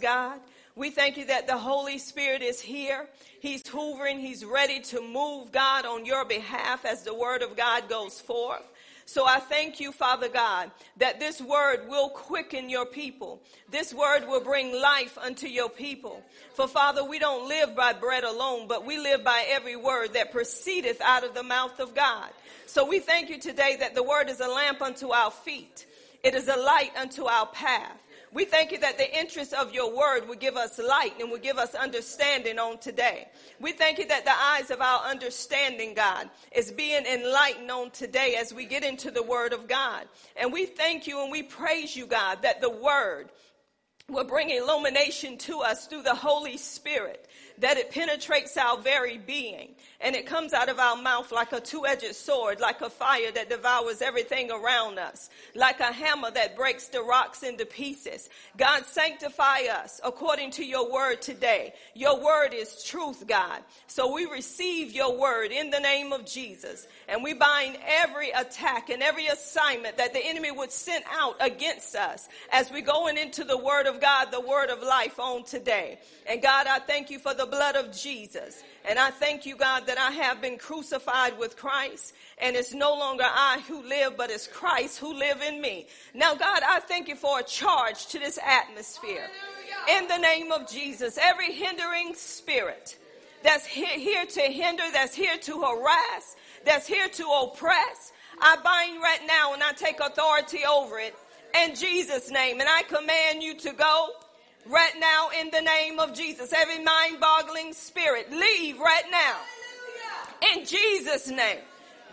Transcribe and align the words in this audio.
God. 0.00 0.40
We 0.74 0.90
thank 0.90 1.16
you 1.16 1.26
that 1.26 1.46
the 1.46 1.58
Holy 1.58 1.98
Spirit 1.98 2.40
is 2.40 2.60
here. 2.60 3.08
He's 3.40 3.62
hoovering. 3.64 4.20
He's 4.20 4.44
ready 4.44 4.80
to 4.80 5.00
move, 5.00 5.50
God, 5.50 5.84
on 5.86 6.06
your 6.06 6.24
behalf 6.24 6.84
as 6.84 7.02
the 7.02 7.14
word 7.14 7.42
of 7.42 7.56
God 7.56 7.88
goes 7.88 8.20
forth. 8.20 8.62
So 9.08 9.26
I 9.26 9.38
thank 9.40 9.80
you, 9.80 9.90
Father 9.90 10.28
God, 10.28 10.70
that 10.98 11.18
this 11.18 11.40
word 11.40 11.88
will 11.88 12.10
quicken 12.10 12.68
your 12.68 12.84
people. 12.84 13.40
This 13.70 13.94
word 13.94 14.28
will 14.28 14.42
bring 14.42 14.70
life 14.70 15.16
unto 15.16 15.46
your 15.46 15.70
people. 15.70 16.22
For 16.52 16.68
Father, 16.68 17.02
we 17.02 17.18
don't 17.18 17.48
live 17.48 17.74
by 17.74 17.94
bread 17.94 18.22
alone, 18.22 18.68
but 18.68 18.84
we 18.84 18.98
live 18.98 19.24
by 19.24 19.46
every 19.48 19.76
word 19.76 20.12
that 20.12 20.30
proceedeth 20.30 21.00
out 21.00 21.24
of 21.24 21.32
the 21.32 21.42
mouth 21.42 21.80
of 21.80 21.94
God. 21.94 22.28
So 22.66 22.86
we 22.86 23.00
thank 23.00 23.30
you 23.30 23.38
today 23.40 23.78
that 23.80 23.94
the 23.94 24.02
word 24.02 24.28
is 24.28 24.40
a 24.40 24.48
lamp 24.48 24.82
unto 24.82 25.08
our 25.08 25.30
feet. 25.30 25.86
It 26.22 26.34
is 26.34 26.48
a 26.48 26.56
light 26.56 26.90
unto 26.94 27.24
our 27.24 27.46
path. 27.46 27.98
We 28.32 28.44
thank 28.44 28.72
you 28.72 28.78
that 28.80 28.98
the 28.98 29.18
interest 29.18 29.54
of 29.54 29.72
your 29.72 29.96
word 29.96 30.28
will 30.28 30.36
give 30.36 30.56
us 30.56 30.78
light 30.78 31.14
and 31.18 31.30
will 31.30 31.38
give 31.38 31.58
us 31.58 31.74
understanding 31.74 32.58
on 32.58 32.78
today. 32.78 33.28
We 33.58 33.72
thank 33.72 33.98
you 33.98 34.06
that 34.08 34.24
the 34.24 34.38
eyes 34.38 34.70
of 34.70 34.80
our 34.80 35.02
understanding, 35.04 35.94
God, 35.94 36.28
is 36.52 36.70
being 36.70 37.06
enlightened 37.06 37.70
on 37.70 37.90
today 37.90 38.36
as 38.38 38.52
we 38.52 38.66
get 38.66 38.84
into 38.84 39.10
the 39.10 39.22
word 39.22 39.52
of 39.52 39.66
God. 39.66 40.06
And 40.36 40.52
we 40.52 40.66
thank 40.66 41.06
you 41.06 41.22
and 41.22 41.32
we 41.32 41.42
praise 41.42 41.96
you, 41.96 42.06
God, 42.06 42.42
that 42.42 42.60
the 42.60 42.70
word 42.70 43.30
will 44.08 44.24
bring 44.24 44.50
illumination 44.50 45.36
to 45.36 45.60
us 45.60 45.86
through 45.86 46.02
the 46.02 46.14
Holy 46.14 46.56
Spirit 46.56 47.28
that 47.58 47.76
it 47.76 47.90
penetrates 47.90 48.56
our 48.56 48.78
very 48.78 49.18
being 49.18 49.74
and 50.00 50.14
it 50.14 50.26
comes 50.26 50.52
out 50.52 50.68
of 50.68 50.78
our 50.78 50.96
mouth 50.96 51.32
like 51.32 51.52
a 51.52 51.60
two-edged 51.60 52.14
sword, 52.14 52.60
like 52.60 52.80
a 52.82 52.90
fire 52.90 53.32
that 53.32 53.50
devours 53.50 54.00
everything 54.00 54.50
around 54.50 54.96
us, 54.98 55.28
like 55.56 55.80
a 55.80 55.92
hammer 55.92 56.30
that 56.30 56.56
breaks 56.56 56.86
the 56.86 57.02
rocks 57.02 57.42
into 57.42 57.66
pieces. 57.66 58.28
God 58.56 58.84
sanctify 58.86 59.62
us 59.72 60.00
according 60.04 60.52
to 60.52 60.64
your 60.64 60.92
word 60.92 61.20
today. 61.20 61.74
Your 61.94 62.22
word 62.22 62.54
is 62.54 62.84
truth, 62.84 63.26
God. 63.26 63.62
So 63.88 64.12
we 64.14 64.26
receive 64.26 64.92
your 64.92 65.18
word 65.18 65.50
in 65.50 65.70
the 65.70 65.80
name 65.80 66.12
of 66.12 66.24
Jesus 66.24 66.86
and 67.08 67.24
we 67.24 67.34
bind 67.34 67.76
every 67.84 68.30
attack 68.30 68.90
and 68.90 69.02
every 69.02 69.26
assignment 69.26 69.96
that 69.96 70.12
the 70.12 70.24
enemy 70.24 70.52
would 70.52 70.70
send 70.70 71.02
out 71.10 71.36
against 71.40 71.96
us 71.96 72.28
as 72.52 72.70
we 72.70 72.82
going 72.82 73.18
into 73.18 73.42
the 73.42 73.58
word 73.58 73.86
of 73.86 74.00
God, 74.00 74.30
the 74.30 74.40
word 74.40 74.70
of 74.70 74.80
life 74.80 75.18
on 75.18 75.42
today. 75.42 75.98
And 76.28 76.40
God, 76.40 76.68
I 76.68 76.78
thank 76.78 77.10
you 77.10 77.18
for 77.18 77.34
the 77.34 77.46
blood 77.46 77.74
of 77.74 77.90
Jesus. 77.90 78.62
And 78.84 78.98
I 78.98 79.10
thank 79.10 79.46
you, 79.46 79.56
God, 79.56 79.86
that 79.86 79.98
I 79.98 80.10
have 80.12 80.40
been 80.40 80.58
crucified 80.58 81.38
with 81.38 81.56
Christ 81.56 82.14
and 82.38 82.56
it's 82.56 82.72
no 82.72 82.94
longer 82.94 83.24
I 83.26 83.62
who 83.66 83.82
live, 83.82 84.16
but 84.16 84.30
it's 84.30 84.46
Christ 84.46 84.98
who 84.98 85.12
live 85.14 85.42
in 85.42 85.60
me. 85.60 85.86
Now, 86.14 86.34
God, 86.34 86.62
I 86.66 86.80
thank 86.80 87.08
you 87.08 87.16
for 87.16 87.40
a 87.40 87.42
charge 87.42 88.06
to 88.08 88.18
this 88.18 88.38
atmosphere. 88.44 89.28
In 89.90 90.06
the 90.06 90.18
name 90.18 90.52
of 90.52 90.70
Jesus, 90.70 91.18
every 91.20 91.52
hindering 91.52 92.14
spirit 92.14 92.96
that's 93.42 93.66
here 93.66 94.26
to 94.26 94.40
hinder, 94.40 94.84
that's 94.92 95.14
here 95.14 95.36
to 95.38 95.60
harass, 95.60 96.36
that's 96.64 96.86
here 96.86 97.08
to 97.08 97.26
oppress, 97.26 98.12
I 98.40 98.56
bind 98.62 99.02
right 99.02 99.26
now 99.26 99.54
and 99.54 99.62
I 99.62 99.72
take 99.72 100.00
authority 100.00 100.60
over 100.64 100.98
it 100.98 101.14
in 101.64 101.74
Jesus' 101.74 102.30
name. 102.30 102.60
And 102.60 102.68
I 102.68 102.82
command 102.82 103.42
you 103.42 103.54
to 103.54 103.72
go 103.72 104.10
right 104.68 104.94
now 104.98 105.30
in 105.40 105.50
the 105.50 105.60
name 105.60 105.98
of 105.98 106.14
Jesus. 106.14 106.52
Every 106.52 106.82
mind 106.82 107.20
boggling 107.20 107.72
spirit, 107.72 108.30
leave 108.30 108.78
right 108.78 109.04
now 109.10 109.36
in 110.52 110.64
Jesus' 110.64 111.28
name. 111.28 111.58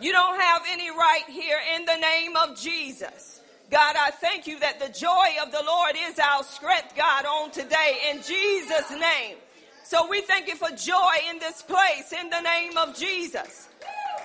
You 0.00 0.12
don't 0.12 0.40
have 0.40 0.62
any 0.68 0.90
right 0.90 1.24
here 1.28 1.58
in 1.74 1.84
the 1.84 1.96
name 1.96 2.36
of 2.36 2.58
Jesus. 2.58 3.40
God, 3.70 3.96
I 3.98 4.10
thank 4.10 4.46
you 4.46 4.60
that 4.60 4.78
the 4.78 4.88
joy 4.88 5.42
of 5.42 5.50
the 5.50 5.62
Lord 5.66 5.96
is 5.96 6.18
our 6.18 6.44
strength, 6.44 6.94
God, 6.96 7.24
on 7.24 7.50
today 7.50 7.98
in 8.10 8.18
Jesus' 8.22 8.90
name. 8.90 9.36
So 9.84 10.08
we 10.08 10.20
thank 10.20 10.48
you 10.48 10.56
for 10.56 10.68
joy 10.70 11.14
in 11.30 11.38
this 11.38 11.62
place 11.62 12.12
in 12.12 12.28
the 12.30 12.40
name 12.40 12.76
of 12.76 12.96
Jesus. 12.96 13.68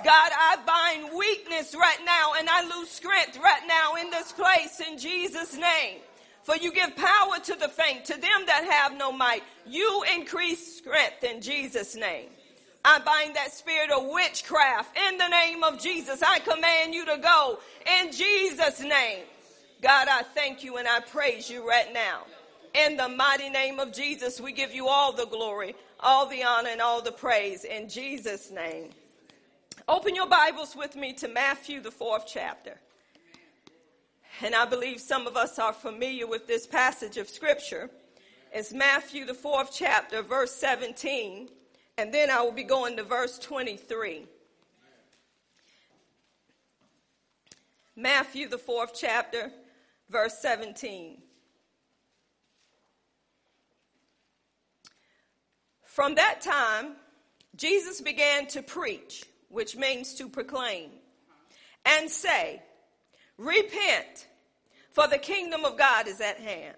God, 0.03 0.31
I 0.35 0.57
bind 0.65 1.17
weakness 1.17 1.75
right 1.75 1.99
now 2.05 2.33
and 2.37 2.49
I 2.49 2.63
lose 2.75 2.89
strength 2.89 3.37
right 3.37 3.61
now 3.67 3.95
in 3.95 4.09
this 4.09 4.31
place 4.31 4.79
in 4.79 4.97
Jesus' 4.97 5.55
name. 5.55 5.99
For 6.43 6.55
you 6.55 6.71
give 6.71 6.95
power 6.95 7.39
to 7.43 7.55
the 7.55 7.69
faint, 7.69 8.05
to 8.05 8.13
them 8.13 8.45
that 8.47 8.67
have 8.69 8.97
no 8.97 9.11
might. 9.11 9.43
You 9.67 10.03
increase 10.15 10.77
strength 10.77 11.23
in 11.23 11.41
Jesus' 11.41 11.95
name. 11.95 12.29
I 12.83 12.99
bind 12.99 13.35
that 13.35 13.53
spirit 13.53 13.91
of 13.91 14.07
witchcraft 14.09 14.97
in 14.97 15.17
the 15.17 15.27
name 15.27 15.63
of 15.63 15.79
Jesus. 15.79 16.23
I 16.23 16.39
command 16.39 16.95
you 16.95 17.05
to 17.05 17.17
go 17.17 17.59
in 17.99 18.11
Jesus' 18.11 18.81
name. 18.81 19.23
God, 19.81 20.07
I 20.09 20.23
thank 20.23 20.63
you 20.63 20.77
and 20.77 20.87
I 20.87 20.99
praise 20.99 21.49
you 21.49 21.67
right 21.67 21.93
now. 21.93 22.23
In 22.73 22.97
the 22.97 23.09
mighty 23.09 23.49
name 23.49 23.79
of 23.79 23.91
Jesus, 23.93 24.41
we 24.41 24.51
give 24.51 24.73
you 24.73 24.87
all 24.87 25.11
the 25.11 25.25
glory, 25.25 25.75
all 25.99 26.25
the 26.25 26.43
honor, 26.43 26.69
and 26.69 26.81
all 26.81 27.01
the 27.01 27.11
praise 27.11 27.65
in 27.65 27.89
Jesus' 27.89 28.49
name. 28.49 28.89
Open 29.87 30.15
your 30.15 30.27
Bibles 30.27 30.75
with 30.75 30.95
me 30.95 31.13
to 31.13 31.27
Matthew, 31.27 31.81
the 31.81 31.91
fourth 31.91 32.23
chapter. 32.25 32.79
And 34.43 34.55
I 34.55 34.65
believe 34.65 34.99
some 34.99 35.27
of 35.27 35.37
us 35.37 35.59
are 35.59 35.73
familiar 35.73 36.25
with 36.27 36.47
this 36.47 36.65
passage 36.65 37.17
of 37.17 37.29
Scripture. 37.29 37.89
It's 38.53 38.73
Matthew, 38.73 39.25
the 39.25 39.33
fourth 39.33 39.71
chapter, 39.73 40.21
verse 40.21 40.53
17. 40.55 41.49
And 41.97 42.13
then 42.13 42.29
I 42.29 42.41
will 42.41 42.51
be 42.51 42.63
going 42.63 42.97
to 42.97 43.03
verse 43.03 43.37
23. 43.39 44.25
Matthew, 47.95 48.47
the 48.47 48.57
fourth 48.57 48.93
chapter, 48.95 49.51
verse 50.09 50.37
17. 50.39 51.21
From 55.85 56.15
that 56.15 56.41
time, 56.41 56.93
Jesus 57.55 58.01
began 58.01 58.47
to 58.47 58.63
preach 58.63 59.25
which 59.51 59.75
means 59.75 60.13
to 60.15 60.29
proclaim, 60.29 60.89
and 61.85 62.09
say, 62.09 62.61
Repent, 63.37 64.27
for 64.91 65.07
the 65.07 65.17
kingdom 65.17 65.65
of 65.65 65.77
God 65.77 66.07
is 66.07 66.21
at 66.21 66.37
hand. 66.37 66.75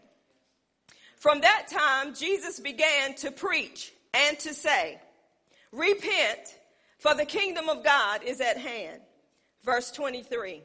From 1.17 1.41
that 1.41 1.67
time, 1.69 2.13
Jesus 2.13 2.59
began 2.59 3.15
to 3.15 3.31
preach 3.31 3.93
and 4.13 4.37
to 4.39 4.53
say, 4.53 4.99
Repent, 5.71 6.57
for 6.99 7.15
the 7.15 7.25
kingdom 7.25 7.69
of 7.69 7.83
God 7.83 8.23
is 8.23 8.41
at 8.41 8.57
hand. 8.57 9.01
Verse 9.63 9.91
23. 9.91 10.61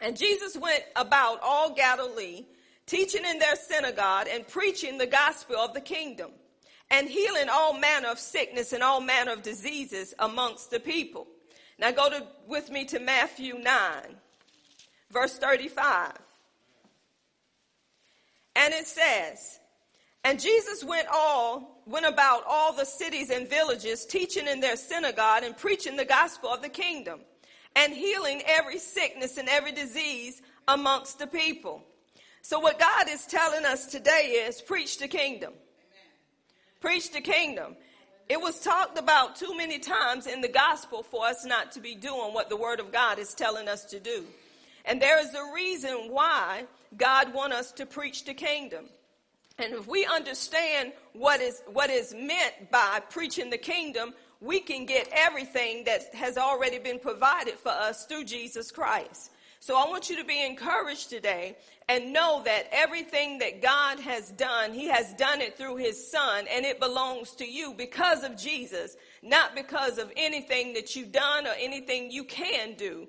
And 0.00 0.16
Jesus 0.16 0.56
went 0.56 0.82
about 0.96 1.40
all 1.42 1.74
Galilee, 1.74 2.46
teaching 2.86 3.24
in 3.24 3.38
their 3.38 3.56
synagogue 3.56 4.28
and 4.30 4.46
preaching 4.46 4.98
the 4.98 5.06
gospel 5.06 5.56
of 5.56 5.74
the 5.74 5.80
kingdom 5.80 6.30
and 6.90 7.08
healing 7.08 7.48
all 7.50 7.78
manner 7.78 8.08
of 8.08 8.18
sickness 8.18 8.72
and 8.72 8.82
all 8.82 9.00
manner 9.00 9.32
of 9.32 9.42
diseases 9.42 10.14
amongst 10.18 10.70
the 10.70 10.80
people. 10.80 11.26
Now 11.78 11.90
go 11.90 12.08
to, 12.08 12.26
with 12.46 12.70
me 12.70 12.84
to 12.86 12.98
Matthew 12.98 13.58
9, 13.58 13.72
verse 15.10 15.38
35. 15.38 16.12
And 18.58 18.74
it 18.74 18.88
says, 18.88 19.60
and 20.24 20.40
Jesus 20.40 20.82
went 20.82 21.06
all, 21.10 21.80
went 21.86 22.06
about 22.06 22.42
all 22.46 22.72
the 22.72 22.84
cities 22.84 23.30
and 23.30 23.48
villages, 23.48 24.04
teaching 24.04 24.48
in 24.48 24.58
their 24.58 24.76
synagogue 24.76 25.44
and 25.44 25.56
preaching 25.56 25.96
the 25.96 26.04
gospel 26.04 26.50
of 26.50 26.60
the 26.60 26.68
kingdom 26.68 27.20
and 27.76 27.92
healing 27.92 28.42
every 28.46 28.78
sickness 28.78 29.38
and 29.38 29.48
every 29.48 29.70
disease 29.70 30.42
amongst 30.66 31.20
the 31.20 31.28
people. 31.28 31.84
So 32.42 32.58
what 32.58 32.80
God 32.80 33.08
is 33.08 33.26
telling 33.26 33.64
us 33.64 33.86
today 33.86 34.44
is 34.48 34.60
preach 34.60 34.98
the 34.98 35.06
kingdom. 35.06 35.52
Preach 36.80 37.12
the 37.12 37.20
kingdom. 37.20 37.76
It 38.28 38.40
was 38.40 38.58
talked 38.60 38.98
about 38.98 39.36
too 39.36 39.56
many 39.56 39.78
times 39.78 40.26
in 40.26 40.40
the 40.40 40.48
gospel 40.48 41.04
for 41.04 41.24
us 41.24 41.44
not 41.44 41.70
to 41.72 41.80
be 41.80 41.94
doing 41.94 42.34
what 42.34 42.48
the 42.48 42.56
word 42.56 42.80
of 42.80 42.90
God 42.90 43.20
is 43.20 43.34
telling 43.34 43.68
us 43.68 43.84
to 43.86 44.00
do. 44.00 44.24
And 44.88 45.02
there 45.02 45.20
is 45.20 45.34
a 45.34 45.52
reason 45.54 46.08
why 46.08 46.64
God 46.96 47.34
wants 47.34 47.56
us 47.56 47.72
to 47.72 47.84
preach 47.84 48.24
the 48.24 48.32
kingdom. 48.32 48.86
And 49.58 49.74
if 49.74 49.86
we 49.86 50.06
understand 50.06 50.92
what 51.12 51.42
is, 51.42 51.62
what 51.66 51.90
is 51.90 52.14
meant 52.14 52.70
by 52.70 53.00
preaching 53.10 53.50
the 53.50 53.58
kingdom, 53.58 54.14
we 54.40 54.60
can 54.60 54.86
get 54.86 55.08
everything 55.12 55.84
that 55.84 56.14
has 56.14 56.38
already 56.38 56.78
been 56.78 56.98
provided 56.98 57.54
for 57.54 57.68
us 57.68 58.06
through 58.06 58.24
Jesus 58.24 58.70
Christ. 58.70 59.32
So 59.60 59.76
I 59.76 59.90
want 59.90 60.08
you 60.08 60.16
to 60.16 60.24
be 60.24 60.42
encouraged 60.42 61.10
today 61.10 61.56
and 61.88 62.12
know 62.12 62.40
that 62.44 62.68
everything 62.72 63.40
that 63.40 63.60
God 63.60 63.98
has 64.00 64.30
done, 64.30 64.72
He 64.72 64.86
has 64.86 65.12
done 65.14 65.42
it 65.42 65.58
through 65.58 65.76
His 65.76 66.10
Son 66.10 66.46
and 66.50 66.64
it 66.64 66.80
belongs 66.80 67.32
to 67.32 67.44
you 67.44 67.74
because 67.74 68.22
of 68.22 68.38
Jesus, 68.38 68.96
not 69.22 69.54
because 69.54 69.98
of 69.98 70.10
anything 70.16 70.72
that 70.74 70.96
you've 70.96 71.12
done 71.12 71.46
or 71.46 71.54
anything 71.58 72.10
you 72.10 72.24
can 72.24 72.74
do 72.74 73.06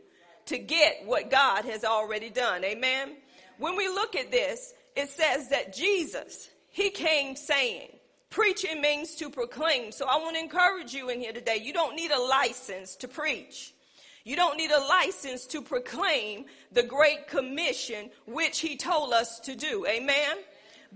to 0.49 0.57
get 0.57 1.05
what 1.05 1.31
God 1.31 1.65
has 1.65 1.83
already 1.83 2.29
done. 2.29 2.63
Amen. 2.63 3.15
When 3.57 3.75
we 3.75 3.87
look 3.87 4.15
at 4.15 4.31
this, 4.31 4.73
it 4.95 5.09
says 5.09 5.49
that 5.49 5.73
Jesus, 5.73 6.49
He 6.69 6.89
came 6.89 7.35
saying, 7.35 7.89
preaching 8.29 8.81
means 8.81 9.15
to 9.15 9.29
proclaim. 9.29 9.91
So 9.91 10.05
I 10.05 10.17
want 10.17 10.35
to 10.35 10.41
encourage 10.41 10.93
you 10.93 11.09
in 11.09 11.19
here 11.19 11.33
today. 11.33 11.59
You 11.61 11.73
don't 11.73 11.95
need 11.95 12.11
a 12.11 12.21
license 12.21 12.95
to 12.97 13.07
preach. 13.07 13.73
You 14.23 14.35
don't 14.35 14.57
need 14.57 14.71
a 14.71 14.79
license 14.79 15.45
to 15.47 15.61
proclaim 15.61 16.45
the 16.71 16.83
Great 16.83 17.27
Commission, 17.27 18.09
which 18.27 18.59
he 18.59 18.75
told 18.75 19.13
us 19.13 19.39
to 19.41 19.55
do. 19.55 19.85
Amen. 19.87 20.37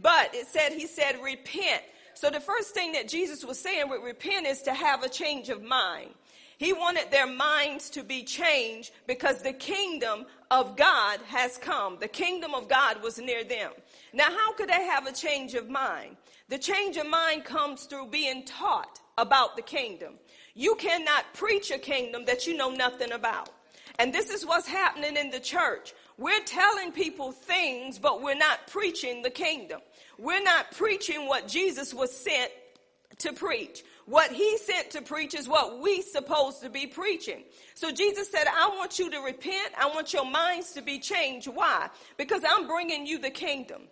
But 0.01 0.33
it 0.33 0.47
said, 0.47 0.73
he 0.73 0.87
said, 0.87 1.21
repent. 1.23 1.83
So 2.15 2.29
the 2.29 2.39
first 2.39 2.73
thing 2.73 2.91
that 2.93 3.07
Jesus 3.07 3.43
was 3.43 3.59
saying 3.59 3.89
with 3.89 4.01
repent 4.03 4.45
is 4.45 4.61
to 4.63 4.73
have 4.73 5.03
a 5.03 5.09
change 5.09 5.49
of 5.49 5.63
mind. 5.63 6.11
He 6.57 6.73
wanted 6.73 7.11
their 7.11 7.27
minds 7.27 7.89
to 7.91 8.03
be 8.03 8.23
changed 8.23 8.91
because 9.07 9.41
the 9.41 9.53
kingdom 9.53 10.25
of 10.51 10.77
God 10.77 11.19
has 11.27 11.57
come. 11.57 11.97
The 11.99 12.07
kingdom 12.07 12.53
of 12.53 12.67
God 12.67 13.01
was 13.01 13.17
near 13.17 13.43
them. 13.43 13.71
Now, 14.13 14.29
how 14.29 14.53
could 14.53 14.69
they 14.69 14.85
have 14.85 15.07
a 15.07 15.11
change 15.11 15.55
of 15.55 15.69
mind? 15.69 16.15
The 16.49 16.57
change 16.57 16.97
of 16.97 17.07
mind 17.07 17.45
comes 17.45 17.85
through 17.85 18.07
being 18.07 18.45
taught 18.45 18.99
about 19.17 19.55
the 19.55 19.61
kingdom. 19.61 20.13
You 20.53 20.75
cannot 20.75 21.33
preach 21.33 21.71
a 21.71 21.77
kingdom 21.77 22.25
that 22.25 22.45
you 22.45 22.55
know 22.55 22.69
nothing 22.69 23.11
about. 23.11 23.49
And 23.99 24.13
this 24.13 24.29
is 24.29 24.45
what's 24.45 24.67
happening 24.67 25.17
in 25.17 25.29
the 25.29 25.39
church. 25.39 25.93
We're 26.17 26.43
telling 26.43 26.91
people 26.91 27.31
things, 27.31 27.99
but 27.99 28.21
we're 28.21 28.35
not 28.35 28.67
preaching 28.67 29.21
the 29.21 29.29
kingdom. 29.29 29.81
We're 30.17 30.43
not 30.43 30.71
preaching 30.71 31.27
what 31.27 31.47
Jesus 31.47 31.93
was 31.93 32.15
sent 32.15 32.51
to 33.19 33.33
preach. 33.33 33.83
What 34.05 34.31
he 34.31 34.57
sent 34.57 34.91
to 34.91 35.01
preach 35.01 35.33
is 35.33 35.47
what 35.47 35.81
we 35.81 36.01
supposed 36.01 36.61
to 36.61 36.69
be 36.69 36.87
preaching. 36.87 37.43
So 37.73 37.91
Jesus 37.91 38.29
said, 38.29 38.45
I 38.47 38.69
want 38.75 38.99
you 38.99 39.09
to 39.11 39.19
repent. 39.19 39.71
I 39.79 39.87
want 39.87 40.13
your 40.13 40.29
minds 40.29 40.73
to 40.73 40.81
be 40.81 40.99
changed. 40.99 41.47
Why? 41.47 41.89
Because 42.17 42.41
I'm 42.47 42.67
bringing 42.67 43.05
you 43.05 43.19
the 43.19 43.29
kingdom. 43.29 43.83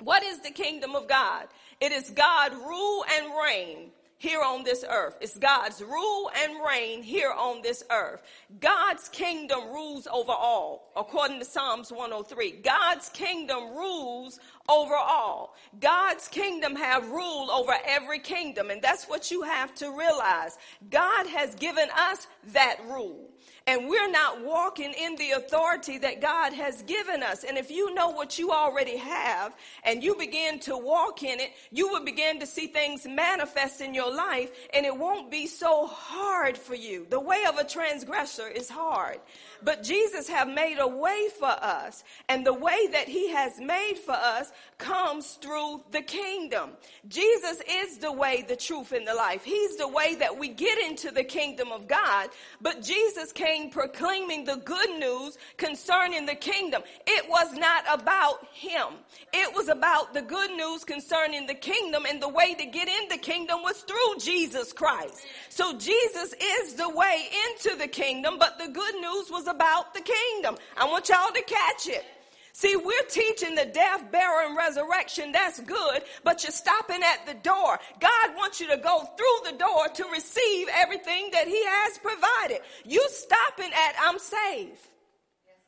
What 0.00 0.22
is 0.22 0.40
the 0.40 0.50
kingdom 0.50 0.94
of 0.94 1.08
God? 1.08 1.48
It 1.80 1.92
is 1.92 2.10
God 2.10 2.52
rule 2.52 3.04
and 3.12 3.32
reign 3.44 3.90
here 4.20 4.42
on 4.42 4.62
this 4.64 4.84
earth. 4.86 5.16
It's 5.22 5.38
God's 5.38 5.80
rule 5.80 6.30
and 6.44 6.58
reign 6.62 7.02
here 7.02 7.32
on 7.32 7.62
this 7.62 7.82
earth. 7.90 8.22
God's 8.60 9.08
kingdom 9.08 9.70
rules 9.70 10.06
over 10.12 10.32
all, 10.32 10.92
according 10.94 11.38
to 11.38 11.44
Psalms 11.46 11.90
103. 11.90 12.50
God's 12.62 13.08
kingdom 13.08 13.74
rules 13.74 14.38
over 14.68 14.94
all. 14.94 15.56
God's 15.80 16.28
kingdom 16.28 16.76
have 16.76 17.08
rule 17.08 17.50
over 17.50 17.72
every 17.86 18.18
kingdom, 18.18 18.68
and 18.68 18.82
that's 18.82 19.08
what 19.08 19.30
you 19.30 19.40
have 19.40 19.74
to 19.76 19.90
realize. 19.90 20.58
God 20.90 21.26
has 21.26 21.54
given 21.54 21.88
us 21.96 22.26
that 22.52 22.76
rule 22.90 23.30
and 23.66 23.88
we're 23.88 24.10
not 24.10 24.44
walking 24.44 24.92
in 24.92 25.16
the 25.16 25.32
authority 25.32 25.98
that 25.98 26.20
God 26.20 26.52
has 26.52 26.82
given 26.82 27.22
us. 27.22 27.44
And 27.44 27.56
if 27.56 27.70
you 27.70 27.94
know 27.94 28.10
what 28.10 28.38
you 28.38 28.50
already 28.50 28.96
have 28.96 29.54
and 29.84 30.02
you 30.02 30.16
begin 30.16 30.58
to 30.60 30.76
walk 30.76 31.22
in 31.22 31.40
it, 31.40 31.50
you 31.70 31.88
will 31.88 32.04
begin 32.04 32.40
to 32.40 32.46
see 32.46 32.66
things 32.66 33.06
manifest 33.06 33.80
in 33.80 33.94
your 33.94 34.14
life 34.14 34.50
and 34.74 34.84
it 34.86 34.96
won't 34.96 35.30
be 35.30 35.46
so 35.46 35.86
hard 35.86 36.56
for 36.56 36.74
you. 36.74 37.06
The 37.10 37.20
way 37.20 37.44
of 37.48 37.58
a 37.58 37.64
transgressor 37.64 38.48
is 38.48 38.68
hard. 38.68 39.20
But 39.62 39.82
Jesus 39.82 40.28
have 40.28 40.48
made 40.48 40.78
a 40.78 40.88
way 40.88 41.28
for 41.38 41.46
us. 41.48 42.04
And 42.28 42.46
the 42.46 42.54
way 42.54 42.88
that 42.92 43.08
he 43.08 43.30
has 43.30 43.60
made 43.60 43.98
for 44.04 44.12
us 44.14 44.52
comes 44.78 45.32
through 45.34 45.82
the 45.90 46.02
kingdom. 46.02 46.70
Jesus 47.08 47.62
is 47.68 47.98
the 47.98 48.12
way, 48.12 48.42
the 48.46 48.56
truth, 48.56 48.92
and 48.92 49.06
the 49.06 49.14
life. 49.14 49.44
He's 49.44 49.76
the 49.76 49.88
way 49.88 50.14
that 50.16 50.38
we 50.38 50.48
get 50.48 50.78
into 50.78 51.10
the 51.10 51.24
kingdom 51.24 51.72
of 51.72 51.86
God. 51.86 52.30
But 52.60 52.82
Jesus 52.82 53.32
came 53.32 53.70
proclaiming 53.70 54.44
the 54.44 54.56
good 54.56 54.98
news 54.98 55.36
concerning 55.56 56.26
the 56.26 56.34
kingdom. 56.34 56.82
It 57.06 57.28
was 57.28 57.52
not 57.54 57.84
about 57.92 58.46
him. 58.52 58.94
It 59.32 59.54
was 59.54 59.68
about 59.68 60.14
the 60.14 60.22
good 60.22 60.52
news 60.52 60.84
concerning 60.84 61.46
the 61.46 61.54
kingdom. 61.54 62.04
And 62.08 62.20
the 62.20 62.28
way 62.28 62.54
to 62.54 62.66
get 62.66 62.88
in 62.88 63.08
the 63.08 63.18
kingdom 63.18 63.62
was 63.62 63.80
through 63.82 64.18
Jesus 64.18 64.72
Christ. 64.72 65.26
So 65.48 65.76
Jesus 65.76 66.34
is 66.40 66.74
the 66.74 66.88
way 66.88 67.28
into 67.48 67.76
the 67.76 67.88
kingdom, 67.88 68.36
but 68.38 68.58
the 68.58 68.68
good 68.68 68.94
news 68.96 69.30
was 69.30 69.46
about 69.50 69.92
the 69.94 70.00
kingdom. 70.00 70.56
I 70.76 70.86
want 70.86 71.08
y'all 71.08 71.32
to 71.34 71.42
catch 71.42 71.88
it. 71.88 72.04
See, 72.52 72.76
we're 72.76 73.08
teaching 73.08 73.54
the 73.54 73.64
death, 73.66 74.10
burial, 74.10 74.50
and 74.50 74.56
resurrection. 74.56 75.32
That's 75.32 75.60
good, 75.60 76.02
but 76.24 76.42
you're 76.42 76.52
stopping 76.52 77.00
at 77.02 77.26
the 77.26 77.34
door. 77.34 77.78
God 78.00 78.36
wants 78.36 78.60
you 78.60 78.68
to 78.68 78.76
go 78.76 79.08
through 79.16 79.50
the 79.50 79.56
door 79.56 79.88
to 79.94 80.04
receive 80.12 80.68
everything 80.74 81.30
that 81.32 81.46
He 81.46 81.62
has 81.64 81.98
provided. 81.98 82.60
You 82.84 83.06
stopping 83.10 83.72
at 83.72 83.94
I'm 84.02 84.18
saved. 84.18 84.78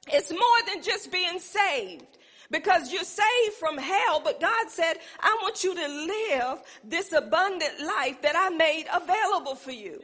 It's 0.09 0.31
more 0.31 0.41
than 0.67 0.83
just 0.83 1.13
being 1.13 1.39
saved 1.39 2.19
because 2.51 2.93
you're 2.93 3.05
saved 3.05 3.55
from 3.59 3.79
hell, 3.79 4.21
but 4.23 4.41
God 4.41 4.69
said, 4.69 4.95
I 5.21 5.39
want 5.41 5.65
you 5.65 5.75
to 5.75 5.89
live 5.89 6.63
this 6.85 7.13
abundant 7.13 7.81
life 7.81 8.21
that 8.23 8.35
I 8.37 8.51
made 8.51 8.85
available 8.93 9.55
for 9.55 9.73
you. 9.73 10.03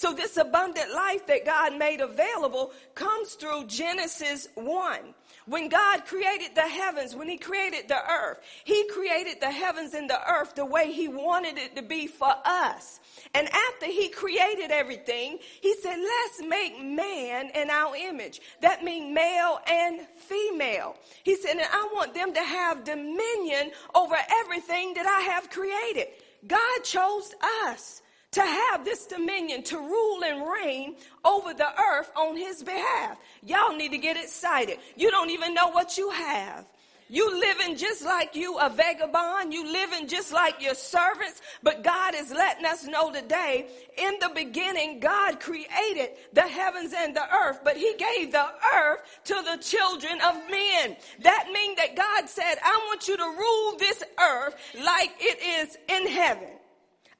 So 0.00 0.14
this 0.14 0.38
abundant 0.38 0.94
life 0.94 1.26
that 1.26 1.44
God 1.44 1.76
made 1.76 2.00
available 2.00 2.72
comes 2.94 3.34
through 3.34 3.66
Genesis 3.66 4.48
1. 4.54 4.98
When 5.44 5.68
God 5.68 6.06
created 6.06 6.54
the 6.54 6.62
heavens, 6.62 7.14
when 7.14 7.28
he 7.28 7.36
created 7.36 7.86
the 7.86 8.00
earth, 8.10 8.40
he 8.64 8.88
created 8.88 9.42
the 9.42 9.50
heavens 9.50 9.92
and 9.92 10.08
the 10.08 10.18
earth 10.26 10.54
the 10.54 10.64
way 10.64 10.90
he 10.90 11.08
wanted 11.08 11.58
it 11.58 11.76
to 11.76 11.82
be 11.82 12.06
for 12.06 12.32
us. 12.46 13.00
And 13.34 13.46
after 13.46 13.84
he 13.84 14.08
created 14.08 14.70
everything, 14.70 15.38
he 15.60 15.74
said, 15.82 15.98
let's 15.98 16.48
make 16.48 16.82
man 16.82 17.50
in 17.54 17.68
our 17.68 17.94
image. 17.94 18.40
That 18.62 18.82
means 18.82 19.14
male 19.14 19.60
and 19.68 20.00
female. 20.16 20.96
He 21.24 21.36
said, 21.36 21.58
and 21.58 21.60
I 21.60 21.90
want 21.92 22.14
them 22.14 22.32
to 22.32 22.42
have 22.42 22.84
dominion 22.84 23.72
over 23.94 24.16
everything 24.44 24.94
that 24.94 25.04
I 25.04 25.30
have 25.30 25.50
created. 25.50 26.06
God 26.46 26.84
chose 26.84 27.34
us 27.66 28.00
to 28.32 28.40
have 28.40 28.84
this 28.84 29.06
dominion 29.06 29.62
to 29.64 29.78
rule 29.78 30.24
and 30.24 30.48
reign 30.48 30.94
over 31.24 31.52
the 31.52 31.68
earth 31.80 32.10
on 32.16 32.36
his 32.36 32.62
behalf. 32.62 33.18
Y'all 33.42 33.76
need 33.76 33.90
to 33.90 33.98
get 33.98 34.16
excited. 34.16 34.78
You 34.96 35.10
don't 35.10 35.30
even 35.30 35.52
know 35.54 35.68
what 35.68 35.98
you 35.98 36.10
have. 36.10 36.64
You 37.12 37.40
living 37.40 37.76
just 37.76 38.04
like 38.04 38.36
you 38.36 38.56
a 38.58 38.70
vagabond. 38.70 39.52
You 39.52 39.66
living 39.66 40.06
just 40.06 40.32
like 40.32 40.62
your 40.62 40.76
servants. 40.76 41.42
But 41.60 41.82
God 41.82 42.14
is 42.14 42.30
letting 42.30 42.64
us 42.64 42.86
know 42.86 43.12
today, 43.12 43.66
in 43.98 44.14
the 44.20 44.30
beginning, 44.32 45.00
God 45.00 45.40
created 45.40 46.10
the 46.32 46.42
heavens 46.42 46.94
and 46.96 47.16
the 47.16 47.34
earth, 47.34 47.62
but 47.64 47.76
he 47.76 47.96
gave 47.98 48.30
the 48.30 48.46
earth 48.76 49.00
to 49.24 49.34
the 49.34 49.60
children 49.60 50.20
of 50.20 50.36
men. 50.48 50.96
That 51.22 51.48
means 51.52 51.78
that 51.78 51.96
God 51.96 52.28
said, 52.28 52.54
I 52.62 52.80
want 52.86 53.08
you 53.08 53.16
to 53.16 53.24
rule 53.24 53.76
this 53.76 54.04
earth 54.20 54.54
like 54.76 55.10
it 55.18 55.66
is 55.66 55.78
in 55.88 56.06
heaven. 56.06 56.59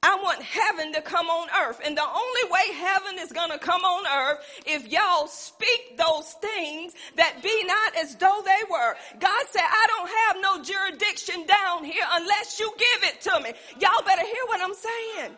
I 0.03 0.15
want 0.15 0.41
heaven 0.41 0.93
to 0.93 1.01
come 1.01 1.27
on 1.27 1.47
earth. 1.63 1.79
And 1.85 1.95
the 1.95 2.01
only 2.01 2.51
way 2.51 2.73
heaven 2.75 3.19
is 3.19 3.31
going 3.31 3.51
to 3.51 3.59
come 3.59 3.81
on 3.81 4.05
earth 4.07 4.39
if 4.65 4.91
y'all 4.91 5.27
speak 5.27 5.95
those 5.97 6.33
things 6.41 6.93
that 7.17 7.43
be 7.43 7.63
not 7.65 7.95
as 7.97 8.15
though 8.15 8.41
they 8.43 8.61
were. 8.69 8.95
God 9.19 9.45
said, 9.51 9.61
I 9.63 9.85
don't 9.87 10.09
have 10.09 10.41
no 10.41 10.63
jurisdiction 10.63 11.45
down 11.45 11.83
here 11.83 12.03
unless 12.13 12.59
you 12.59 12.73
give 12.77 13.09
it 13.09 13.21
to 13.21 13.39
me. 13.41 13.53
Y'all 13.79 14.03
better 14.03 14.25
hear 14.25 14.45
what 14.47 14.61
I'm 14.61 14.73
saying. 14.73 15.37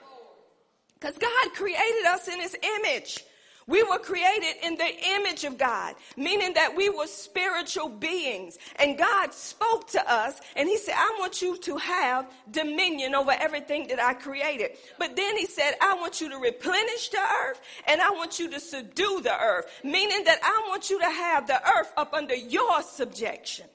Because 0.94 1.18
God 1.18 1.54
created 1.54 2.06
us 2.08 2.30
in 2.30 2.40
his 2.40 2.56
image. 2.80 3.26
We 3.68 3.84
were 3.84 4.00
created 4.00 4.56
in 4.64 4.76
the 4.76 4.92
image 5.16 5.44
of 5.44 5.58
God, 5.58 5.96
meaning 6.18 6.54
that 6.54 6.76
we 6.76 6.90
were 6.90 7.08
spiritual 7.08 7.90
beings. 7.90 8.58
And 8.78 8.98
God 8.98 9.34
spoke 9.34 9.90
to 9.92 10.12
us 10.12 10.40
and 10.56 10.68
He 10.68 10.78
said, 10.78 10.96
I 10.98 11.18
want 11.20 11.42
you 11.42 11.58
to 11.58 11.78
have 11.78 12.30
dominion 12.52 13.16
over 13.16 13.32
everything 13.32 13.88
that 13.88 14.02
I 14.02 14.14
created. 14.14 14.72
But 15.00 15.16
then 15.16 15.38
He 15.38 15.46
said, 15.46 15.74
I 15.82 15.96
want 15.96 16.22
you 16.22 16.30
to 16.30 16.38
replenish 16.38 17.10
the 17.10 17.20
earth 17.20 17.62
and 17.88 18.02
I 18.02 18.12
want 18.12 18.40
you 18.40 18.50
to 18.52 18.60
subdue 18.60 19.22
the 19.22 19.40
earth, 19.40 19.66
meaning 19.84 20.24
that 20.26 20.40
I 20.44 20.66
want 20.70 20.90
you 20.90 21.00
to 21.00 21.10
have 21.10 21.48
the 21.48 21.62
earth 21.78 21.92
up 21.98 22.14
under 22.14 22.36
your 22.36 22.82
subjection 22.82 23.66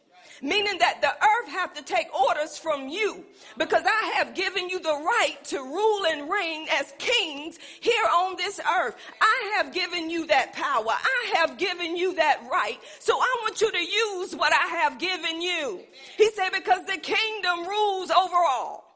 meaning 0.42 0.78
that 0.78 1.00
the 1.00 1.08
earth 1.08 1.50
have 1.50 1.74
to 1.74 1.82
take 1.82 2.12
orders 2.14 2.58
from 2.58 2.88
you 2.88 3.24
because 3.56 3.82
I 3.86 4.12
have 4.16 4.34
given 4.34 4.68
you 4.68 4.78
the 4.80 4.90
right 4.90 5.36
to 5.44 5.58
rule 5.58 6.06
and 6.06 6.30
reign 6.30 6.66
as 6.72 6.92
kings 6.98 7.58
here 7.80 8.04
on 8.12 8.36
this 8.36 8.60
earth. 8.60 8.96
I 9.20 9.54
have 9.56 9.72
given 9.72 10.10
you 10.10 10.26
that 10.26 10.52
power. 10.52 10.90
I 10.90 11.34
have 11.36 11.58
given 11.58 11.96
you 11.96 12.14
that 12.14 12.40
right. 12.50 12.78
So 13.00 13.14
I 13.14 13.36
want 13.42 13.60
you 13.60 13.70
to 13.70 13.78
use 13.78 14.36
what 14.36 14.52
I 14.52 14.66
have 14.82 14.98
given 14.98 15.42
you. 15.42 15.80
He 16.16 16.30
said, 16.30 16.50
because 16.50 16.84
the 16.86 16.98
kingdom 16.98 17.66
rules 17.66 18.10
over 18.10 18.36
all. 18.36 18.94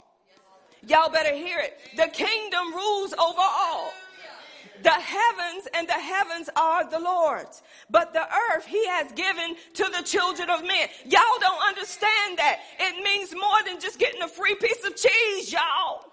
Y'all 0.87 1.11
better 1.11 1.35
hear 1.35 1.61
it. 1.61 1.79
The 1.97 2.09
kingdom 2.09 2.75
rules 2.75 3.13
over 3.13 3.41
all. 3.41 3.93
The 4.83 4.91
heavens 4.91 5.69
and 5.75 5.89
the 5.89 5.93
heavens 5.93 6.51
are 6.57 6.89
the 6.89 6.99
Lord's, 6.99 7.62
but 7.91 8.12
the 8.12 8.23
earth 8.23 8.67
he 8.67 8.87
has 8.89 9.12
given 9.12 9.57
to 9.75 9.85
the 9.97 10.03
children 10.03 10.51
of 10.51 10.62
men. 10.62 10.89
Y'all 11.05 11.23
don't 11.41 11.62
understand 11.69 12.39
that. 12.39 12.61
It 12.81 13.03
means 13.03 13.33
more 13.33 13.62
than 13.65 13.81
just 13.81 13.99
getting 13.99 14.23
a 14.23 14.29
free 14.29 14.57
piece 14.57 14.85
of 14.85 14.97
cheese, 14.97 15.53
y'all. 15.53 16.12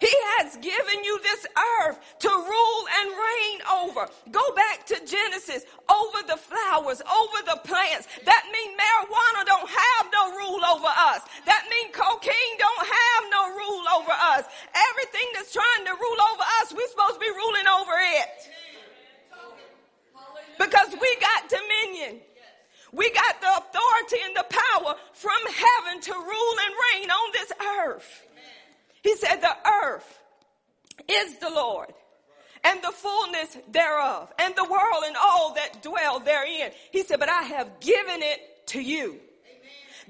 He 0.00 0.14
has 0.40 0.56
given 0.56 1.04
you 1.04 1.20
this 1.20 1.44
earth 1.84 2.00
to 2.24 2.28
rule 2.32 2.82
and 2.88 3.06
reign 3.12 3.58
over. 3.84 4.08
Go 4.32 4.44
back 4.56 4.86
to 4.88 4.96
Genesis, 5.04 5.68
over 5.92 6.24
the 6.24 6.40
flowers, 6.40 7.04
over 7.04 7.38
the 7.44 7.60
plants. 7.68 8.08
That 8.24 8.44
means 8.48 8.80
marijuana 8.80 9.44
don't 9.44 9.68
have 9.68 10.04
no 10.08 10.22
rule 10.40 10.64
over 10.72 10.88
us. 10.88 11.20
That 11.44 11.68
means 11.68 11.92
cocaine 11.92 12.56
don't 12.56 12.86
have 12.88 13.22
no 13.28 13.42
rule 13.52 13.84
over 14.00 14.14
us. 14.32 14.48
Everything 14.72 15.28
that's 15.36 15.52
trying 15.52 15.84
to 15.84 15.92
rule 15.92 16.20
over 16.32 16.44
us, 16.64 16.72
we're 16.72 16.88
supposed 16.88 17.20
to 17.20 17.22
be 17.22 17.28
ruling 17.36 17.68
over 17.68 17.92
it. 18.24 18.32
Because 20.56 20.96
we 20.96 21.10
got 21.20 21.52
dominion. 21.52 22.24
We 22.92 23.10
got 23.12 23.40
the 23.40 23.52
authority 23.52 24.18
and 24.24 24.34
the 24.34 24.46
power 24.48 24.96
from 25.12 25.40
heaven 25.44 26.00
to 26.00 26.12
rule 26.12 26.56
and 26.64 26.72
reign 26.88 27.10
on 27.10 27.32
this 27.32 27.52
earth. 27.84 28.26
He 29.02 29.16
said, 29.16 29.36
The 29.36 29.56
earth 29.84 30.18
is 31.08 31.38
the 31.38 31.50
Lord 31.50 31.92
and 32.62 32.82
the 32.82 32.92
fullness 32.92 33.56
thereof, 33.70 34.32
and 34.38 34.54
the 34.54 34.64
world 34.64 35.04
and 35.06 35.16
all 35.16 35.54
that 35.54 35.82
dwell 35.82 36.20
therein. 36.20 36.70
He 36.90 37.02
said, 37.02 37.18
But 37.18 37.30
I 37.30 37.42
have 37.42 37.80
given 37.80 38.22
it 38.22 38.66
to 38.68 38.80
you. 38.80 39.06
Amen. 39.06 39.20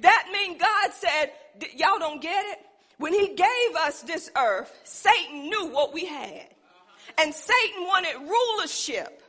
That 0.00 0.28
means 0.32 0.60
God 0.60 0.92
said, 0.92 1.32
Y'all 1.76 1.98
don't 1.98 2.20
get 2.20 2.44
it? 2.46 2.58
When 2.98 3.12
He 3.12 3.34
gave 3.34 3.76
us 3.78 4.02
this 4.02 4.30
earth, 4.36 4.76
Satan 4.84 5.48
knew 5.48 5.68
what 5.68 5.92
we 5.92 6.06
had. 6.06 6.32
Uh-huh. 6.32 7.22
And 7.22 7.34
Satan 7.34 7.84
wanted 7.84 8.16
rulership 8.16 9.20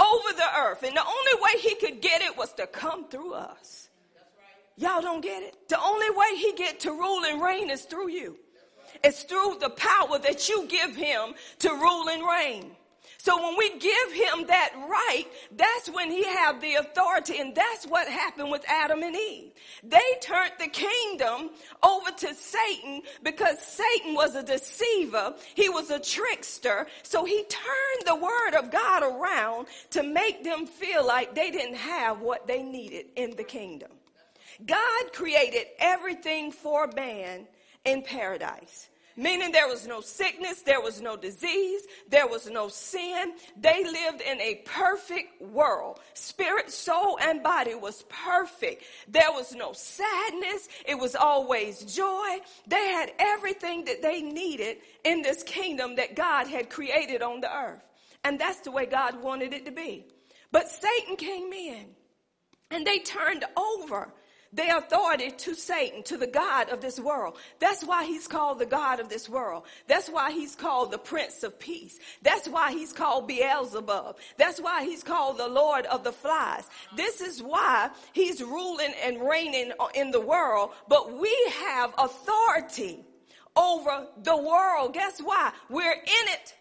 over 0.00 0.36
the 0.36 0.58
earth. 0.58 0.82
And 0.82 0.96
the 0.96 1.04
only 1.04 1.42
way 1.42 1.60
he 1.60 1.74
could 1.76 2.00
get 2.00 2.22
it 2.22 2.36
was 2.36 2.52
to 2.54 2.66
come 2.66 3.08
through 3.08 3.34
us. 3.34 3.88
Y'all 4.76 5.00
don't 5.00 5.22
get 5.22 5.42
it? 5.42 5.68
The 5.68 5.80
only 5.80 6.10
way 6.10 6.36
he 6.36 6.52
get 6.52 6.80
to 6.80 6.90
rule 6.90 7.24
and 7.24 7.40
reign 7.40 7.70
is 7.70 7.82
through 7.82 8.10
you. 8.10 8.36
It's 9.04 9.22
through 9.22 9.58
the 9.60 9.70
power 9.70 10.18
that 10.18 10.48
you 10.48 10.66
give 10.66 10.96
him 10.96 11.34
to 11.60 11.70
rule 11.70 12.08
and 12.08 12.22
reign. 12.26 12.76
So 13.26 13.42
when 13.42 13.56
we 13.58 13.70
give 13.78 14.12
him 14.12 14.46
that 14.46 14.72
right, 14.88 15.24
that's 15.56 15.90
when 15.90 16.12
he 16.12 16.22
have 16.22 16.60
the 16.60 16.74
authority. 16.74 17.40
And 17.40 17.56
that's 17.56 17.84
what 17.84 18.06
happened 18.06 18.52
with 18.52 18.64
Adam 18.68 19.02
and 19.02 19.16
Eve. 19.16 19.50
They 19.82 19.98
turned 20.20 20.52
the 20.60 20.68
kingdom 20.68 21.50
over 21.82 22.12
to 22.12 22.34
Satan 22.34 23.02
because 23.24 23.58
Satan 23.58 24.14
was 24.14 24.36
a 24.36 24.44
deceiver. 24.44 25.34
He 25.56 25.68
was 25.68 25.90
a 25.90 25.98
trickster. 25.98 26.86
So 27.02 27.24
he 27.24 27.42
turned 27.48 28.06
the 28.06 28.14
word 28.14 28.54
of 28.56 28.70
God 28.70 29.02
around 29.02 29.66
to 29.90 30.04
make 30.04 30.44
them 30.44 30.64
feel 30.64 31.04
like 31.04 31.34
they 31.34 31.50
didn't 31.50 31.78
have 31.78 32.20
what 32.20 32.46
they 32.46 32.62
needed 32.62 33.06
in 33.16 33.34
the 33.34 33.42
kingdom. 33.42 33.90
God 34.64 35.12
created 35.12 35.66
everything 35.80 36.52
for 36.52 36.86
man 36.94 37.48
in 37.86 38.02
paradise 38.02 38.90
meaning 39.16 39.50
there 39.50 39.68
was 39.68 39.86
no 39.86 40.00
sickness, 40.00 40.62
there 40.62 40.80
was 40.80 41.00
no 41.00 41.16
disease, 41.16 41.82
there 42.08 42.26
was 42.26 42.48
no 42.48 42.68
sin. 42.68 43.32
They 43.58 43.82
lived 43.82 44.20
in 44.20 44.40
a 44.40 44.62
perfect 44.66 45.40
world. 45.40 46.00
Spirit, 46.14 46.70
soul, 46.70 47.18
and 47.20 47.42
body 47.42 47.74
was 47.74 48.04
perfect. 48.08 48.84
There 49.08 49.32
was 49.32 49.54
no 49.54 49.72
sadness, 49.72 50.68
it 50.86 50.98
was 50.98 51.16
always 51.16 51.82
joy. 51.84 52.38
They 52.66 52.88
had 52.88 53.12
everything 53.18 53.84
that 53.86 54.02
they 54.02 54.22
needed 54.22 54.78
in 55.04 55.22
this 55.22 55.42
kingdom 55.42 55.96
that 55.96 56.14
God 56.14 56.46
had 56.46 56.70
created 56.70 57.22
on 57.22 57.40
the 57.40 57.54
earth. 57.54 57.82
And 58.24 58.38
that's 58.38 58.60
the 58.60 58.70
way 58.70 58.86
God 58.86 59.22
wanted 59.22 59.54
it 59.54 59.64
to 59.66 59.72
be. 59.72 60.04
But 60.52 60.68
Satan 60.68 61.16
came 61.16 61.52
in 61.52 61.86
and 62.70 62.86
they 62.86 62.98
turned 62.98 63.44
over 63.56 64.12
their 64.56 64.78
authority 64.78 65.30
to 65.30 65.54
Satan, 65.54 66.02
to 66.04 66.16
the 66.16 66.26
God 66.26 66.70
of 66.70 66.80
this 66.80 66.98
world. 66.98 67.36
That's 67.60 67.84
why 67.84 68.06
he's 68.06 68.26
called 68.26 68.58
the 68.58 68.66
God 68.66 69.00
of 69.00 69.08
this 69.10 69.28
world. 69.28 69.64
That's 69.86 70.08
why 70.08 70.32
he's 70.32 70.54
called 70.54 70.90
the 70.90 70.98
Prince 70.98 71.42
of 71.42 71.60
Peace. 71.60 71.98
That's 72.22 72.48
why 72.48 72.72
he's 72.72 72.92
called 72.92 73.28
Beelzebub. 73.28 74.16
That's 74.38 74.58
why 74.60 74.84
he's 74.84 75.04
called 75.04 75.36
the 75.36 75.46
Lord 75.46 75.84
of 75.86 76.04
the 76.04 76.12
Flies. 76.12 76.64
This 76.96 77.20
is 77.20 77.42
why 77.42 77.90
he's 78.14 78.42
ruling 78.42 78.94
and 79.04 79.20
reigning 79.20 79.72
in 79.94 80.10
the 80.10 80.20
world, 80.20 80.70
but 80.88 81.12
we 81.12 81.34
have 81.66 81.92
authority 81.98 83.04
over 83.54 84.06
the 84.22 84.36
world. 84.36 84.94
Guess 84.94 85.20
why? 85.20 85.52
We're 85.68 85.92
in 85.92 86.28
it, 86.28 86.54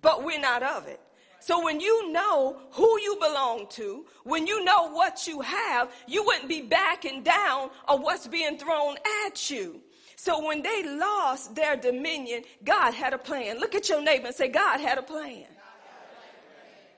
but 0.00 0.24
we're 0.24 0.40
not 0.40 0.62
of 0.62 0.88
it. 0.88 1.00
So 1.42 1.64
when 1.64 1.80
you 1.80 2.12
know 2.12 2.56
who 2.70 3.00
you 3.00 3.16
belong 3.20 3.66
to, 3.70 4.06
when 4.22 4.46
you 4.46 4.64
know 4.64 4.92
what 4.92 5.26
you 5.26 5.40
have, 5.40 5.90
you 6.06 6.24
wouldn't 6.24 6.48
be 6.48 6.62
backing 6.62 7.24
down 7.24 7.70
of 7.88 8.00
what's 8.00 8.28
being 8.28 8.56
thrown 8.58 8.94
at 9.26 9.50
you. 9.50 9.80
So 10.14 10.46
when 10.46 10.62
they 10.62 10.84
lost 10.84 11.56
their 11.56 11.74
dominion, 11.74 12.44
God 12.62 12.94
had 12.94 13.12
a 13.12 13.18
plan. 13.18 13.58
Look 13.58 13.74
at 13.74 13.88
your 13.88 14.00
neighbor 14.00 14.28
and 14.28 14.36
say, 14.36 14.46
God 14.46 14.78
had 14.78 14.98
a 14.98 15.02
plan. 15.02 15.46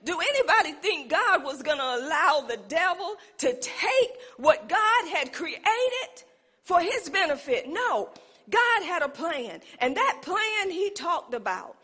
Do 0.04 0.20
anybody 0.20 0.72
think 0.72 1.10
God 1.10 1.42
was 1.42 1.62
going 1.62 1.78
to 1.78 1.82
allow 1.82 2.44
the 2.46 2.58
devil 2.68 3.14
to 3.38 3.58
take 3.58 4.10
what 4.36 4.68
God 4.68 5.08
had 5.14 5.32
created 5.32 5.64
for 6.64 6.80
his 6.80 7.08
benefit? 7.08 7.66
No. 7.66 8.10
God 8.50 8.82
had 8.82 9.00
a 9.00 9.08
plan. 9.08 9.62
And 9.78 9.96
that 9.96 10.18
plan 10.20 10.70
he 10.70 10.90
talked 10.90 11.32
about 11.32 11.76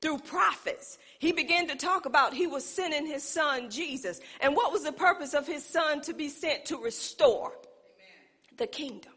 through 0.00 0.18
prophets 0.18 0.98
he 1.24 1.32
began 1.32 1.66
to 1.68 1.74
talk 1.74 2.04
about 2.04 2.34
he 2.34 2.46
was 2.46 2.66
sending 2.66 3.06
his 3.06 3.22
son 3.22 3.70
Jesus. 3.70 4.20
And 4.40 4.54
what 4.54 4.72
was 4.72 4.84
the 4.84 4.92
purpose 4.92 5.32
of 5.32 5.46
his 5.46 5.64
son 5.64 6.02
to 6.02 6.12
be 6.12 6.28
sent 6.28 6.66
to 6.66 6.76
restore 6.76 7.48
Amen. 7.48 8.58
the 8.58 8.66
kingdom 8.66 9.12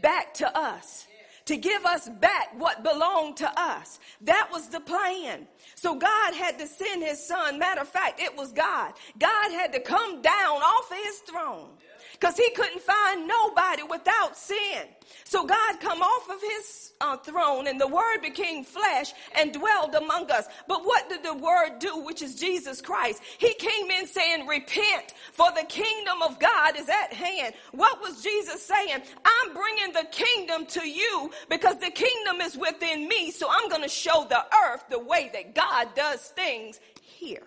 back 0.00 0.34
to 0.34 0.56
us? 0.56 1.08
To 1.46 1.56
give 1.56 1.84
us 1.84 2.08
back 2.08 2.58
what 2.58 2.84
belonged 2.84 3.38
to 3.38 3.60
us. 3.60 3.98
That 4.20 4.48
was 4.52 4.68
the 4.68 4.80
plan. 4.80 5.48
So 5.74 5.96
God 5.96 6.34
had 6.34 6.58
to 6.58 6.66
send 6.66 7.02
his 7.02 7.24
son. 7.24 7.58
Matter 7.58 7.80
of 7.80 7.88
fact, 7.88 8.20
it 8.20 8.36
was 8.36 8.52
God. 8.52 8.92
God 9.18 9.52
had 9.52 9.72
to 9.72 9.80
come 9.80 10.22
down 10.22 10.62
off 10.62 10.90
of 10.90 10.96
his 10.96 11.18
throne 11.18 11.70
because 12.18 12.36
he 12.36 12.50
couldn't 12.50 12.80
find 12.80 13.28
nobody 13.28 13.82
without 13.82 14.36
sin. 14.36 14.84
So 15.24 15.44
God 15.44 15.80
come 15.80 16.02
off 16.02 16.30
of 16.30 16.40
his 16.40 16.92
uh, 17.00 17.16
throne 17.18 17.66
and 17.66 17.80
the 17.80 17.86
word 17.86 18.22
became 18.22 18.64
flesh 18.64 19.12
and 19.36 19.52
dwelled 19.52 19.94
among 19.94 20.30
us. 20.30 20.46
But 20.66 20.84
what 20.84 21.08
did 21.08 21.22
the 21.22 21.34
word 21.34 21.78
do, 21.78 21.98
which 22.04 22.22
is 22.22 22.36
Jesus 22.36 22.80
Christ? 22.80 23.22
He 23.38 23.52
came 23.54 23.90
in 23.90 24.06
saying, 24.06 24.46
repent 24.46 25.14
for 25.32 25.50
the 25.52 25.64
kingdom 25.68 26.22
of 26.22 26.38
God 26.38 26.76
is 26.76 26.88
at 26.88 27.12
hand. 27.12 27.54
What 27.72 28.00
was 28.00 28.22
Jesus 28.22 28.62
saying? 28.62 29.02
I'm 29.24 29.52
bringing 29.54 29.92
the 29.92 30.06
kingdom 30.10 30.66
to 30.66 30.88
you 30.88 31.30
because 31.50 31.78
the 31.78 31.90
kingdom 31.90 32.40
is 32.40 32.56
within 32.56 33.08
me. 33.08 33.30
So 33.30 33.48
I'm 33.50 33.68
going 33.68 33.82
to 33.82 33.88
show 33.88 34.26
the 34.28 34.44
earth 34.66 34.84
the 34.88 34.98
way 34.98 35.30
that 35.34 35.54
God 35.54 35.88
does 35.94 36.20
things 36.20 36.80
here. 37.02 37.46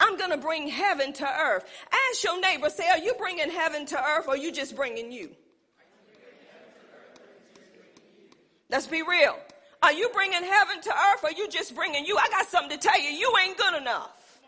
I'm 0.00 0.16
going 0.16 0.30
to 0.30 0.38
bring 0.38 0.68
heaven 0.68 1.12
to 1.14 1.26
earth. 1.26 1.64
Ask 2.10 2.24
your 2.24 2.40
neighbor, 2.40 2.70
say, 2.70 2.88
are 2.88 2.98
you 2.98 3.14
bringing 3.14 3.50
heaven 3.50 3.86
to 3.86 4.02
earth 4.02 4.26
or 4.28 4.36
you 4.36 4.52
just 4.52 4.76
bringing 4.76 5.12
you? 5.12 5.30
Let's 8.70 8.86
be 8.86 9.02
real. 9.02 9.38
Are 9.82 9.92
you 9.92 10.10
bringing 10.12 10.42
heaven 10.42 10.80
to 10.82 10.90
earth 10.90 11.24
or 11.24 11.30
you 11.30 11.48
just 11.48 11.74
bringing 11.74 12.04
you? 12.04 12.16
I 12.16 12.28
got 12.28 12.46
something 12.48 12.78
to 12.78 12.88
tell 12.88 13.00
you. 13.00 13.10
You 13.10 13.32
ain't 13.44 13.56
good 13.56 13.76
enough. 13.80 14.40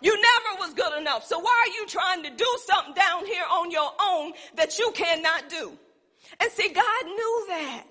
You 0.00 0.14
never 0.14 0.60
was 0.60 0.74
good 0.74 0.98
enough. 1.00 1.24
So 1.24 1.38
why 1.38 1.64
are 1.66 1.80
you 1.80 1.86
trying 1.86 2.22
to 2.24 2.30
do 2.30 2.58
something 2.66 2.94
down 2.94 3.24
here 3.26 3.44
on 3.50 3.70
your 3.70 3.90
own 4.02 4.32
that 4.56 4.78
you 4.78 4.90
cannot 4.94 5.48
do? 5.48 5.72
And 6.40 6.50
see, 6.52 6.68
God 6.68 7.04
knew 7.04 7.44
that. 7.48 7.84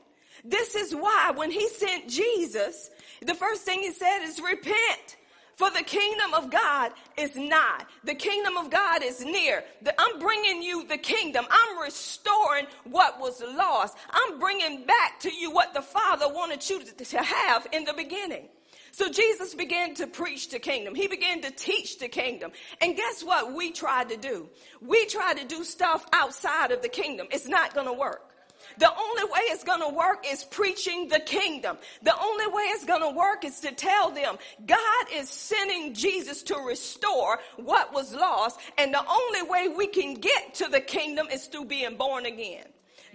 This 0.44 0.76
is 0.76 0.94
why 0.94 1.32
when 1.36 1.50
he 1.50 1.68
sent 1.70 2.08
Jesus, 2.08 2.92
the 3.22 3.34
first 3.34 3.64
thing 3.64 3.80
he 3.80 3.92
said 3.92 4.20
is 4.24 4.40
repent. 4.40 5.18
For 5.56 5.70
the 5.70 5.84
kingdom 5.84 6.34
of 6.34 6.52
God 6.52 6.92
is 7.18 7.36
nigh. 7.36 7.84
The 8.04 8.16
kingdom 8.16 8.58
of 8.58 8.70
God 8.70 9.04
is 9.04 9.24
near. 9.24 9.64
The, 9.82 9.94
I'm 9.98 10.20
bringing 10.20 10.62
you 10.62 10.86
the 10.86 10.98
kingdom. 10.98 11.46
I'm 11.50 11.80
restoring 11.82 12.68
what 12.84 13.20
was 13.22 13.42
lost. 13.42 13.98
I'm 14.10 14.40
bringing 14.40 14.86
back 14.86 15.20
to 15.22 15.34
you 15.34 15.52
what 15.52 15.74
the 15.74 15.82
Father 15.82 16.28
wanted 16.28 16.70
you 16.70 16.84
to, 16.84 17.06
to 17.06 17.24
have 17.24 17.68
in 17.72 17.86
the 17.86 17.94
beginning. 17.94 18.50
So 18.92 19.10
Jesus 19.10 19.54
began 19.54 19.94
to 19.96 20.08
preach 20.08 20.50
the 20.50 20.60
kingdom. 20.60 20.96
He 20.96 21.08
began 21.08 21.42
to 21.42 21.52
teach 21.52 22.00
the 22.00 22.08
kingdom. 22.08 22.52
And 22.82 22.96
guess 22.96 23.24
what 23.24 23.54
we 23.54 23.72
tried 23.72 24.10
to 24.10 24.18
do? 24.18 24.50
We 24.82 25.06
tried 25.06 25.38
to 25.38 25.46
do 25.46 25.64
stuff 25.64 26.06
outside 26.14 26.72
of 26.72 26.82
the 26.82 26.90
kingdom. 26.90 27.28
It's 27.32 27.48
not 27.48 27.74
going 27.74 27.88
to 27.88 27.94
work. 27.94 28.35
The 28.78 28.92
only 28.92 29.24
way 29.26 29.40
it's 29.46 29.64
going 29.64 29.82
to 29.82 29.96
work 29.96 30.26
is 30.28 30.44
preaching 30.44 31.08
the 31.08 31.20
kingdom. 31.20 31.78
The 32.04 32.18
only 32.20 32.48
way 32.48 32.64
it's 32.64 32.86
going 32.86 33.02
to 33.02 33.18
work 33.18 33.46
is 33.46 33.60
to 33.62 33.72
tell 33.72 34.12
them 34.12 34.38
God 34.66 35.06
is 35.14 35.30
sending 35.30 35.94
Jesus 35.94 36.44
to 36.44 36.56
restore 36.58 37.40
what 37.58 37.94
was 37.94 38.14
lost. 38.14 38.60
And 38.78 38.94
the 38.94 39.06
only 39.08 39.44
way 39.44 39.68
we 39.68 39.88
can 39.88 40.16
get 40.16 40.56
to 40.56 40.68
the 40.68 40.82
kingdom 40.82 41.28
is 41.32 41.48
through 41.48 41.66
being 41.66 41.98
born 41.98 42.26
again. 42.26 42.66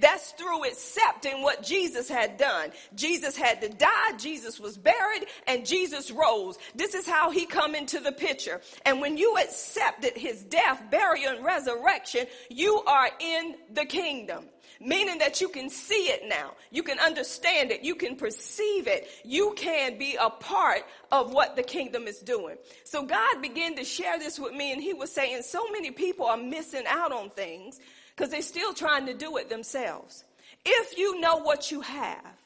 That's 0.00 0.32
through 0.32 0.64
accepting 0.64 1.42
what 1.42 1.62
Jesus 1.62 2.08
had 2.08 2.38
done. 2.38 2.72
Jesus 2.94 3.36
had 3.36 3.60
to 3.60 3.68
die, 3.68 4.16
Jesus 4.18 4.58
was 4.58 4.78
buried, 4.78 5.26
and 5.46 5.66
Jesus 5.66 6.10
rose. 6.10 6.58
This 6.74 6.94
is 6.94 7.06
how 7.06 7.30
he 7.30 7.44
come 7.44 7.74
into 7.74 8.00
the 8.00 8.12
picture. 8.12 8.60
And 8.86 9.00
when 9.00 9.18
you 9.18 9.36
accepted 9.36 10.16
his 10.16 10.42
death, 10.42 10.82
burial, 10.90 11.36
and 11.36 11.44
resurrection, 11.44 12.26
you 12.48 12.82
are 12.86 13.10
in 13.20 13.56
the 13.74 13.84
kingdom 13.84 14.46
meaning 14.80 15.18
that 15.18 15.40
you 15.40 15.48
can 15.48 15.68
see 15.68 16.06
it 16.06 16.26
now. 16.26 16.52
You 16.70 16.82
can 16.82 16.98
understand 16.98 17.70
it. 17.70 17.82
You 17.82 17.94
can 17.94 18.16
perceive 18.16 18.86
it. 18.86 19.08
You 19.24 19.52
can 19.56 19.98
be 19.98 20.16
a 20.18 20.30
part 20.30 20.86
of 21.12 21.32
what 21.32 21.54
the 21.54 21.62
kingdom 21.62 22.06
is 22.06 22.18
doing. 22.18 22.56
So 22.84 23.04
God 23.04 23.42
began 23.42 23.76
to 23.76 23.84
share 23.84 24.18
this 24.18 24.40
with 24.40 24.54
me 24.54 24.72
and 24.72 24.82
he 24.82 24.94
was 24.94 25.12
saying 25.12 25.42
so 25.42 25.70
many 25.70 25.90
people 25.90 26.24
are 26.24 26.38
missing 26.38 26.84
out 26.88 27.12
on 27.12 27.28
things 27.28 27.78
because 28.16 28.30
they're 28.30 28.40
still 28.40 28.72
trying 28.72 29.04
to 29.06 29.14
do 29.14 29.36
it 29.36 29.50
themselves. 29.50 30.24
If 30.64 30.96
you 30.96 31.20
know 31.20 31.36
what 31.36 31.70
you 31.70 31.82
have, 31.82 32.38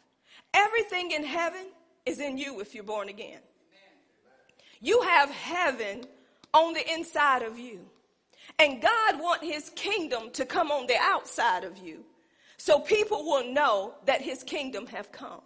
everything 0.52 1.12
in 1.12 1.24
heaven 1.24 1.66
is 2.04 2.20
in 2.20 2.36
you 2.36 2.60
if 2.60 2.74
you're 2.74 2.84
born 2.84 3.08
again. 3.08 3.40
You 4.80 5.00
have 5.02 5.30
heaven 5.30 6.04
on 6.52 6.74
the 6.74 6.92
inside 6.92 7.42
of 7.42 7.58
you. 7.58 7.80
And 8.58 8.82
God 8.82 9.20
want 9.20 9.42
his 9.42 9.70
kingdom 9.70 10.30
to 10.32 10.44
come 10.44 10.70
on 10.70 10.86
the 10.86 10.96
outside 11.00 11.64
of 11.64 11.78
you 11.78 12.04
so 12.64 12.78
people 12.78 13.26
will 13.26 13.52
know 13.52 13.92
that 14.06 14.23
his 14.23 14.42
kingdom 14.42 14.87
have 14.87 15.12
come. 15.12 15.42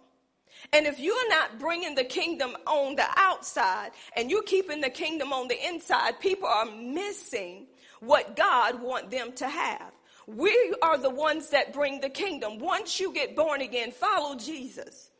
And 0.71 0.85
if 0.85 1.01
you're 1.01 1.29
not 1.29 1.59
bringing 1.59 1.93
the 1.93 2.05
kingdom 2.05 2.55
on 2.65 2.95
the 2.95 3.07
outside 3.17 3.91
and 4.15 4.31
you're 4.31 4.41
keeping 4.41 4.79
the 4.79 4.89
kingdom 4.89 5.33
on 5.33 5.49
the 5.49 5.67
inside, 5.67 6.21
people 6.21 6.47
are 6.47 6.65
missing 6.65 7.67
what 7.99 8.37
God 8.37 8.81
want 8.81 9.11
them 9.11 9.33
to 9.33 9.49
have. 9.49 9.91
We 10.27 10.73
are 10.81 10.97
the 10.97 11.09
ones 11.09 11.49
that 11.49 11.73
bring 11.73 11.99
the 11.99 12.07
kingdom. 12.07 12.57
Once 12.57 13.01
you 13.01 13.11
get 13.13 13.35
born 13.35 13.59
again, 13.59 13.91
follow 13.91 14.37
Jesus. 14.37 15.11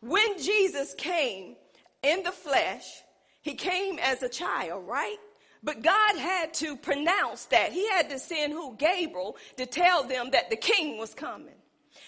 When 0.00 0.40
Jesus 0.40 0.94
came 0.94 1.56
in 2.04 2.22
the 2.22 2.30
flesh, 2.30 3.02
he 3.42 3.54
came 3.54 3.98
as 3.98 4.22
a 4.22 4.28
child, 4.28 4.86
right? 4.86 5.18
But 5.62 5.82
God 5.82 6.16
had 6.16 6.54
to 6.54 6.76
pronounce 6.76 7.46
that. 7.46 7.72
He 7.72 7.88
had 7.88 8.10
to 8.10 8.18
send 8.18 8.52
who? 8.52 8.76
Gabriel 8.76 9.36
to 9.56 9.66
tell 9.66 10.04
them 10.04 10.30
that 10.30 10.50
the 10.50 10.56
king 10.56 10.98
was 10.98 11.14
coming. 11.14 11.54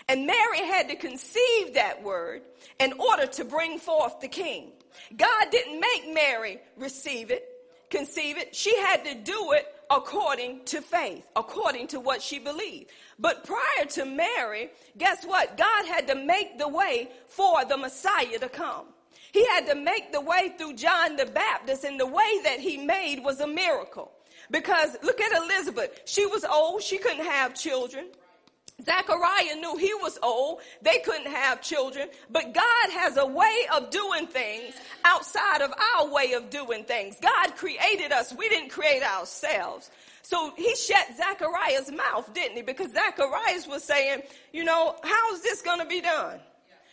And 0.08 0.26
Mary 0.26 0.58
had 0.58 0.88
to 0.88 0.96
conceive 0.96 1.74
that 1.74 2.02
word 2.02 2.42
in 2.78 2.92
order 2.94 3.26
to 3.26 3.44
bring 3.44 3.78
forth 3.78 4.20
the 4.20 4.28
king. 4.28 4.72
God 5.16 5.50
didn't 5.50 5.80
make 5.80 6.12
Mary 6.12 6.60
receive 6.76 7.30
it, 7.30 7.44
conceive 7.90 8.38
it. 8.38 8.54
She 8.54 8.76
had 8.78 9.04
to 9.04 9.14
do 9.14 9.52
it 9.52 9.66
according 9.90 10.64
to 10.66 10.80
faith, 10.80 11.26
according 11.34 11.88
to 11.88 12.00
what 12.00 12.22
she 12.22 12.38
believed. 12.38 12.90
But 13.18 13.44
prior 13.44 13.86
to 13.90 14.04
Mary, 14.04 14.70
guess 14.96 15.24
what? 15.24 15.56
God 15.56 15.86
had 15.86 16.06
to 16.08 16.14
make 16.14 16.58
the 16.58 16.68
way 16.68 17.10
for 17.28 17.64
the 17.64 17.76
Messiah 17.76 18.38
to 18.38 18.48
come. 18.48 18.86
He 19.32 19.46
had 19.48 19.66
to 19.66 19.74
make 19.74 20.12
the 20.12 20.20
way 20.20 20.52
through 20.58 20.74
John 20.74 21.16
the 21.16 21.26
Baptist, 21.26 21.84
and 21.84 21.98
the 21.98 22.06
way 22.06 22.40
that 22.44 22.60
he 22.60 22.78
made 22.78 23.22
was 23.22 23.40
a 23.40 23.46
miracle. 23.46 24.10
Because 24.50 24.96
look 25.02 25.20
at 25.20 25.32
Elizabeth. 25.42 26.00
She 26.06 26.26
was 26.26 26.44
old, 26.44 26.82
she 26.82 26.98
couldn't 26.98 27.24
have 27.24 27.54
children. 27.54 28.06
Zachariah 28.82 29.56
knew 29.56 29.76
he 29.76 29.92
was 29.94 30.18
old. 30.22 30.60
They 30.82 30.98
couldn't 31.00 31.30
have 31.30 31.60
children. 31.60 32.08
But 32.30 32.54
God 32.54 32.90
has 32.92 33.16
a 33.16 33.26
way 33.26 33.66
of 33.74 33.90
doing 33.90 34.26
things 34.26 34.74
outside 35.04 35.60
of 35.60 35.72
our 35.96 36.08
way 36.08 36.32
of 36.32 36.50
doing 36.50 36.84
things. 36.84 37.16
God 37.20 37.56
created 37.56 38.12
us. 38.12 38.34
We 38.34 38.48
didn't 38.48 38.70
create 38.70 39.02
ourselves. 39.02 39.90
So 40.22 40.52
he 40.56 40.74
shut 40.76 41.06
Zachariah's 41.16 41.90
mouth, 41.90 42.32
didn't 42.32 42.56
he? 42.56 42.62
Because 42.62 42.92
Zacharias 42.92 43.66
was 43.66 43.84
saying, 43.84 44.22
you 44.52 44.64
know, 44.64 44.96
how's 45.02 45.42
this 45.42 45.60
going 45.62 45.80
to 45.80 45.86
be 45.86 46.00
done? 46.00 46.40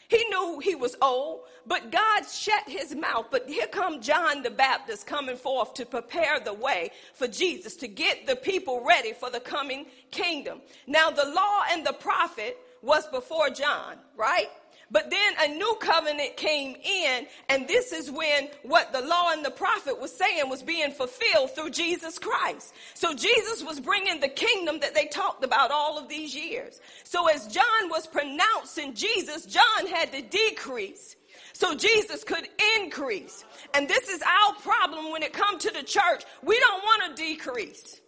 He 0.10 0.24
knew 0.30 0.60
he 0.60 0.76
was 0.76 0.96
old, 1.02 1.42
but 1.66 1.92
God 1.92 2.24
shut 2.24 2.64
his 2.68 2.96
mouth. 2.96 3.28
But 3.30 3.50
here 3.50 3.68
come 3.68 4.02
John 4.02 4.42
the 4.42 4.50
Baptist 4.50 5.06
coming 5.06 5.36
forth 5.36 5.74
to 5.76 5.86
prepare 5.86 6.40
the 6.40 6.54
way 6.54 6.92
for 7.14 7.28
Jesus, 7.28 7.76
to 7.78 7.88
get 7.88 8.26
the 8.26 8.38
people 8.38 8.84
ready 8.86 9.12
for 9.12 9.30
the 9.30 9.42
coming 9.42 9.86
kingdom. 10.12 10.62
Now, 10.88 11.10
the 11.10 11.26
law 11.26 11.64
and 11.72 11.86
the 11.86 11.94
prophet 11.94 12.58
was 12.82 13.06
before 13.08 13.50
John, 13.50 13.98
right? 14.16 14.48
But 14.90 15.10
then 15.10 15.34
a 15.44 15.58
new 15.58 15.78
covenant 15.82 16.38
came 16.38 16.76
in, 16.76 17.28
and 17.50 17.68
this 17.68 17.92
is 17.92 18.10
when 18.10 18.50
what 18.64 18.94
the 18.94 19.02
law 19.02 19.32
and 19.32 19.44
the 19.44 19.52
prophet 19.52 20.00
was 20.00 20.16
saying 20.16 20.50
was 20.50 20.64
being 20.64 20.92
fulfilled 20.92 21.52
through 21.56 21.72
Jesus 21.72 22.18
Christ. 22.18 22.74
So 22.94 23.14
Jesus 23.14 23.64
was 23.64 23.80
bringing 23.80 24.20
the 24.22 24.30
kingdom 24.30 24.80
that 24.80 24.96
they 24.96 25.08
talked 25.08 25.44
about 25.44 25.72
all 25.72 25.98
of 25.98 26.08
these 26.08 26.34
years. 26.34 26.80
So 27.04 27.28
as 27.28 27.48
John 27.48 27.90
was 27.90 28.08
pronouncing 28.08 28.94
Jesus, 28.94 29.46
John 29.46 29.88
had 29.88 30.12
to 30.14 30.22
decrease 30.22 31.18
so 31.54 31.76
Jesus 31.76 32.24
could 32.24 32.48
increase. 32.78 33.44
And 33.74 33.90
this 33.90 34.08
is 34.10 34.22
our 34.22 34.56
problem 34.62 35.12
when 35.12 35.24
it 35.24 35.34
comes 35.34 35.64
to 35.64 35.72
the 35.72 35.84
church. 35.84 36.24
We 36.44 36.60
don't 36.60 36.84
want 36.84 37.18
to 37.18 37.24
decrease. 37.24 38.00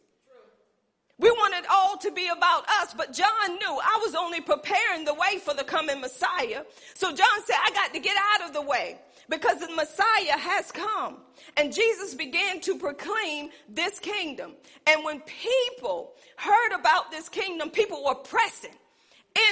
We 1.20 1.30
want 1.32 1.54
it 1.56 1.66
all 1.70 1.98
to 1.98 2.12
be 2.12 2.28
about 2.28 2.64
us, 2.82 2.94
but 2.94 3.12
John 3.12 3.50
knew 3.50 3.80
I 3.84 4.00
was 4.06 4.16
only 4.16 4.40
preparing 4.40 5.04
the 5.04 5.14
way 5.14 5.38
for 5.40 5.54
the 5.54 5.66
coming 5.66 6.00
Messiah. 6.00 6.64
So 6.94 7.10
John 7.10 7.44
said, 7.46 7.58
I 7.62 7.72
got 7.74 7.94
to 7.94 8.00
get 8.00 8.16
out 8.34 8.48
of 8.48 8.54
the 8.54 8.62
way 8.62 8.98
because 9.28 9.60
the 9.60 9.70
Messiah 9.76 10.38
has 10.38 10.72
come. 10.72 11.18
And 11.58 11.74
Jesus 11.74 12.16
began 12.16 12.62
to 12.62 12.78
proclaim 12.78 13.50
this 13.68 14.00
kingdom. 14.00 14.54
And 14.88 15.04
when 15.04 15.20
people 15.22 16.14
heard 16.38 16.72
about 16.74 17.12
this 17.12 17.28
kingdom, 17.28 17.70
people 17.70 18.04
were 18.06 18.16
pressing 18.16 18.76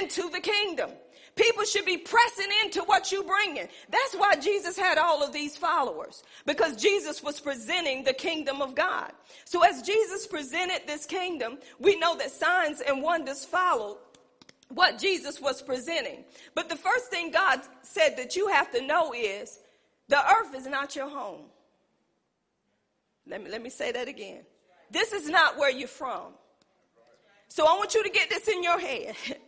into 0.00 0.28
the 0.30 0.40
kingdom. 0.40 0.90
People 1.38 1.64
should 1.64 1.84
be 1.84 1.96
pressing 1.96 2.48
into 2.64 2.82
what 2.82 3.12
you 3.12 3.22
bringing. 3.22 3.68
That's 3.88 4.14
why 4.16 4.34
Jesus 4.34 4.76
had 4.76 4.98
all 4.98 5.22
of 5.22 5.32
these 5.32 5.56
followers 5.56 6.24
because 6.46 6.74
Jesus 6.74 7.22
was 7.22 7.38
presenting 7.38 8.02
the 8.02 8.12
kingdom 8.12 8.60
of 8.60 8.74
God. 8.74 9.12
So 9.44 9.62
as 9.62 9.82
Jesus 9.82 10.26
presented 10.26 10.82
this 10.86 11.06
kingdom, 11.06 11.58
we 11.78 11.96
know 11.96 12.16
that 12.16 12.32
signs 12.32 12.80
and 12.80 13.02
wonders 13.02 13.44
followed 13.44 13.98
what 14.70 14.98
Jesus 14.98 15.40
was 15.40 15.62
presenting. 15.62 16.24
But 16.56 16.68
the 16.68 16.76
first 16.76 17.06
thing 17.06 17.30
God 17.30 17.60
said 17.82 18.16
that 18.16 18.34
you 18.34 18.48
have 18.48 18.72
to 18.72 18.84
know 18.84 19.14
is 19.14 19.60
the 20.08 20.18
earth 20.18 20.56
is 20.56 20.66
not 20.66 20.96
your 20.96 21.08
home. 21.08 21.44
Let 23.28 23.44
me, 23.44 23.50
let 23.50 23.62
me 23.62 23.70
say 23.70 23.92
that 23.92 24.08
again. 24.08 24.40
This 24.90 25.12
is 25.12 25.28
not 25.28 25.56
where 25.56 25.70
you're 25.70 25.86
from. 25.86 26.32
So 27.46 27.64
I 27.64 27.78
want 27.78 27.94
you 27.94 28.02
to 28.02 28.10
get 28.10 28.28
this 28.28 28.48
in 28.48 28.62
your 28.64 28.80
head. 28.80 29.14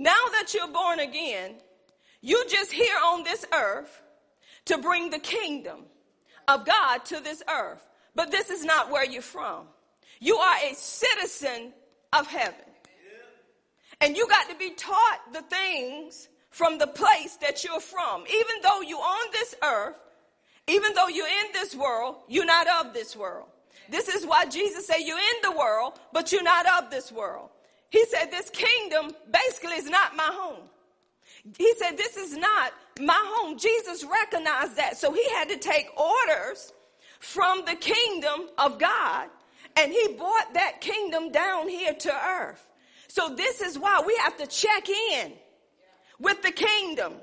Now 0.00 0.16
that 0.32 0.54
you're 0.54 0.72
born 0.72 0.98
again, 0.98 1.56
you 2.22 2.42
just 2.48 2.72
here 2.72 2.96
on 3.04 3.22
this 3.22 3.44
earth 3.52 4.00
to 4.64 4.78
bring 4.78 5.10
the 5.10 5.18
kingdom 5.18 5.80
of 6.48 6.64
God 6.64 7.04
to 7.04 7.20
this 7.20 7.42
earth. 7.46 7.86
But 8.14 8.30
this 8.30 8.48
is 8.48 8.64
not 8.64 8.90
where 8.90 9.04
you're 9.04 9.20
from. 9.20 9.66
You 10.18 10.36
are 10.36 10.56
a 10.64 10.74
citizen 10.74 11.74
of 12.14 12.26
heaven. 12.26 12.64
And 14.00 14.16
you 14.16 14.26
got 14.26 14.48
to 14.48 14.56
be 14.56 14.70
taught 14.70 15.34
the 15.34 15.42
things 15.42 16.30
from 16.48 16.78
the 16.78 16.86
place 16.86 17.36
that 17.36 17.62
you're 17.62 17.78
from. 17.78 18.22
Even 18.22 18.62
though 18.62 18.80
you're 18.80 18.98
on 18.98 19.30
this 19.32 19.54
earth, 19.62 20.00
even 20.66 20.94
though 20.94 21.08
you're 21.08 21.26
in 21.26 21.52
this 21.52 21.74
world, 21.74 22.16
you're 22.26 22.46
not 22.46 22.86
of 22.86 22.94
this 22.94 23.14
world. 23.14 23.48
This 23.90 24.08
is 24.08 24.24
why 24.24 24.46
Jesus 24.46 24.86
said 24.86 25.00
you're 25.00 25.18
in 25.18 25.42
the 25.42 25.52
world, 25.52 26.00
but 26.10 26.32
you're 26.32 26.42
not 26.42 26.82
of 26.82 26.90
this 26.90 27.12
world. 27.12 27.50
He 27.90 28.04
said, 28.06 28.30
This 28.30 28.50
kingdom 28.50 29.12
basically 29.30 29.76
is 29.76 29.88
not 29.88 30.16
my 30.16 30.28
home. 30.32 30.68
He 31.58 31.72
said, 31.74 31.96
This 31.96 32.16
is 32.16 32.36
not 32.36 32.72
my 33.00 33.20
home. 33.36 33.58
Jesus 33.58 34.04
recognized 34.04 34.76
that. 34.76 34.96
So 34.96 35.12
he 35.12 35.28
had 35.30 35.48
to 35.48 35.58
take 35.58 35.88
orders 35.98 36.72
from 37.18 37.64
the 37.66 37.74
kingdom 37.74 38.48
of 38.58 38.78
God 38.78 39.28
and 39.76 39.92
he 39.92 40.14
brought 40.16 40.54
that 40.54 40.80
kingdom 40.80 41.30
down 41.30 41.68
here 41.68 41.94
to 41.94 42.12
earth. 42.12 42.66
So 43.08 43.34
this 43.34 43.60
is 43.60 43.78
why 43.78 44.02
we 44.06 44.16
have 44.22 44.36
to 44.38 44.46
check 44.46 44.88
in 44.88 45.32
with 46.18 46.42
the 46.42 46.52
kingdom 46.52 47.14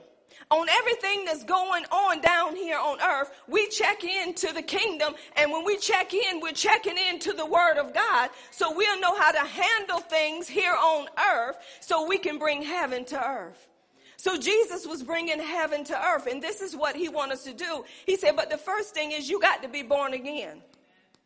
on 0.49 0.67
everything 0.69 1.25
that's 1.25 1.43
going 1.43 1.83
on 1.85 2.21
down 2.21 2.55
here 2.55 2.77
on 2.77 3.01
earth, 3.01 3.31
we 3.47 3.67
check 3.67 4.03
into 4.03 4.53
the 4.53 4.61
kingdom. 4.61 5.13
And 5.35 5.51
when 5.51 5.65
we 5.65 5.77
check 5.77 6.13
in, 6.13 6.39
we're 6.39 6.53
checking 6.53 6.95
into 7.09 7.33
the 7.33 7.45
word 7.45 7.77
of 7.77 7.93
God. 7.93 8.29
So 8.51 8.73
we'll 8.73 8.99
know 8.99 9.15
how 9.15 9.31
to 9.31 9.39
handle 9.39 9.99
things 9.99 10.47
here 10.47 10.73
on 10.73 11.07
earth 11.33 11.57
so 11.81 12.07
we 12.07 12.17
can 12.17 12.37
bring 12.37 12.61
heaven 12.61 13.03
to 13.05 13.21
earth. 13.21 13.67
So 14.15 14.37
Jesus 14.39 14.87
was 14.87 15.03
bringing 15.03 15.39
heaven 15.39 15.83
to 15.85 16.07
earth, 16.07 16.25
and 16.25 16.41
this 16.41 16.61
is 16.61 16.75
what 16.75 16.95
he 16.95 17.07
wants 17.07 17.35
us 17.35 17.43
to 17.43 17.53
do. 17.53 17.85
He 18.05 18.17
said, 18.17 18.35
but 18.35 18.49
the 18.49 18.57
first 18.57 18.93
thing 18.95 19.11
is 19.11 19.29
you 19.29 19.39
got 19.39 19.61
to 19.61 19.69
be 19.69 19.83
born 19.83 20.13
again. 20.13 20.61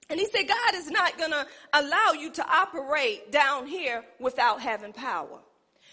And 0.09 0.19
he 0.19 0.25
said, 0.25 0.45
God 0.45 0.75
is 0.75 0.91
not 0.91 1.17
going 1.17 1.31
to 1.31 1.47
allow 1.71 2.11
you 2.19 2.31
to 2.31 2.45
operate 2.45 3.31
down 3.31 3.65
here 3.65 4.03
without 4.19 4.59
having 4.59 4.91
power. 4.91 5.39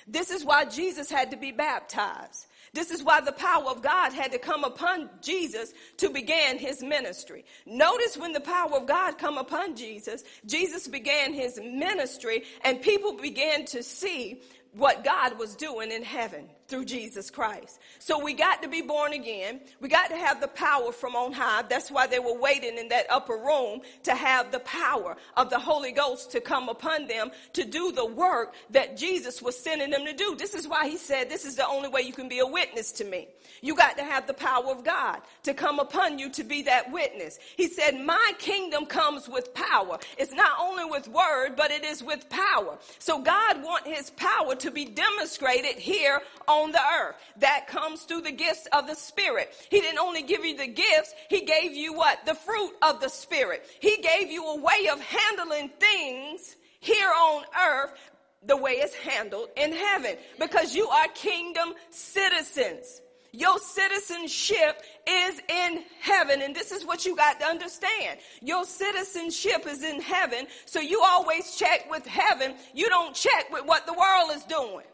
This 0.09 0.31
is 0.31 0.45
why 0.45 0.65
Jesus 0.65 1.09
had 1.09 1.31
to 1.31 1.37
be 1.37 1.53
baptized. 1.53 2.47
This 2.79 2.93
is 2.93 3.03
why 3.03 3.21
the 3.21 3.33
power 3.33 3.65
of 3.71 3.83
God 3.83 4.13
had 4.13 4.31
to 4.31 4.39
come 4.39 4.63
upon 4.63 5.11
Jesus 5.21 5.73
to 5.97 6.11
begin 6.11 6.59
his 6.59 6.81
ministry. 6.81 7.45
Notice 7.67 8.17
when 8.17 8.33
the 8.33 8.39
power 8.39 8.73
of 8.77 8.87
God 8.87 9.19
come 9.19 9.37
upon 9.37 9.75
Jesus, 9.75 10.23
Jesus 10.47 10.87
began 10.87 11.33
his 11.33 11.59
ministry 11.59 12.45
and 12.63 12.81
people 12.81 13.15
began 13.15 13.65
to 13.65 13.83
see 13.83 14.43
what 14.75 15.03
God 15.03 15.41
was 15.41 15.57
doing 15.57 15.91
in 15.91 16.05
heaven 16.05 16.49
through 16.69 16.85
Jesus 16.85 17.31
Christ. 17.31 17.81
So 17.99 18.23
we 18.23 18.35
got 18.35 18.63
to 18.63 18.69
be 18.69 18.83
born 18.83 19.15
again. 19.15 19.61
We 19.81 19.89
got 19.89 20.11
to 20.11 20.17
have 20.17 20.41
the 20.41 20.49
power 20.49 20.93
from 20.93 21.17
on 21.17 21.33
high. 21.33 21.63
That's 21.63 21.91
why 21.91 22.07
they 22.07 22.19
were 22.19 22.39
waiting 22.39 22.77
in 22.77 22.89
that 22.89 23.07
upper 23.09 23.37
room 23.37 23.81
to 24.05 24.15
have 24.15 24.53
the 24.53 24.61
power 24.61 25.17
of 25.37 25.49
the 25.49 25.59
Holy 25.59 25.93
Ghost 25.93 26.31
to 26.33 26.41
come 26.41 26.69
upon 26.69 27.09
them 27.09 27.31
to 27.55 27.65
do 27.65 27.91
the 27.91 28.05
work 28.05 28.55
that 28.71 28.99
Jesus 28.99 29.41
was 29.41 29.59
sending 29.59 29.91
them 29.91 30.05
to 30.05 30.13
do. 30.13 30.37
This 30.37 30.55
is 30.55 30.69
why 30.69 30.89
he 30.89 30.99
said, 30.99 31.31
this 31.31 31.47
is 31.47 31.57
the 31.57 31.67
only 31.67 31.89
way 31.89 32.03
you 32.03 32.13
can 32.13 32.29
be 32.29 32.41
a 32.41 32.47
witness 32.47 32.93
to 32.93 33.05
me. 33.05 33.29
You 33.63 33.75
got 33.75 33.97
to 33.97 34.05
have 34.05 34.27
the 34.27 34.35
power 34.35 34.71
of 34.71 34.85
God 34.85 35.23
to 35.45 35.55
come 35.55 35.79
upon 35.79 36.19
you 36.19 36.31
to 36.33 36.45
be 36.45 36.63
that 36.63 36.93
witness. 36.93 37.39
He 37.57 37.69
said, 37.69 37.99
my 37.99 38.33
kingdom 38.39 38.85
comes 38.85 39.27
with 39.27 39.55
power. 39.55 39.99
It's 40.19 40.33
not 40.33 40.53
only 40.61 40.85
with 40.85 41.09
word, 41.09 41.57
but 41.57 41.71
it 41.71 41.85
is 41.85 42.03
with 42.03 42.29
power. 42.29 42.79
So 42.99 43.21
God 43.21 43.63
want 43.63 43.87
his 43.87 44.11
power 44.11 44.55
to 44.57 44.71
be 44.71 44.85
demonstrated 44.85 45.77
here 45.77 46.21
on 46.47 46.58
on 46.63 46.73
the 46.73 46.81
earth. 47.01 47.17
That 47.39 47.67
comes 47.69 48.03
through 48.03 48.23
the 48.23 48.33
gifts 48.33 48.67
of 48.73 48.87
the 48.87 48.95
Spirit. 48.95 49.53
He 49.71 49.81
didn't 49.81 49.99
only 49.99 50.23
give 50.23 50.45
you 50.45 50.57
the 50.57 50.67
gifts, 50.67 51.15
He 51.29 51.43
gave 51.43 51.73
you 51.73 51.95
what? 51.95 52.25
The 52.27 52.35
fruit 52.35 52.73
of 52.83 53.01
the 53.01 53.09
Spirit. 53.09 53.65
He 53.81 53.97
gave 53.99 54.31
you 54.31 54.45
a 54.47 54.57
way 54.57 54.89
of 54.93 55.01
handling 55.01 55.71
things 55.81 56.57
here 56.81 57.11
on 57.11 57.45
earth 57.69 57.93
the 58.47 58.57
way 58.57 58.73
it's 58.73 58.95
handled 58.95 59.49
in 59.57 59.73
heaven 59.73 60.17
because 60.39 60.75
you 60.75 60.89
are 60.89 61.09
kingdom 61.09 61.75
citizens. 61.91 63.03
Your 63.33 63.59
citizenship 63.59 64.83
is 65.07 65.41
in 65.49 65.85
heaven. 66.01 66.41
And 66.43 66.55
this 66.55 66.73
is 66.73 66.85
what 66.87 67.05
you 67.05 67.15
got 67.15 67.39
to 67.41 67.47
understand. 67.47 68.19
Your 68.41 68.65
citizenship 68.65 69.67
is 69.67 69.83
in 69.85 70.01
heaven. 70.01 70.47
So 70.65 70.81
you 70.81 71.03
always 71.05 71.57
check 71.57 71.91
with 71.91 72.07
heaven. 72.07 72.55
You 72.75 72.89
don't 72.89 73.15
check 73.15 73.53
with 73.53 73.67
what 73.67 73.87
the 73.87 73.93
world 73.93 74.31
is 74.35 74.45
doing. 74.45 74.87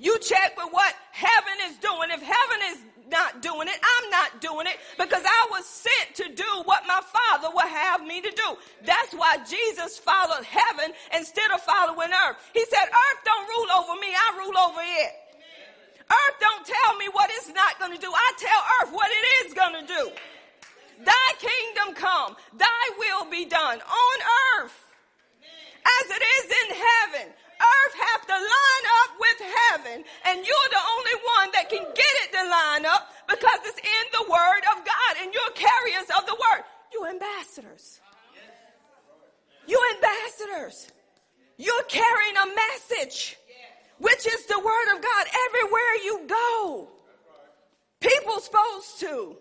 You 0.00 0.18
check 0.18 0.56
with 0.56 0.72
what 0.72 0.94
heaven 1.12 1.56
is 1.68 1.76
doing. 1.76 2.08
If 2.08 2.22
heaven 2.22 2.60
is 2.72 2.78
not 3.10 3.42
doing 3.42 3.68
it, 3.68 3.76
I'm 3.76 4.10
not 4.10 4.40
doing 4.40 4.66
it 4.66 4.80
because 4.96 5.22
I 5.22 5.48
was 5.50 5.66
sent 5.66 6.16
to 6.24 6.34
do 6.34 6.50
what 6.64 6.88
my 6.88 7.00
Father 7.04 7.52
would 7.52 7.68
have 7.68 8.00
me 8.00 8.22
to 8.22 8.30
do. 8.30 8.56
That's 8.86 9.12
why 9.12 9.36
Jesus 9.44 9.98
followed 9.98 10.44
heaven 10.44 10.94
instead 11.14 11.50
of 11.52 11.60
following 11.60 12.08
earth. 12.26 12.38
He 12.54 12.64
said, 12.64 12.88
Earth 12.88 13.20
don't 13.24 13.46
rule 13.46 13.70
over 13.76 14.00
me, 14.00 14.08
I 14.08 14.40
rule 14.40 14.56
over 14.56 14.80
it. 14.80 15.12
Earth 16.08 16.36
don't 16.40 16.64
tell 16.64 16.96
me 16.96 17.06
what 17.12 17.30
it's 17.34 17.52
not 17.52 17.78
going 17.78 17.92
to 17.92 18.00
do. 18.00 18.10
I 18.10 18.32
tell 18.38 18.60
earth 18.80 18.94
what 18.94 19.10
it 19.12 19.46
is 19.46 19.54
going 19.54 19.84
to 19.84 19.86
do. 19.86 20.10
Thy 21.04 21.28
kingdom 21.38 21.94
come, 21.94 22.36
thy 22.56 22.84
will 22.98 23.30
be 23.30 23.44
done 23.44 23.80
on 23.80 24.16
earth 24.56 24.80
as 26.00 26.10
it 26.10 26.22
is 26.22 26.44
in 26.44 26.68
heaven. 26.76 27.32
Earth 27.60 27.94
have 28.00 28.26
to 28.26 28.32
line 28.32 28.69
heaven, 29.44 30.04
and 30.26 30.36
you're 30.36 30.70
the 30.70 30.84
only 30.96 31.16
one 31.38 31.48
that 31.52 31.68
can 31.68 31.84
get 31.84 32.14
it 32.24 32.32
to 32.32 32.42
line 32.48 32.86
up 32.86 33.12
because 33.28 33.60
it's 33.64 33.78
in 33.78 34.06
the 34.12 34.30
word 34.30 34.62
of 34.76 34.84
God, 34.84 35.12
and 35.22 35.32
you're 35.32 35.52
carriers 35.54 36.08
of 36.18 36.26
the 36.26 36.34
word. 36.34 36.64
You 36.92 37.06
ambassadors. 37.06 38.00
You 39.66 39.80
ambassadors. 39.94 40.88
You're 41.56 41.84
carrying 41.84 42.36
a 42.36 42.54
message 42.54 43.36
which 43.98 44.26
is 44.26 44.46
the 44.46 44.58
word 44.58 44.96
of 44.96 45.02
God 45.02 45.26
everywhere 45.46 45.94
you 46.02 46.20
go. 46.26 46.88
People 48.00 48.40
supposed 48.40 49.00
to 49.00 49.36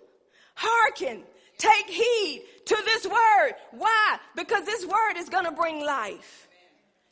hearken, 0.55 1.23
take 1.57 1.87
heed 1.87 2.43
to 2.65 2.75
this 2.85 3.05
word. 3.07 3.53
Why? 3.71 4.17
Because 4.35 4.65
this 4.65 4.85
word 4.85 5.17
is 5.17 5.29
going 5.29 5.45
to 5.45 5.51
bring 5.51 5.83
life. 5.83 6.47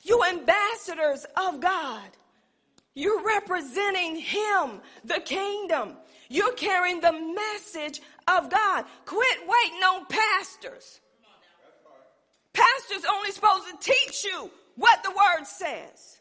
You 0.03 0.23
ambassadors 0.23 1.25
of 1.37 1.61
God. 1.61 2.09
You're 2.97 3.23
representing 3.23 4.15
Him, 4.15 4.81
the 5.05 5.19
kingdom. 5.23 5.93
You're 6.29 6.53
carrying 6.53 6.99
the 6.99 7.11
message 7.11 8.01
of 8.27 8.49
God. 8.49 8.85
Quit 9.05 9.37
waiting 9.41 9.83
on 9.83 10.07
pastors. 10.07 10.99
Pastors 12.53 13.05
only 13.07 13.29
supposed 13.29 13.65
to 13.67 13.77
teach 13.93 14.23
you 14.23 14.49
what 14.77 15.03
the 15.03 15.11
word 15.11 15.45
says. 15.45 16.17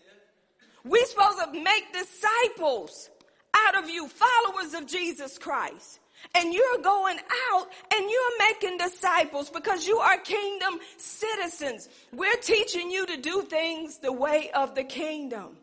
We're 0.84 1.06
supposed 1.06 1.38
to 1.38 1.62
make 1.62 1.94
disciples 1.94 3.08
out 3.54 3.82
of 3.82 3.88
you, 3.88 4.06
followers 4.06 4.74
of 4.74 4.86
Jesus 4.86 5.38
Christ. 5.38 6.00
And 6.34 6.52
you're 6.52 6.82
going 6.82 7.18
out 7.52 7.68
and 7.94 8.10
you're 8.10 8.50
making 8.50 8.76
disciples 8.76 9.48
because 9.48 9.86
you 9.86 9.96
are 9.96 10.18
kingdom 10.18 10.78
citizens. 10.98 11.88
We're 12.12 12.36
teaching 12.36 12.90
you 12.90 13.06
to 13.06 13.16
do 13.16 13.44
things 13.44 13.96
the 13.96 14.12
way 14.12 14.50
of 14.50 14.74
the 14.74 14.84
kingdom. 14.84 15.56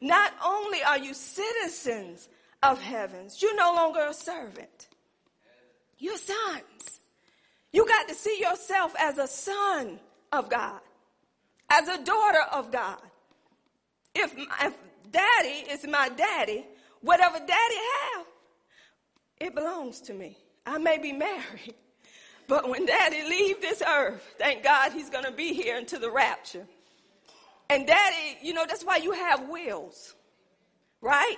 Not 0.00 0.32
only 0.44 0.82
are 0.82 0.98
you 0.98 1.14
citizens 1.14 2.28
of 2.62 2.80
heavens, 2.80 3.40
you're 3.40 3.56
no 3.56 3.72
longer 3.74 4.06
a 4.08 4.14
servant. 4.14 4.88
You're 5.98 6.16
sons. 6.16 7.00
You 7.72 7.86
got 7.86 8.08
to 8.08 8.14
see 8.14 8.40
yourself 8.40 8.94
as 8.98 9.18
a 9.18 9.26
son 9.26 10.00
of 10.32 10.48
God, 10.48 10.80
as 11.68 11.88
a 11.88 12.02
daughter 12.02 12.42
of 12.52 12.72
God 12.72 13.00
if, 14.14 14.34
if 14.36 14.74
daddy 15.10 15.70
is 15.70 15.86
my 15.86 16.08
daddy, 16.08 16.66
whatever 17.00 17.38
daddy 17.38 17.76
have, 18.14 18.26
it 19.40 19.54
belongs 19.54 20.00
to 20.02 20.14
me. 20.14 20.36
I 20.66 20.78
may 20.78 20.98
be 20.98 21.12
married, 21.12 21.74
but 22.48 22.68
when 22.68 22.86
daddy 22.86 23.22
leave 23.28 23.60
this 23.60 23.82
earth, 23.86 24.22
thank 24.38 24.62
God 24.62 24.92
he's 24.92 25.10
going 25.10 25.24
to 25.24 25.32
be 25.32 25.54
here 25.54 25.76
until 25.76 26.00
the 26.00 26.10
rapture. 26.10 26.66
And 27.70 27.86
daddy, 27.86 28.36
you 28.42 28.52
know, 28.52 28.66
that's 28.66 28.84
why 28.84 28.96
you 28.96 29.12
have 29.12 29.48
wills, 29.48 30.14
right? 31.00 31.36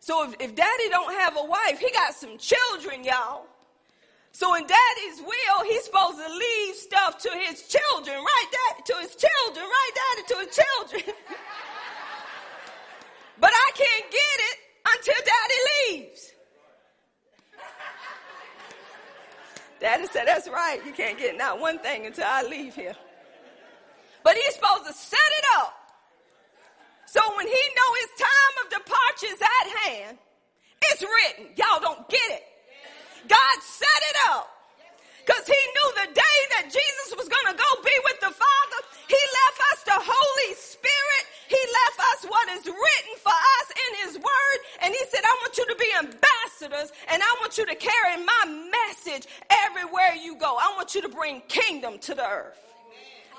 So 0.00 0.28
if, 0.28 0.34
if 0.40 0.56
daddy 0.56 0.88
don't 0.90 1.14
have 1.14 1.36
a 1.36 1.44
wife, 1.44 1.78
he 1.78 1.92
got 1.92 2.12
some 2.12 2.36
children, 2.38 3.04
y'all. 3.04 3.46
So 4.32 4.56
in 4.56 4.62
daddy's 4.66 5.20
will, 5.20 5.64
he's 5.64 5.84
supposed 5.84 6.18
to 6.18 6.28
leave 6.28 6.74
stuff 6.74 7.18
to 7.18 7.30
his 7.30 7.68
children, 7.68 8.16
right? 8.16 8.46
Daddy, 8.50 8.82
to 8.86 8.94
his 9.00 9.14
children, 9.14 9.64
right? 9.64 9.90
Daddy, 9.94 10.26
to 10.28 10.46
his 10.46 10.58
children. 10.58 11.16
But 13.40 13.52
I 13.54 13.70
can't 13.74 14.10
get 14.10 14.20
it 14.50 14.58
until 14.98 15.14
daddy 15.24 15.98
leaves. 15.98 16.32
Daddy 19.80 20.06
said, 20.12 20.26
That's 20.26 20.46
right. 20.46 20.78
You 20.84 20.92
can't 20.92 21.18
get 21.18 21.38
not 21.38 21.58
one 21.58 21.78
thing 21.78 22.04
until 22.04 22.26
I 22.26 22.42
leave 22.42 22.74
here. 22.74 22.94
But 24.22 24.36
he's 24.36 24.54
supposed 24.54 24.86
to 24.86 24.92
set 24.92 25.30
it 25.38 25.44
up. 25.58 25.74
So 27.06 27.20
when 27.36 27.46
he 27.46 27.52
know 27.52 27.90
his 28.00 28.12
time 28.18 28.54
of 28.62 28.66
departure 28.70 29.32
is 29.34 29.42
at 29.42 29.66
hand, 29.82 30.18
it's 30.90 31.02
written. 31.02 31.52
Y'all 31.56 31.80
don't 31.80 32.08
get 32.08 32.30
it. 32.30 32.44
God 33.28 33.56
set 33.62 34.00
it 34.10 34.16
up. 34.30 34.48
Because 35.26 35.46
he 35.46 35.58
knew 35.58 35.88
the 36.06 36.14
day 36.14 36.38
that 36.56 36.64
Jesus 36.72 37.14
was 37.16 37.28
going 37.28 37.48
to 37.52 37.56
go 37.56 37.68
be 37.84 37.96
with 38.04 38.20
the 38.20 38.32
Father, 38.32 38.78
he 39.06 39.20
left 39.20 39.58
us 39.72 39.78
the 39.84 40.00
Holy 40.00 40.54
Spirit 40.54 41.24
he 41.50 41.58
left 41.58 41.98
us 42.12 42.30
what 42.30 42.48
is 42.50 42.64
written 42.64 43.14
for 43.18 43.32
us 43.32 43.72
in 43.74 44.06
His 44.06 44.18
Word. 44.18 44.58
And 44.82 44.94
He 44.94 45.04
said, 45.10 45.20
I 45.24 45.36
want 45.42 45.58
you 45.58 45.66
to 45.66 45.74
be 45.74 45.90
ambassadors 45.98 46.92
and 47.10 47.20
I 47.20 47.36
want 47.40 47.58
you 47.58 47.66
to 47.66 47.74
carry 47.74 48.24
my 48.24 48.70
message 48.70 49.26
everywhere 49.66 50.14
you 50.14 50.36
go. 50.36 50.56
I 50.56 50.72
want 50.76 50.94
you 50.94 51.02
to 51.02 51.08
bring 51.08 51.42
kingdom 51.48 51.98
to 51.98 52.14
the 52.14 52.24
earth. 52.24 52.69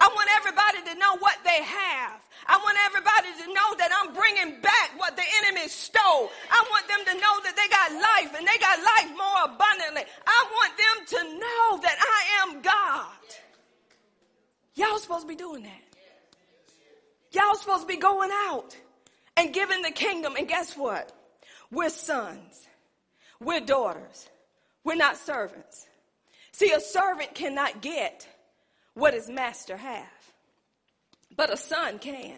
I 0.02 0.10
want 0.10 0.30
everybody 0.42 0.82
to 0.90 0.98
know 0.98 1.14
what 1.22 1.38
they 1.46 1.62
have. 1.62 2.18
I 2.48 2.58
want 2.58 2.76
everybody 2.90 3.38
to 3.38 3.54
know 3.54 3.70
that 3.78 3.94
I'm 4.02 4.14
bringing 4.18 4.60
back 4.60 4.98
what 4.98 5.16
the 5.16 5.22
enemy 5.46 5.68
stole. 5.70 6.34
I 6.50 6.66
want 6.74 6.88
them 6.90 7.06
to 7.06 7.14
know 7.22 7.36
that 7.46 7.54
they 7.54 7.70
got 7.70 7.94
life 7.94 8.34
and 8.34 8.42
they 8.42 8.58
got 8.58 8.82
life 8.82 9.14
more 9.14 9.54
abundantly. 9.54 10.02
I 10.26 10.40
want 10.50 10.74
them 10.74 10.98
to 11.06 11.20
know 11.38 11.80
that 11.86 11.98
I 12.02 12.20
am 12.42 12.62
God. 12.64 13.22
Y'all 14.74 14.98
supposed 14.98 15.22
to 15.22 15.28
be 15.28 15.36
doing 15.36 15.64
that. 15.64 15.82
Y'all 17.32 17.54
supposed 17.54 17.84
to 17.84 17.88
be 17.88 17.98
going 17.98 18.32
out 18.50 18.76
and 19.38 19.54
giving 19.54 19.84
the 19.84 19.92
kingdom. 19.92 20.36
And 20.36 20.48
guess 20.48 20.76
what? 20.76 21.14
We're 21.70 21.90
sons. 21.90 22.68
We're 23.40 23.62
daughters. 23.62 24.28
We're 24.84 24.96
not 24.96 25.18
servants. 25.18 25.86
See, 26.54 26.72
a 26.72 26.80
servant 26.80 27.36
cannot 27.36 27.82
get 27.84 28.28
what 28.94 29.14
his 29.14 29.30
master 29.30 29.78
have, 29.78 30.32
but 31.36 31.52
a 31.52 31.58
son 31.58 32.00
can. 32.00 32.38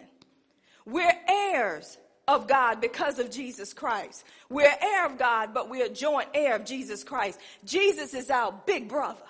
We're 0.86 1.12
heirs 1.28 1.98
of 2.28 2.46
God 2.46 2.80
because 2.80 3.18
of 3.18 3.30
Jesus 3.30 3.72
Christ. 3.72 4.24
We're 4.48 4.74
heir 4.80 5.06
of 5.06 5.18
God, 5.18 5.52
but 5.52 5.68
we're 5.68 5.88
joint 5.88 6.28
heir 6.34 6.56
of 6.56 6.64
Jesus 6.64 7.04
Christ. 7.04 7.38
Jesus 7.64 8.14
is 8.14 8.30
our 8.30 8.52
big 8.66 8.88
brother. 8.88 9.20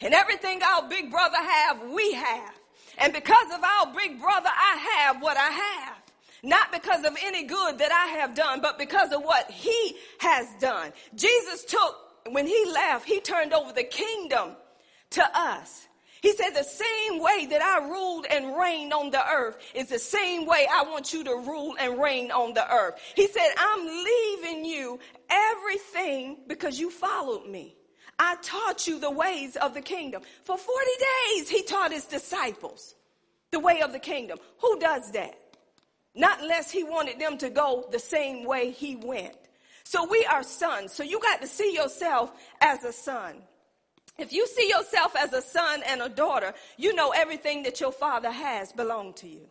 And 0.00 0.12
everything 0.12 0.60
our 0.62 0.88
big 0.88 1.10
brother 1.10 1.36
have, 1.36 1.90
we 1.90 2.12
have. 2.12 2.54
And 2.98 3.12
because 3.12 3.46
of 3.52 3.62
our 3.62 3.94
big 3.94 4.20
brother, 4.20 4.48
I 4.48 5.06
have 5.06 5.22
what 5.22 5.36
I 5.36 5.50
have. 5.50 5.96
Not 6.42 6.72
because 6.72 7.04
of 7.04 7.16
any 7.24 7.44
good 7.44 7.78
that 7.78 7.90
I 7.90 8.18
have 8.18 8.34
done, 8.34 8.60
but 8.60 8.78
because 8.78 9.12
of 9.12 9.22
what 9.22 9.50
he 9.50 9.96
has 10.18 10.46
done. 10.60 10.92
Jesus 11.14 11.64
took, 11.64 11.96
when 12.30 12.46
he 12.46 12.66
left, 12.70 13.06
he 13.06 13.20
turned 13.20 13.54
over 13.54 13.72
the 13.72 13.84
kingdom 13.84 14.50
to 15.10 15.24
us. 15.34 15.88
He 16.24 16.32
said, 16.32 16.54
the 16.54 16.64
same 16.64 17.20
way 17.20 17.44
that 17.50 17.60
I 17.60 17.86
ruled 17.86 18.24
and 18.30 18.56
reigned 18.56 18.94
on 18.94 19.10
the 19.10 19.22
earth 19.30 19.58
is 19.74 19.90
the 19.90 19.98
same 19.98 20.46
way 20.46 20.66
I 20.74 20.84
want 20.84 21.12
you 21.12 21.22
to 21.22 21.34
rule 21.34 21.76
and 21.78 22.00
reign 22.00 22.30
on 22.30 22.54
the 22.54 22.66
earth. 22.66 22.94
He 23.14 23.28
said, 23.28 23.50
I'm 23.58 23.86
leaving 23.86 24.64
you 24.64 24.98
everything 25.28 26.38
because 26.46 26.80
you 26.80 26.90
followed 26.90 27.46
me. 27.46 27.76
I 28.18 28.36
taught 28.40 28.86
you 28.86 28.98
the 28.98 29.10
ways 29.10 29.56
of 29.56 29.74
the 29.74 29.82
kingdom. 29.82 30.22
For 30.44 30.56
40 30.56 30.80
days, 31.36 31.50
he 31.50 31.62
taught 31.62 31.92
his 31.92 32.06
disciples 32.06 32.94
the 33.50 33.60
way 33.60 33.82
of 33.82 33.92
the 33.92 33.98
kingdom. 33.98 34.38
Who 34.62 34.78
does 34.80 35.12
that? 35.12 35.38
Not 36.14 36.40
unless 36.40 36.70
he 36.70 36.84
wanted 36.84 37.20
them 37.20 37.36
to 37.36 37.50
go 37.50 37.86
the 37.92 37.98
same 37.98 38.46
way 38.46 38.70
he 38.70 38.96
went. 38.96 39.36
So 39.84 40.06
we 40.06 40.24
are 40.24 40.42
sons. 40.42 40.94
So 40.94 41.02
you 41.02 41.20
got 41.20 41.42
to 41.42 41.46
see 41.46 41.74
yourself 41.74 42.32
as 42.62 42.82
a 42.82 42.94
son. 42.94 43.42
If 44.18 44.32
you 44.32 44.46
see 44.46 44.68
yourself 44.68 45.16
as 45.16 45.32
a 45.32 45.42
son 45.42 45.82
and 45.86 46.00
a 46.00 46.08
daughter, 46.08 46.54
you 46.76 46.94
know 46.94 47.10
everything 47.10 47.64
that 47.64 47.80
your 47.80 47.92
father 47.92 48.30
has 48.30 48.72
belonged 48.72 49.16
to 49.16 49.28
you. 49.28 49.48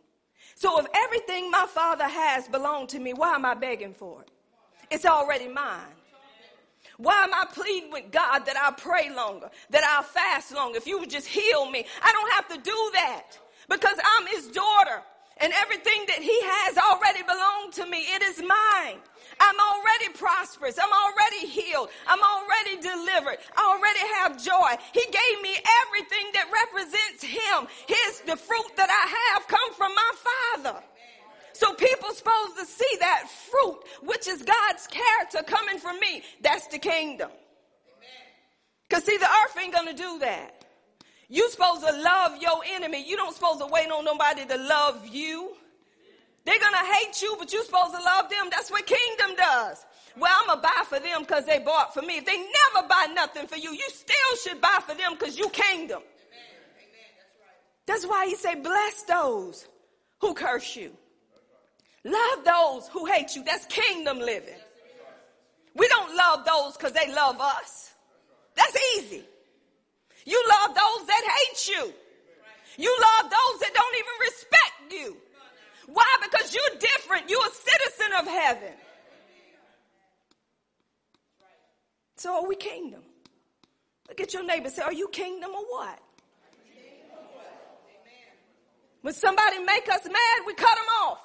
So 0.56 0.80
if 0.80 0.86
everything 0.93 1.52
my 1.52 1.65
father 1.67 2.08
has 2.08 2.47
belonged 2.47 2.89
to 2.89 2.99
me, 2.99 3.13
why 3.13 3.36
am 3.36 3.45
I 3.45 3.56
begging 3.56 3.93
for 3.93 4.21
it? 4.21 4.30
It's 4.89 5.06
already 5.06 5.47
mine. 5.47 5.95
Why 6.97 7.23
am 7.23 7.34
I 7.34 7.45
pleading 7.52 7.91
with 7.91 8.12
God 8.12 8.45
that 8.45 8.56
I 8.56 8.71
pray 8.71 9.10
longer, 9.13 9.49
that 9.71 9.84
i 9.84 10.04
fast 10.04 10.54
longer? 10.54 10.78
If 10.78 10.86
you 10.86 10.99
would 10.99 11.10
just 11.10 11.28
heal 11.28 11.69
me, 11.69 11.86
I 12.02 12.12
don't 12.12 12.32
have 12.34 12.47
to 12.49 12.69
do 12.69 12.91
that 12.93 13.38
because 13.67 13.97
I'm 14.17 14.28
his 14.28 14.47
daughter. 14.47 15.02
And 15.38 15.52
everything 15.52 16.06
that 16.08 16.19
he 16.19 16.39
has 16.43 16.78
already 16.78 17.23
belonged 17.23 17.73
to 17.73 17.86
me. 17.88 18.06
It 18.13 18.21
is 18.21 18.39
mine. 18.39 18.99
I'm 19.39 19.55
already 19.59 20.17
prosperous. 20.17 20.77
I'm 20.79 20.91
already 20.91 21.47
healed. 21.47 21.89
I'm 22.07 22.19
already 22.21 22.81
delivered. 22.81 23.37
I 23.55 23.61
already 23.65 24.03
have 24.19 24.43
joy. 24.43 24.81
He 24.93 25.05
gave 25.05 25.41
me 25.41 25.55
everything 25.85 26.31
that 26.33 26.47
represents 26.51 27.23
him. 27.23 27.67
His, 27.87 28.21
the 28.21 28.35
fruit 28.35 28.75
that 28.77 28.89
I 28.89 29.37
have 29.37 29.47
come 29.47 29.73
from 29.75 29.91
my 29.95 30.11
father. 30.27 30.83
So 31.53 31.73
people 31.73 32.09
supposed 32.11 32.57
to 32.57 32.65
see 32.65 32.97
that 32.99 33.29
fruit, 33.51 33.79
which 34.01 34.27
is 34.27 34.41
God's 34.41 34.87
character 34.87 35.43
coming 35.43 35.79
from 35.79 35.99
me. 35.99 36.23
That's 36.41 36.67
the 36.67 36.79
kingdom. 36.79 37.29
Cause 38.89 39.05
see, 39.05 39.17
the 39.17 39.25
earth 39.25 39.57
ain't 39.61 39.73
gonna 39.73 39.93
do 39.93 40.19
that. 40.19 40.65
You 41.29 41.49
supposed 41.49 41.81
to 41.87 41.91
love 41.93 42.41
your 42.41 42.61
enemy. 42.75 43.07
You 43.07 43.15
don't 43.15 43.33
supposed 43.33 43.59
to 43.59 43.67
wait 43.67 43.89
on 43.89 44.05
nobody 44.05 44.45
to 44.45 44.57
love 44.57 45.07
you. 45.07 45.55
They're 46.45 46.60
gonna 46.60 46.86
hate 46.93 47.21
you, 47.21 47.36
but 47.39 47.51
you're 47.53 47.63
supposed 47.63 47.93
to 47.95 48.01
love 48.01 48.29
them. 48.29 48.49
That's 48.51 48.69
what 48.69 48.86
kingdom 48.86 49.36
does. 49.38 49.86
Well, 50.17 50.32
I'm 50.41 50.47
gonna 50.47 50.62
buy 50.62 50.84
for 50.86 50.99
them 50.99 51.21
because 51.21 51.45
they 51.45 51.60
bought 51.60 51.93
for 51.93 52.01
me. 52.01 52.17
If 52.17 52.25
they 52.25 52.38
never 52.38 52.88
buy 52.88 53.08
nothing 53.13 53.47
for 53.47 53.56
you, 53.56 53.71
you 53.71 53.88
still 53.89 54.38
should 54.43 54.62
buy 54.62 54.79
for 54.86 54.93
them 54.95 55.13
because 55.17 55.38
you 55.38 55.49
kingdom. 55.49 56.01
That's 57.86 58.06
why 58.06 58.27
he 58.27 58.36
say, 58.36 58.56
bless 58.56 59.03
those 59.03 59.67
who 60.19 60.34
curse 60.34 60.75
you. 60.75 60.91
Love 62.06 62.45
those 62.45 62.88
who 62.89 63.06
hate 63.06 63.36
you. 63.36 63.43
That's 63.43 63.65
kingdom 63.65 64.19
living. 64.19 64.60
We 65.75 65.88
don't 65.88 66.15
love 66.15 66.45
those 66.45 66.77
because 66.77 66.91
they 66.91 67.12
love 67.13 67.39
us. 67.39 67.93
That's 68.56 68.77
easy. 68.97 69.23
You 70.25 70.43
love 70.49 70.75
those 70.75 71.08
that 71.08 71.23
hate 71.23 71.67
you. 71.69 71.93
You 72.77 72.97
love 73.01 73.32
those 73.32 73.60
that 73.62 73.71
don't 73.73 73.95
even 73.95 74.13
respect 74.19 74.93
you. 74.93 75.17
Why? 75.87 76.05
Because 76.23 76.53
you're 76.53 76.79
different. 76.79 77.29
You're 77.29 77.45
a 77.45 77.51
citizen 77.51 78.13
of 78.19 78.27
heaven. 78.27 78.73
So 82.17 82.35
are 82.35 82.47
we 82.47 82.55
kingdom? 82.55 83.01
Look 84.07 84.21
at 84.21 84.33
your 84.33 84.43
neighbor 84.43 84.69
say, 84.69 84.81
Are 84.81 84.93
you 84.93 85.07
kingdom 85.09 85.51
or 85.51 85.63
what? 85.63 85.99
When 89.01 89.13
somebody 89.13 89.59
make 89.59 89.89
us 89.89 90.05
mad, 90.05 90.45
we 90.47 90.53
cut 90.53 90.75
them 90.75 90.85
off. 91.03 91.19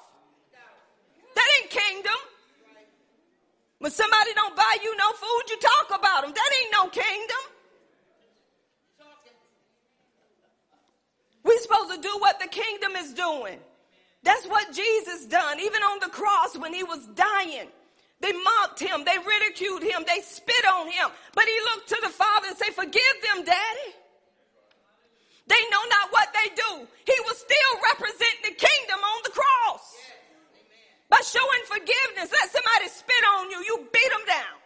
That 1.35 1.47
ain't 1.61 1.69
kingdom. 1.69 2.19
When 3.77 3.91
somebody 3.91 4.33
don't 4.35 4.55
buy 4.55 4.77
you 4.83 4.95
no 4.97 5.11
food, 5.13 5.43
you 5.49 5.57
talk 5.59 5.97
about 5.97 6.23
them. 6.23 6.33
That 6.33 6.49
ain't 6.61 6.73
no 6.73 6.89
kingdom. 6.89 7.37
we 11.45 11.57
supposed 11.59 11.95
to 11.95 12.01
do 12.01 12.13
what 12.19 12.39
the 12.39 12.47
kingdom 12.47 12.95
is 12.97 13.13
doing. 13.13 13.59
That's 14.23 14.45
what 14.47 14.73
Jesus 14.73 15.25
done. 15.25 15.59
Even 15.59 15.81
on 15.83 15.99
the 15.99 16.09
cross 16.09 16.57
when 16.57 16.73
he 16.73 16.83
was 16.83 17.05
dying, 17.15 17.67
they 18.19 18.33
mocked 18.33 18.79
him. 18.79 19.05
They 19.05 19.17
ridiculed 19.17 19.83
him. 19.83 20.03
They 20.05 20.21
spit 20.21 20.65
on 20.67 20.87
him. 20.87 21.09
But 21.33 21.45
he 21.45 21.57
looked 21.71 21.89
to 21.89 21.97
the 22.03 22.09
Father 22.09 22.47
and 22.49 22.57
said, 22.57 22.73
forgive 22.75 23.15
them, 23.23 23.45
daddy. 23.45 23.89
They 25.47 25.61
know 25.71 25.83
not 25.89 26.11
what 26.11 26.29
they 26.33 26.53
do. 26.53 26.87
He 27.05 27.15
was 27.25 27.37
still 27.37 27.73
representing 27.91 28.43
the 28.43 28.55
kingdom 28.55 28.99
on 28.99 29.19
the 29.23 29.31
cross. 29.31 29.95
By 31.09 31.21
showing 31.25 31.63
forgiveness, 31.65 32.29
let 32.31 32.51
somebody 32.51 32.87
spit 32.87 33.23
on 33.37 33.49
you, 33.49 33.57
you 33.65 33.87
beat 33.91 34.11
them 34.11 34.25
down. 34.27 34.57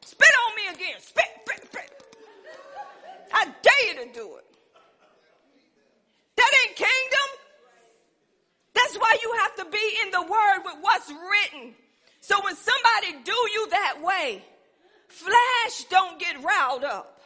Spit 0.00 0.34
on 0.48 0.56
me 0.56 0.62
again. 0.74 1.00
Spit, 1.00 1.30
spit, 1.46 1.66
spit. 1.66 2.04
I 3.32 3.44
dare 3.62 3.86
you 3.86 4.06
to 4.06 4.12
do 4.12 4.36
it. 4.36 4.44
That 6.36 6.50
ain't 6.66 6.76
kingdom. 6.76 7.39
That's 8.74 8.96
why 8.96 9.16
you 9.22 9.32
have 9.42 9.56
to 9.56 9.64
be 9.70 9.96
in 10.04 10.10
the 10.10 10.22
word 10.22 10.62
with 10.64 10.76
what's 10.80 11.10
written. 11.10 11.74
So 12.20 12.40
when 12.44 12.54
somebody 12.54 13.22
do 13.24 13.36
you 13.54 13.68
that 13.70 13.96
way, 14.02 14.44
flesh 15.08 15.84
don't 15.90 16.18
get 16.18 16.42
riled 16.42 16.84
up. 16.84 17.20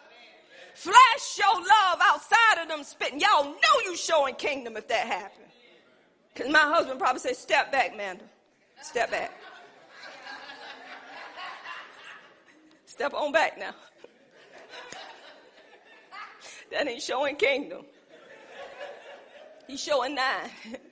Flesh 0.74 1.20
show 1.20 1.52
love 1.52 2.00
outside 2.02 2.62
of 2.62 2.68
them 2.68 2.82
spitting. 2.82 3.20
Y'all 3.20 3.44
know 3.44 3.80
you 3.84 3.96
showing 3.96 4.34
kingdom 4.34 4.76
if 4.76 4.88
that 4.88 5.06
happens. 5.06 5.52
Because 6.32 6.50
my 6.50 6.60
husband 6.60 6.98
probably 6.98 7.20
said, 7.20 7.36
step 7.36 7.70
back, 7.70 7.96
Manda. 7.96 8.24
Step 8.82 9.10
back. 9.10 9.32
Step 12.86 13.14
on 13.14 13.32
back 13.32 13.58
now. 13.58 13.70
that 16.70 16.88
ain't 16.88 17.02
showing 17.02 17.36
kingdom. 17.36 17.84
He's 19.66 19.82
showing 19.82 20.14
nine. 20.14 20.50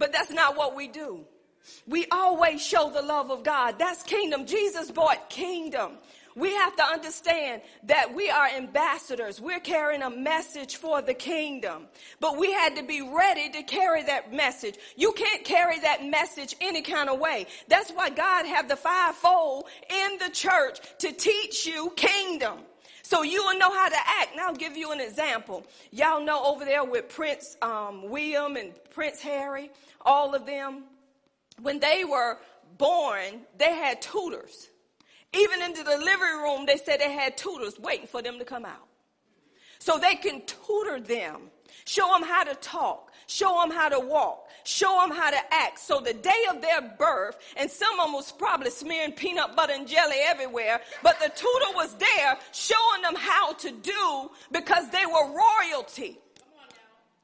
but 0.00 0.12
that's 0.12 0.32
not 0.32 0.56
what 0.56 0.74
we 0.74 0.88
do. 0.88 1.20
We 1.86 2.06
always 2.10 2.64
show 2.64 2.90
the 2.90 3.02
love 3.02 3.30
of 3.30 3.44
God. 3.44 3.78
That's 3.78 4.02
kingdom. 4.02 4.46
Jesus 4.46 4.90
bought 4.90 5.28
kingdom. 5.28 5.98
We 6.34 6.54
have 6.54 6.74
to 6.76 6.84
understand 6.84 7.60
that 7.84 8.14
we 8.14 8.30
are 8.30 8.46
ambassadors. 8.46 9.40
We're 9.40 9.60
carrying 9.60 10.02
a 10.02 10.08
message 10.08 10.76
for 10.76 11.02
the 11.02 11.12
kingdom. 11.12 11.86
But 12.18 12.38
we 12.38 12.50
had 12.50 12.76
to 12.76 12.82
be 12.82 13.02
ready 13.02 13.50
to 13.50 13.62
carry 13.62 14.02
that 14.04 14.32
message. 14.32 14.76
You 14.96 15.12
can't 15.12 15.44
carry 15.44 15.78
that 15.80 16.06
message 16.06 16.56
any 16.60 16.80
kind 16.80 17.10
of 17.10 17.18
way. 17.18 17.46
That's 17.68 17.90
why 17.90 18.08
God 18.08 18.46
have 18.46 18.68
the 18.68 18.76
fivefold 18.76 19.66
in 19.90 20.18
the 20.18 20.30
church 20.30 20.78
to 21.00 21.12
teach 21.12 21.66
you 21.66 21.92
kingdom. 21.94 22.60
So 23.10 23.24
you 23.24 23.42
will 23.44 23.58
know 23.58 23.72
how 23.74 23.88
to 23.88 23.96
act. 24.20 24.36
Now 24.36 24.46
I'll 24.46 24.54
give 24.54 24.76
you 24.76 24.92
an 24.92 25.00
example. 25.00 25.66
Y'all 25.90 26.24
know 26.24 26.44
over 26.44 26.64
there 26.64 26.84
with 26.84 27.08
Prince 27.08 27.56
um, 27.60 28.08
William 28.08 28.54
and 28.54 28.72
Prince 28.90 29.20
Harry, 29.20 29.72
all 30.02 30.32
of 30.32 30.46
them, 30.46 30.84
when 31.60 31.80
they 31.80 32.04
were 32.04 32.38
born, 32.78 33.40
they 33.58 33.74
had 33.74 34.00
tutors. 34.00 34.68
Even 35.32 35.60
in 35.60 35.72
the 35.72 35.82
delivery 35.82 36.36
room, 36.36 36.66
they 36.66 36.76
said 36.76 37.00
they 37.00 37.10
had 37.10 37.36
tutors 37.36 37.80
waiting 37.80 38.06
for 38.06 38.22
them 38.22 38.38
to 38.38 38.44
come 38.44 38.64
out. 38.64 38.86
So 39.80 39.98
they 39.98 40.14
can 40.14 40.42
tutor 40.46 41.00
them, 41.00 41.50
show 41.86 42.06
them 42.12 42.22
how 42.22 42.44
to 42.44 42.54
talk, 42.54 43.10
show 43.26 43.60
them 43.60 43.76
how 43.76 43.88
to 43.88 43.98
walk, 43.98 44.46
show 44.64 44.98
them 45.00 45.16
how 45.16 45.30
to 45.30 45.40
act. 45.52 45.78
So 45.78 46.00
the 46.00 46.14
day 46.14 46.44
of 46.50 46.60
their 46.60 46.80
birth, 46.98 47.38
and 47.56 47.70
some 47.70 47.98
of 48.00 48.06
them 48.06 48.14
was 48.14 48.32
probably 48.32 48.70
smearing 48.70 49.12
peanut 49.12 49.56
butter 49.56 49.72
and 49.74 49.86
jelly 49.86 50.16
everywhere, 50.24 50.80
but 51.02 51.18
the 51.20 51.28
tutor 51.28 51.74
was 51.74 51.94
there 51.96 52.36
showing 52.52 53.02
them 53.02 53.14
how 53.16 53.52
to 53.54 53.70
do 53.70 54.30
because 54.52 54.90
they 54.90 55.06
were 55.06 55.34
royalty. 55.34 56.18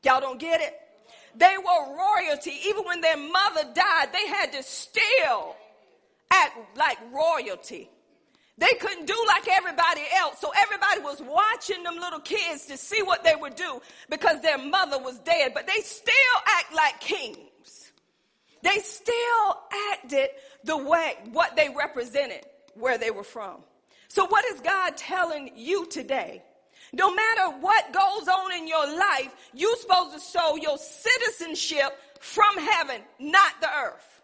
Y'all 0.02 0.20
don't 0.20 0.38
get 0.38 0.60
it? 0.60 0.74
They 1.36 1.56
were 1.58 1.96
royalty. 1.96 2.52
Even 2.66 2.84
when 2.84 3.00
their 3.00 3.16
mother 3.16 3.62
died, 3.74 4.08
they 4.12 4.26
had 4.28 4.52
to 4.52 4.62
still 4.62 5.56
act 6.30 6.56
like 6.76 6.98
royalty. 7.12 7.90
They 8.58 8.72
couldn't 8.80 9.06
do 9.06 9.24
like 9.28 9.46
everybody 9.48 10.02
else. 10.16 10.38
So 10.40 10.50
everybody 10.56 11.00
was 11.00 11.20
watching 11.20 11.82
them 11.82 11.96
little 11.96 12.20
kids 12.20 12.66
to 12.66 12.76
see 12.76 13.02
what 13.02 13.22
they 13.22 13.34
would 13.34 13.54
do 13.54 13.82
because 14.08 14.40
their 14.40 14.56
mother 14.58 14.98
was 14.98 15.18
dead. 15.18 15.52
But 15.52 15.66
they 15.66 15.80
still 15.80 16.14
act 16.58 16.74
like 16.74 17.00
kings. 17.00 17.92
They 18.62 18.78
still 18.78 19.58
acted 19.92 20.28
the 20.64 20.76
way, 20.76 21.14
what 21.32 21.54
they 21.54 21.68
represented, 21.68 22.46
where 22.74 22.96
they 22.96 23.10
were 23.10 23.24
from. 23.24 23.60
So 24.08 24.26
what 24.26 24.44
is 24.46 24.60
God 24.60 24.96
telling 24.96 25.50
you 25.54 25.86
today? 25.86 26.42
No 26.92 27.14
matter 27.14 27.58
what 27.60 27.92
goes 27.92 28.28
on 28.28 28.52
in 28.54 28.66
your 28.66 28.86
life, 28.96 29.34
you're 29.52 29.76
supposed 29.76 30.14
to 30.14 30.38
show 30.38 30.56
your 30.56 30.78
citizenship 30.78 31.92
from 32.20 32.56
heaven, 32.56 33.02
not 33.18 33.52
the 33.60 33.68
earth. 33.68 34.15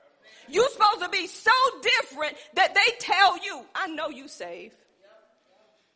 You're 0.48 0.68
supposed 0.68 1.00
to 1.00 1.09
be 1.09 1.26
so 1.26 1.52
different 1.83 2.37
that 2.55 2.74
they 2.74 2.96
tell 2.98 3.42
you, 3.44 3.64
I 3.74 3.88
know 3.88 4.09
you 4.09 4.28
saved. 4.28 4.74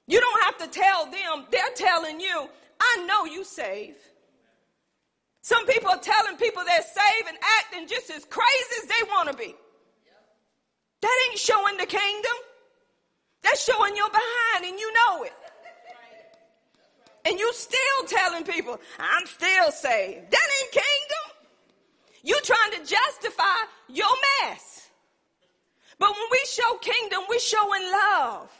You 0.07 0.21
don't 0.21 0.45
have 0.45 0.59
to 0.59 0.69
tell 0.69 1.07
them, 1.07 1.47
they're 1.51 1.63
telling 1.75 2.21
you, 2.21 2.49
I 2.81 3.07
know 3.07 3.25
you 3.25 3.45
saved. 3.45 3.99
Some 5.43 5.67
people 5.67 5.91
are 5.91 5.99
telling 5.99 6.37
people 6.37 6.63
they're 6.67 6.83
saved 6.83 7.29
and 7.29 7.39
acting 7.61 7.89
just 7.89 8.11
as 8.11 8.25
crazy 8.25 8.75
as 8.83 8.89
they 8.89 9.09
want 9.09 9.31
to 9.31 9.37
be. 9.37 9.55
That 11.03 11.29
ain't 11.31 11.39
showing 11.39 11.77
the 11.77 11.87
kingdom. 11.87 12.33
That's 13.43 13.65
showing 13.65 13.95
your 13.97 14.11
behind 14.11 14.65
and 14.65 14.79
you 14.79 14.93
know 14.93 15.23
it. 15.25 15.33
And 17.27 17.39
you 17.39 17.53
still 17.53 18.07
telling 18.07 18.45
people, 18.45 18.81
I'm 18.99 19.27
still 19.27 19.71
saved. 19.71 20.31
That 20.31 20.49
ain't 20.63 20.73
kingdom. 20.73 21.06
You're 22.27 22.41
trying 22.41 22.73
to 22.73 22.79
justify 22.79 23.57
your 23.89 24.11
mess. 24.43 24.91
But 25.97 26.11
when 26.11 26.29
we 26.33 26.41
show 26.49 26.77
kingdom, 26.79 27.21
we're 27.29 27.39
showing 27.39 27.83
love 27.83 28.51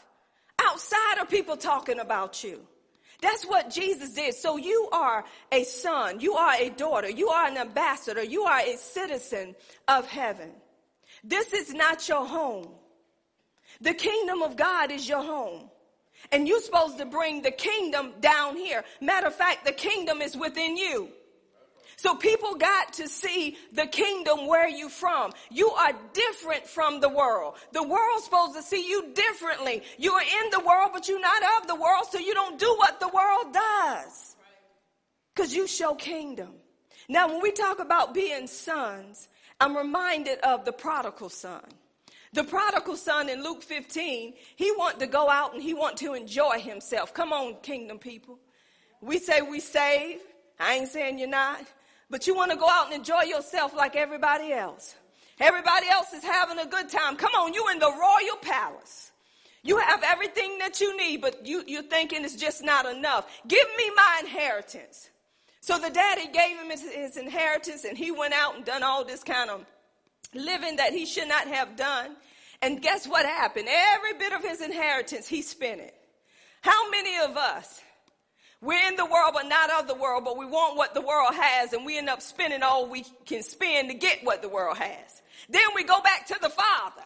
outside 0.65 1.17
of 1.19 1.29
people 1.29 1.57
talking 1.57 1.99
about 1.99 2.45
you. 2.45 2.61
That's 3.21 3.43
what 3.43 3.69
Jesus 3.69 4.13
did. 4.13 4.35
So 4.35 4.55
you 4.55 4.87
are 4.93 5.25
a 5.51 5.65
son, 5.65 6.21
you 6.21 6.35
are 6.35 6.55
a 6.57 6.69
daughter, 6.69 7.09
you 7.09 7.27
are 7.27 7.45
an 7.45 7.57
ambassador, 7.57 8.23
you 8.23 8.43
are 8.43 8.61
a 8.61 8.77
citizen 8.77 9.53
of 9.89 10.07
heaven. 10.07 10.51
This 11.25 11.51
is 11.51 11.73
not 11.73 12.07
your 12.07 12.25
home. 12.25 12.69
The 13.81 13.93
kingdom 13.93 14.43
of 14.43 14.55
God 14.55 14.91
is 14.91 15.09
your 15.09 15.23
home. 15.23 15.69
And 16.31 16.47
you're 16.47 16.61
supposed 16.61 16.99
to 16.99 17.05
bring 17.05 17.41
the 17.41 17.51
kingdom 17.51 18.13
down 18.21 18.55
here. 18.55 18.85
Matter 19.01 19.27
of 19.27 19.35
fact, 19.35 19.65
the 19.65 19.73
kingdom 19.73 20.21
is 20.21 20.37
within 20.37 20.77
you. 20.77 21.09
So 21.97 22.13
people 22.13 22.53
got 22.53 22.93
to 22.93 23.09
see 23.09 23.57
the 23.73 23.87
kingdom 23.87 24.45
where 24.45 24.69
you 24.69 24.87
from. 24.87 25.31
You 25.49 25.71
are 25.71 25.93
different 26.13 26.67
from 26.67 26.99
the 26.99 27.09
world. 27.09 27.55
The 27.71 27.81
world's 27.81 28.25
supposed 28.25 28.55
to 28.55 28.61
see 28.61 28.87
you 28.87 29.11
differently. 29.15 29.81
You 29.97 30.13
are 30.13 30.21
in 30.21 30.49
the 30.51 30.59
world, 30.59 30.91
but 30.93 31.07
you're 31.07 31.19
not 31.19 31.41
of 31.59 31.67
the 31.67 31.75
world, 31.75 32.05
so 32.11 32.19
you 32.19 32.35
don't 32.35 32.59
do 32.59 32.71
what 32.77 32.99
the 32.99 33.07
world 33.07 33.51
does. 33.51 34.35
Cause 35.35 35.53
you 35.53 35.67
show 35.67 35.95
kingdom. 35.95 36.49
Now, 37.09 37.29
when 37.29 37.41
we 37.41 37.51
talk 37.51 37.79
about 37.79 38.13
being 38.13 38.45
sons, 38.45 39.27
I'm 39.59 39.75
reminded 39.75 40.39
of 40.39 40.65
the 40.65 40.73
prodigal 40.73 41.29
son. 41.29 41.63
The 42.33 42.43
prodigal 42.43 42.95
son 42.95 43.27
in 43.27 43.41
Luke 43.41 43.63
15, 43.63 44.33
he 44.55 44.71
want 44.73 44.99
to 44.99 45.07
go 45.07 45.29
out 45.29 45.55
and 45.55 45.63
he 45.63 45.73
want 45.73 45.97
to 45.97 46.13
enjoy 46.13 46.59
himself. 46.59 47.13
Come 47.15 47.33
on, 47.33 47.55
kingdom 47.63 47.97
people. 47.97 48.37
We 49.01 49.17
say 49.17 49.41
we 49.41 49.59
save. 49.59 50.19
I 50.59 50.75
ain't 50.75 50.89
saying 50.89 51.17
you're 51.17 51.27
not 51.27 51.65
but 52.09 52.27
you 52.27 52.35
want 52.35 52.51
to 52.51 52.57
go 52.57 52.69
out 52.69 52.85
and 52.87 52.95
enjoy 52.95 53.23
yourself 53.23 53.75
like 53.75 53.95
everybody 53.95 54.51
else. 54.51 54.95
Everybody 55.39 55.87
else 55.87 56.13
is 56.13 56.23
having 56.23 56.57
a 56.59 56.65
good 56.65 56.89
time. 56.89 57.15
Come 57.15 57.33
on, 57.33 57.53
you're 57.53 57.71
in 57.71 57.79
the 57.79 57.91
royal 57.91 58.37
palace. 58.41 59.11
You 59.63 59.77
have 59.77 60.01
everything 60.03 60.57
that 60.59 60.79
you 60.79 60.95
need, 60.97 61.21
but 61.21 61.45
you, 61.45 61.63
you're 61.67 61.83
thinking 61.83 62.23
it's 62.23 62.35
just 62.35 62.63
not 62.63 62.85
enough. 62.85 63.29
Give 63.47 63.67
me 63.77 63.91
my 63.95 64.21
inheritance. 64.21 65.09
So 65.59 65.77
the 65.77 65.89
daddy 65.89 66.27
gave 66.27 66.57
him 66.57 66.69
his, 66.69 66.81
his 66.89 67.17
inheritance 67.17 67.83
and 67.83 67.97
he 67.97 68.11
went 68.11 68.33
out 68.33 68.55
and 68.55 68.63
done 68.63 68.83
all 68.83 69.03
this 69.03 69.23
kind 69.23 69.49
of 69.49 69.65
living 70.33 70.77
that 70.77 70.93
he 70.93 71.05
should 71.05 71.27
not 71.27 71.47
have 71.47 71.75
done. 71.75 72.15
And 72.61 72.81
guess 72.81 73.05
what 73.05 73.25
happened? 73.25 73.67
Every 73.69 74.13
bit 74.17 74.33
of 74.33 74.43
his 74.43 74.61
inheritance, 74.61 75.27
he 75.27 75.41
spent 75.41 75.81
it. 75.81 75.93
How 76.61 76.89
many 76.89 77.17
of 77.19 77.35
us 77.37 77.81
we're 78.61 78.87
in 78.87 78.95
the 78.95 79.05
world, 79.05 79.31
but 79.33 79.47
not 79.47 79.69
of 79.79 79.87
the 79.87 79.93
world, 79.93 80.25
but 80.25 80.37
we 80.37 80.45
want 80.45 80.77
what 80.77 80.93
the 80.93 81.01
world 81.01 81.33
has, 81.33 81.73
and 81.73 81.85
we 81.85 81.97
end 81.97 82.09
up 82.09 82.21
spending 82.21 82.63
all 82.63 82.87
we 82.87 83.05
can 83.25 83.43
spend 83.43 83.89
to 83.89 83.95
get 83.95 84.23
what 84.23 84.41
the 84.41 84.49
world 84.49 84.77
has. 84.77 85.21
Then 85.49 85.61
we 85.75 85.83
go 85.83 86.01
back 86.01 86.27
to 86.27 86.37
the 86.41 86.49
Father. 86.49 87.03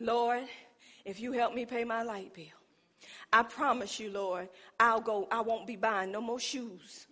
Lord, 0.00 0.44
if 1.04 1.20
you 1.20 1.32
help 1.32 1.54
me 1.54 1.64
pay 1.64 1.84
my 1.84 2.02
light 2.02 2.34
bill, 2.34 2.44
I 3.32 3.42
promise 3.42 3.98
you, 3.98 4.10
Lord, 4.10 4.48
I'll 4.78 5.00
go, 5.00 5.26
I 5.30 5.40
won't 5.40 5.66
be 5.66 5.76
buying 5.76 6.12
no 6.12 6.20
more 6.20 6.40
shoes. 6.40 7.06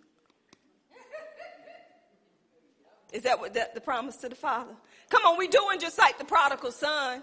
Is 3.13 3.25
that 3.25 3.39
what 3.39 3.55
that, 3.55 3.75
the 3.75 3.81
promise 3.81 4.17
to 4.19 4.29
the 4.29 4.35
Father? 4.35 4.75
Come 5.11 5.25
on, 5.27 5.37
we 5.37 5.47
doing 5.47 5.79
just 5.79 5.99
like 5.99 6.19
the 6.19 6.25
prodigal 6.25 6.73
son. 6.73 7.23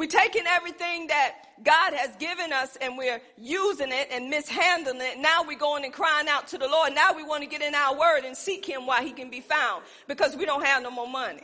We're 0.00 0.06
taking 0.06 0.44
everything 0.46 1.08
that 1.08 1.34
God 1.62 1.92
has 1.92 2.16
given 2.16 2.54
us 2.54 2.74
and 2.80 2.96
we're 2.96 3.20
using 3.36 3.88
it 3.90 4.08
and 4.10 4.30
mishandling 4.30 4.96
it. 4.98 5.18
Now 5.18 5.42
we're 5.46 5.58
going 5.58 5.84
and 5.84 5.92
crying 5.92 6.26
out 6.26 6.48
to 6.48 6.56
the 6.56 6.66
Lord. 6.66 6.94
Now 6.94 7.14
we 7.14 7.22
want 7.22 7.42
to 7.42 7.46
get 7.46 7.60
in 7.60 7.74
our 7.74 7.94
word 7.94 8.24
and 8.24 8.34
seek 8.34 8.64
him 8.64 8.86
while 8.86 9.02
he 9.02 9.10
can 9.10 9.28
be 9.28 9.42
found 9.42 9.82
because 10.08 10.34
we 10.38 10.46
don't 10.46 10.64
have 10.64 10.82
no 10.82 10.90
more 10.90 11.06
money. 11.06 11.42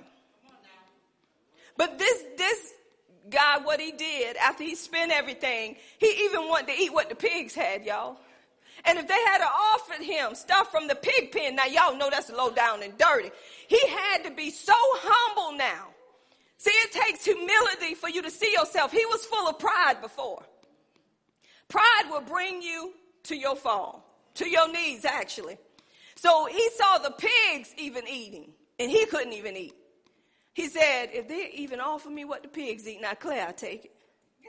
But 1.77 1.99
this, 1.99 2.25
this 2.39 2.73
God, 3.29 3.67
what 3.67 3.79
he 3.79 3.93
did 3.93 4.39
after 4.39 4.65
he 4.65 4.75
spent 4.75 5.13
everything, 5.13 5.77
he 5.99 6.07
even 6.25 6.49
wanted 6.49 6.69
to 6.69 6.81
eat 6.81 6.95
what 6.95 7.11
the 7.11 7.15
pigs 7.15 7.55
had, 7.55 7.85
y'all. 7.85 8.17
And 8.87 8.99
if 8.99 9.07
they 9.07 9.23
had 9.27 9.43
offered 9.43 10.03
him 10.03 10.35
stuff 10.35 10.71
from 10.71 10.89
the 10.89 10.95
pig 10.95 11.31
pen, 11.31 11.57
now 11.57 11.67
y'all 11.67 11.95
know 11.95 12.09
that's 12.09 12.31
low 12.31 12.51
down 12.51 12.83
and 12.83 12.97
dirty. 12.97 13.33
He 13.69 13.87
had 13.87 14.25
to 14.25 14.31
be 14.31 14.49
so 14.49 14.73
humble 14.75 15.59
now 15.59 15.89
See, 16.59 16.71
it 16.71 16.93
takes 16.93 17.25
humility 17.25 17.95
for 17.95 18.09
you 18.09 18.23
to 18.23 18.31
see 18.31 18.53
yourself. 18.53 18.91
He 18.91 19.05
was 19.07 19.25
full 19.27 19.49
of 19.49 19.59
pride 19.59 20.01
before. 20.01 20.43
Pride 21.69 22.05
will 22.11 22.23
bring 22.23 22.63
you 22.63 22.95
to 23.25 23.37
your 23.37 23.57
fall, 23.57 24.05
to 24.35 24.49
your 24.49 24.71
knees, 24.73 25.05
actually. 25.05 25.59
So 26.15 26.47
he 26.47 26.71
saw 26.71 26.99
the 26.99 27.11
pigs 27.11 27.75
even 27.77 28.09
eating, 28.09 28.53
and 28.79 28.91
he 28.91 29.05
couldn't 29.07 29.35
even 29.35 29.57
eat. 29.57 29.75
He 30.55 30.69
said, 30.69 31.11
If 31.13 31.29
they 31.29 31.51
even 31.55 31.81
offer 31.81 32.09
me 32.09 32.25
what 32.25 32.43
the 32.43 32.49
pigs 32.49 32.89
eat, 32.89 33.03
now 33.03 33.13
Claire, 33.15 33.49
I 33.49 33.53
take 33.53 33.85
it. 33.87 33.93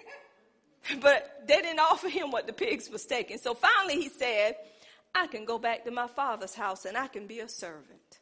but 1.01 1.43
they 1.45 1.61
didn't 1.61 1.79
offer 1.79 2.07
him 2.07 2.31
what 2.31 2.47
the 2.47 2.53
pigs 2.53 2.89
was 2.89 3.05
taking. 3.05 3.37
So 3.37 3.53
finally 3.53 4.01
he 4.01 4.07
said, 4.07 4.55
I 5.13 5.27
can 5.27 5.43
go 5.43 5.57
back 5.57 5.83
to 5.83 5.91
my 5.91 6.07
father's 6.07 6.53
house 6.53 6.85
and 6.85 6.95
I 6.95 7.07
can 7.07 7.27
be 7.27 7.39
a 7.39 7.49
servant. 7.49 8.19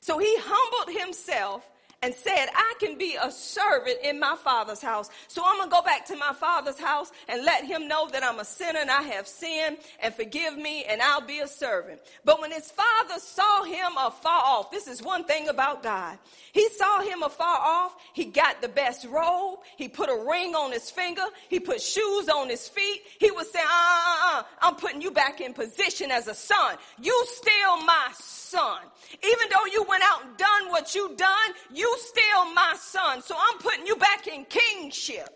So 0.00 0.18
he 0.18 0.36
humbled 0.38 0.96
himself 0.96 1.68
and 2.00 2.14
said, 2.14 2.46
I 2.54 2.74
can 2.78 2.96
be 2.96 3.16
a 3.20 3.30
servant 3.30 3.98
in 4.04 4.20
my 4.20 4.36
father's 4.36 4.80
house. 4.80 5.10
So 5.26 5.42
I'm 5.44 5.56
going 5.56 5.68
to 5.68 5.74
go 5.74 5.82
back 5.82 6.06
to 6.06 6.16
my 6.16 6.32
father's 6.32 6.78
house 6.78 7.10
and 7.28 7.44
let 7.44 7.64
him 7.64 7.88
know 7.88 8.08
that 8.10 8.22
I'm 8.22 8.38
a 8.38 8.44
sinner 8.44 8.78
and 8.78 8.90
I 8.90 9.02
have 9.02 9.26
sinned 9.26 9.78
and 10.00 10.14
forgive 10.14 10.56
me 10.56 10.84
and 10.84 11.02
I'll 11.02 11.20
be 11.20 11.40
a 11.40 11.48
servant. 11.48 12.00
But 12.24 12.40
when 12.40 12.52
his 12.52 12.70
father 12.70 13.18
saw 13.18 13.64
him 13.64 13.92
afar 13.98 14.42
off, 14.44 14.70
this 14.70 14.86
is 14.86 15.02
one 15.02 15.24
thing 15.24 15.48
about 15.48 15.82
God. 15.82 16.18
He 16.52 16.68
saw 16.70 17.02
him 17.02 17.22
afar 17.22 17.58
off. 17.58 17.96
He 18.12 18.26
got 18.26 18.62
the 18.62 18.68
best 18.68 19.04
robe. 19.06 19.58
He 19.76 19.88
put 19.88 20.08
a 20.08 20.24
ring 20.28 20.54
on 20.54 20.70
his 20.70 20.90
finger. 20.90 21.24
He 21.48 21.58
put 21.58 21.80
shoes 21.82 22.28
on 22.28 22.48
his 22.48 22.68
feet. 22.68 23.02
He 23.18 23.32
was 23.32 23.50
saying, 23.50 23.66
uh, 23.68 23.72
uh, 23.72 24.38
uh, 24.38 24.42
I'm 24.62 24.76
putting 24.76 25.02
you 25.02 25.10
back 25.10 25.40
in 25.40 25.52
position 25.52 26.12
as 26.12 26.28
a 26.28 26.34
son. 26.34 26.76
You 27.00 27.24
still 27.26 27.84
my 27.84 28.08
son. 28.14 28.82
Even 29.24 29.48
though 29.50 29.66
you 29.72 29.84
went 29.88 30.02
out 30.04 30.24
and 30.24 30.36
done 30.36 30.70
what 30.70 30.94
you 30.94 31.14
done, 31.16 31.50
you 31.72 31.87
still 31.96 32.52
my 32.54 32.74
son. 32.78 33.22
So 33.22 33.34
I'm 33.36 33.58
putting 33.58 33.86
you 33.86 33.96
back 33.96 34.26
in 34.26 34.44
kingship. 34.44 35.28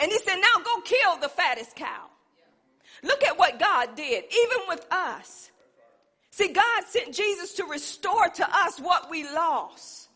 And 0.00 0.10
he 0.10 0.18
said, 0.18 0.36
now 0.36 0.62
go 0.64 0.80
kill 0.82 1.16
the 1.20 1.28
fattest 1.28 1.76
cow. 1.76 2.06
Look 3.02 3.24
at 3.24 3.38
what 3.38 3.58
God 3.58 3.94
did, 3.96 4.24
even 4.24 4.58
with 4.68 4.86
us. 4.90 5.50
See, 6.30 6.52
God 6.52 6.84
sent 6.88 7.14
Jesus 7.14 7.54
to 7.54 7.64
restore 7.64 8.28
to 8.28 8.48
us 8.50 8.78
what 8.80 9.10
we 9.10 9.24
lost. 9.24 10.08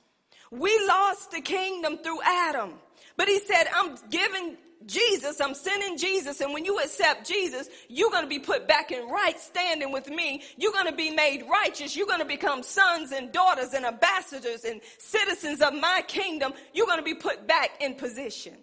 We 0.51 0.79
lost 0.89 1.33
the 1.33 1.41
kingdom 1.41 1.99
through 1.99 2.21
Adam. 2.25 2.75
But 3.17 3.29
he 3.29 3.39
said, 3.41 3.65
I'm 3.75 3.97
giving 4.11 4.57
Jesus, 4.85 5.41
I'm 5.41 5.55
sending 5.55 5.97
Jesus, 5.97 6.41
and 6.41 6.53
when 6.53 6.65
you 6.65 6.79
accept 6.79 7.27
Jesus, 7.27 7.69
you're 7.89 8.11
going 8.11 8.25
to 8.25 8.29
be 8.29 8.39
put 8.39 8.69
back 8.69 8.93
in 8.93 9.09
right 9.09 9.39
standing 9.41 9.91
with 9.91 10.09
me. 10.09 10.43
You're 10.59 10.73
going 10.73 10.87
to 10.87 10.95
be 10.95 11.11
made 11.11 11.45
righteous. 11.51 11.97
You're 11.97 12.07
going 12.07 12.21
to 12.21 12.27
become 12.27 12.63
sons 12.63 13.11
and 13.11 13.33
daughters 13.33 13.73
and 13.73 13.87
ambassadors 13.87 14.65
and 14.65 14.81
citizens 14.99 15.63
of 15.63 15.75
my 15.75 16.05
kingdom. 16.07 16.53
You're 16.75 16.87
going 16.87 16.99
to 16.99 17.05
be 17.05 17.15
put 17.15 17.49
back 17.49 17.71
in 17.81 17.95
position. 17.95 18.55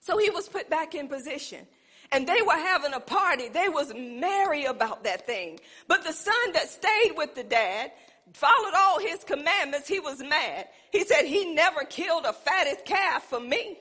So 0.00 0.18
he 0.18 0.28
was 0.30 0.48
put 0.48 0.68
back 0.68 0.94
in 0.94 1.08
position. 1.08 1.66
And 2.12 2.28
they 2.28 2.42
were 2.42 2.52
having 2.52 2.92
a 2.92 3.00
party. 3.00 3.48
They 3.48 3.68
was 3.68 3.92
merry 3.96 4.66
about 4.66 5.04
that 5.04 5.26
thing. 5.26 5.58
But 5.88 6.04
the 6.04 6.12
son 6.12 6.52
that 6.52 6.68
stayed 6.68 7.14
with 7.16 7.34
the 7.34 7.44
dad, 7.44 7.92
followed 8.34 8.74
all 8.76 9.00
his 9.00 9.24
commandments, 9.24 9.88
he 9.88 10.00
was 10.00 10.20
mad. 10.20 10.68
He 10.92 11.04
said, 11.04 11.24
he 11.24 11.54
never 11.54 11.82
killed 11.84 12.26
a 12.26 12.34
fattest 12.34 12.84
calf 12.84 13.24
for 13.24 13.40
me. 13.40 13.78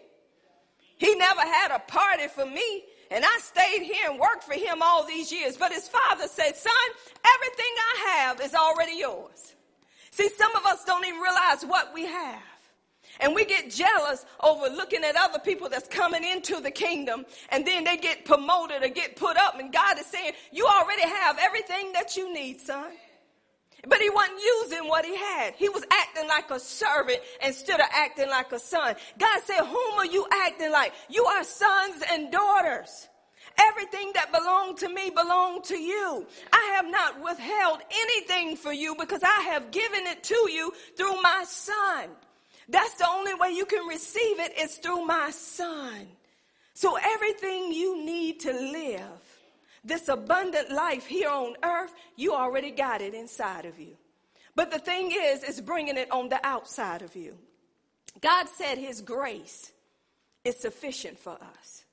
He 1.04 1.16
never 1.16 1.42
had 1.42 1.72
a 1.72 1.80
party 1.80 2.28
for 2.30 2.46
me. 2.46 2.86
And 3.12 3.26
I 3.26 3.40
stayed 3.42 3.84
here 3.84 4.10
and 4.10 4.18
worked 4.18 4.44
for 4.44 4.54
him 4.54 4.82
all 4.82 5.06
these 5.06 5.34
years. 5.34 5.58
But 5.58 5.74
his 5.74 5.88
father 5.88 6.28
said, 6.28 6.56
son, 6.56 6.74
everything 7.36 7.74
I 7.78 8.10
have 8.16 8.40
is 8.40 8.56
already 8.56 8.98
yours. 8.98 9.54
See, 10.12 10.30
some 10.30 10.56
of 10.56 10.66
us 10.66 10.86
don't 10.86 11.06
even 11.06 11.20
realize 11.20 11.64
what 11.66 11.94
we 11.94 12.06
have. 12.06 12.42
And 13.20 13.36
we 13.36 13.44
get 13.44 13.70
jealous 13.70 14.26
over 14.42 14.70
looking 14.70 15.04
at 15.04 15.16
other 15.18 15.40
people 15.40 15.68
that's 15.68 15.90
coming 15.90 16.24
into 16.24 16.62
the 16.62 16.72
kingdom 16.72 17.26
and 17.50 17.68
then 17.68 17.84
they 17.84 17.98
get 17.98 18.26
promoted 18.26 18.82
or 18.82 18.88
get 18.88 19.18
put 19.18 19.36
up. 19.38 19.60
And 19.60 19.74
God 19.74 20.00
is 20.00 20.06
saying, 20.06 20.34
you 20.52 20.66
already 20.66 21.04
have 21.04 21.38
everything 21.40 21.92
that 21.94 22.16
you 22.16 22.34
need, 22.34 22.62
son. 22.62 22.92
But 23.88 24.00
he 24.00 24.10
wasn't 24.10 24.40
using 24.40 24.88
what 24.88 25.06
he 25.06 25.16
had. 25.16 25.56
He 25.56 25.68
was 25.68 25.84
acting 25.92 26.28
like 26.28 26.50
a 26.52 26.60
servant 26.60 27.20
instead 27.44 27.80
of 27.82 27.88
acting 27.92 28.30
like 28.30 28.52
a 28.52 28.60
son. 28.60 28.96
God 29.20 29.42
said, 29.44 29.66
whom 29.66 29.94
are 29.98 30.06
you 30.06 30.26
acting 30.46 30.72
like? 30.72 30.94
You 31.10 31.26
are 31.26 31.44
sons 31.44 32.02
and 32.10 32.32
daughters. 32.32 33.10
Everything 33.60 34.12
that 34.16 34.32
belonged 34.32 34.78
to 34.78 34.90
me 34.90 35.10
belonged 35.10 35.66
to 35.66 35.78
you. 35.78 36.26
I 36.52 36.74
have 36.76 36.90
not 36.90 37.22
withheld 37.22 37.82
anything 37.92 38.56
for 38.56 38.72
you 38.72 38.96
because 38.96 39.22
I 39.22 39.42
have 39.52 39.70
given 39.70 40.08
it 40.08 40.24
to 40.24 40.50
you 40.52 40.72
through 40.98 41.22
my 41.22 41.44
son. 41.46 42.10
That's 42.70 42.96
the 42.96 43.08
only 43.10 43.34
way 43.36 43.50
you 43.50 43.66
can 43.66 43.86
receive 43.86 44.40
it 44.40 44.58
is 44.58 44.78
through 44.78 45.06
my 45.06 45.30
son. 45.32 46.08
So 46.74 46.98
everything 46.98 47.74
you 47.74 48.04
need 48.04 48.40
to 48.42 48.54
live 48.54 49.33
this 49.84 50.08
abundant 50.08 50.72
life 50.72 51.06
here 51.06 51.30
on 51.30 51.56
earth, 51.64 51.94
you 52.16 52.34
already 52.34 52.72
got 52.72 53.02
it 53.02 53.14
inside 53.14 53.66
of 53.66 53.80
you. 53.80 53.98
But 54.56 54.72
the 54.72 54.80
thing 54.80 55.12
is, 55.12 55.44
it's 55.44 55.62
bringing 55.62 55.98
it 55.98 56.12
on 56.12 56.30
the 56.30 56.46
outside 56.46 57.02
of 57.02 57.16
you. 57.16 57.38
God 58.22 58.48
said 58.50 58.78
his 58.78 59.02
grace 59.02 59.72
is 60.44 60.58
sufficient 60.58 61.20
for 61.20 61.38
us. 61.60 61.86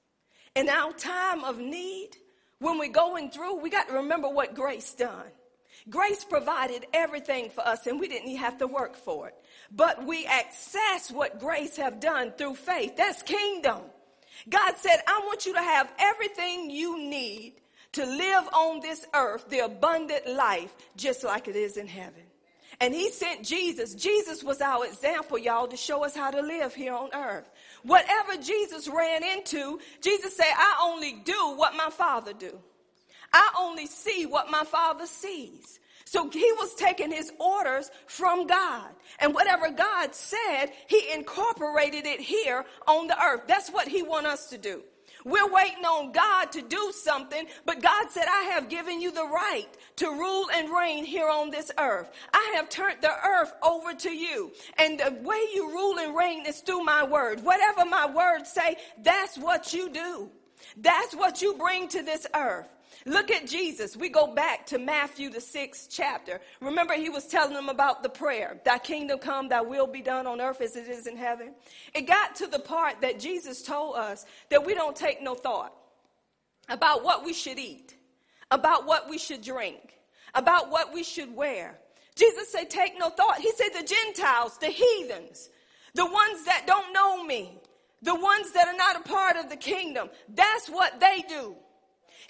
In 0.54 0.68
our 0.68 0.92
time 0.92 1.44
of 1.44 1.58
need, 1.58 2.10
when 2.58 2.78
we're 2.78 2.88
going 2.92 3.30
through, 3.30 3.60
we 3.60 3.70
got 3.70 3.88
to 3.88 3.94
remember 3.94 4.28
what 4.28 4.54
grace 4.54 4.92
done. 4.92 5.26
Grace 5.88 6.24
provided 6.24 6.84
everything 6.92 7.48
for 7.48 7.66
us 7.66 7.86
and 7.86 7.98
we 7.98 8.08
didn't 8.08 8.36
have 8.36 8.58
to 8.58 8.66
work 8.66 8.96
for 8.96 9.28
it. 9.28 9.34
But 9.74 10.04
we 10.04 10.26
access 10.26 11.10
what 11.10 11.40
grace 11.40 11.76
have 11.76 12.00
done 12.00 12.32
through 12.36 12.56
faith. 12.56 12.96
That's 12.96 13.22
kingdom. 13.22 13.80
God 14.48 14.74
said, 14.76 14.98
I 15.06 15.22
want 15.24 15.46
you 15.46 15.54
to 15.54 15.62
have 15.62 15.90
everything 15.98 16.70
you 16.70 16.98
need 16.98 17.54
to 17.92 18.04
live 18.04 18.48
on 18.52 18.80
this 18.80 19.06
earth 19.14 19.48
the 19.48 19.60
abundant 19.60 20.26
life 20.28 20.74
just 20.96 21.24
like 21.24 21.48
it 21.48 21.56
is 21.56 21.76
in 21.76 21.86
heaven. 21.86 22.22
And 22.80 22.94
he 22.94 23.10
sent 23.10 23.44
Jesus. 23.44 23.94
Jesus 23.94 24.42
was 24.42 24.60
our 24.62 24.86
example, 24.86 25.36
y'all, 25.38 25.68
to 25.68 25.76
show 25.76 26.02
us 26.04 26.16
how 26.16 26.30
to 26.30 26.40
live 26.40 26.74
here 26.74 26.94
on 26.94 27.10
earth. 27.12 27.50
Whatever 27.82 28.36
Jesus 28.36 28.88
ran 28.88 29.22
into, 29.22 29.80
Jesus 30.00 30.36
said, 30.36 30.46
I 30.56 30.80
only 30.84 31.20
do 31.24 31.54
what 31.56 31.74
my 31.74 31.90
father 31.90 32.32
do. 32.32 32.58
I 33.32 33.52
only 33.58 33.86
see 33.86 34.24
what 34.24 34.50
my 34.50 34.64
father 34.64 35.06
sees. 35.06 35.78
So 36.06 36.28
he 36.30 36.52
was 36.58 36.74
taking 36.74 37.12
his 37.12 37.30
orders 37.38 37.90
from 38.06 38.46
God. 38.46 38.88
And 39.20 39.34
whatever 39.34 39.70
God 39.70 40.14
said, 40.14 40.72
he 40.88 41.12
incorporated 41.14 42.06
it 42.06 42.20
here 42.20 42.64
on 42.88 43.06
the 43.06 43.22
earth. 43.22 43.42
That's 43.46 43.70
what 43.70 43.88
he 43.88 44.02
want 44.02 44.26
us 44.26 44.48
to 44.48 44.58
do. 44.58 44.82
We're 45.24 45.52
waiting 45.52 45.84
on 45.84 46.12
God 46.12 46.52
to 46.52 46.62
do 46.62 46.92
something, 46.94 47.46
but 47.66 47.82
God 47.82 48.10
said, 48.10 48.24
I 48.28 48.50
have 48.54 48.68
given 48.68 49.00
you 49.00 49.12
the 49.12 49.26
right 49.26 49.68
to 49.96 50.10
rule 50.10 50.46
and 50.54 50.70
reign 50.70 51.04
here 51.04 51.28
on 51.28 51.50
this 51.50 51.70
earth. 51.78 52.10
I 52.32 52.52
have 52.56 52.68
turned 52.68 53.02
the 53.02 53.12
earth 53.26 53.52
over 53.62 53.94
to 53.94 54.10
you. 54.10 54.52
And 54.78 54.98
the 54.98 55.16
way 55.22 55.40
you 55.54 55.70
rule 55.70 55.98
and 55.98 56.16
reign 56.16 56.46
is 56.46 56.60
through 56.60 56.84
my 56.84 57.04
word. 57.04 57.42
Whatever 57.42 57.84
my 57.84 58.10
words 58.10 58.50
say, 58.50 58.76
that's 59.02 59.36
what 59.36 59.72
you 59.72 59.90
do. 59.90 60.30
That's 60.76 61.14
what 61.14 61.42
you 61.42 61.54
bring 61.54 61.88
to 61.88 62.02
this 62.02 62.26
earth. 62.34 62.68
Look 63.06 63.30
at 63.30 63.46
Jesus. 63.46 63.96
We 63.96 64.08
go 64.08 64.34
back 64.34 64.66
to 64.66 64.78
Matthew, 64.78 65.30
the 65.30 65.40
sixth 65.40 65.88
chapter. 65.90 66.40
Remember, 66.60 66.94
he 66.94 67.08
was 67.08 67.26
telling 67.26 67.54
them 67.54 67.68
about 67.68 68.02
the 68.02 68.08
prayer 68.08 68.60
Thy 68.64 68.78
kingdom 68.78 69.18
come, 69.18 69.48
thy 69.48 69.60
will 69.60 69.86
be 69.86 70.02
done 70.02 70.26
on 70.26 70.40
earth 70.40 70.60
as 70.60 70.76
it 70.76 70.88
is 70.88 71.06
in 71.06 71.16
heaven. 71.16 71.54
It 71.94 72.02
got 72.02 72.34
to 72.36 72.46
the 72.46 72.58
part 72.58 73.00
that 73.00 73.18
Jesus 73.18 73.62
told 73.62 73.96
us 73.96 74.26
that 74.50 74.64
we 74.64 74.74
don't 74.74 74.96
take 74.96 75.22
no 75.22 75.34
thought 75.34 75.74
about 76.68 77.02
what 77.02 77.24
we 77.24 77.32
should 77.32 77.58
eat, 77.58 77.94
about 78.50 78.86
what 78.86 79.08
we 79.08 79.18
should 79.18 79.42
drink, 79.42 79.98
about 80.34 80.70
what 80.70 80.92
we 80.92 81.02
should 81.02 81.34
wear. 81.34 81.78
Jesus 82.14 82.52
said, 82.52 82.70
Take 82.70 82.98
no 82.98 83.08
thought. 83.08 83.40
He 83.40 83.50
said, 83.52 83.68
The 83.68 83.86
Gentiles, 83.86 84.58
the 84.58 84.68
heathens, 84.68 85.48
the 85.94 86.06
ones 86.06 86.44
that 86.44 86.64
don't 86.66 86.92
know 86.92 87.24
me, 87.24 87.58
the 88.02 88.14
ones 88.14 88.52
that 88.52 88.68
are 88.68 88.76
not 88.76 88.96
a 88.96 89.08
part 89.08 89.36
of 89.36 89.48
the 89.48 89.56
kingdom, 89.56 90.10
that's 90.28 90.68
what 90.68 91.00
they 91.00 91.24
do. 91.28 91.54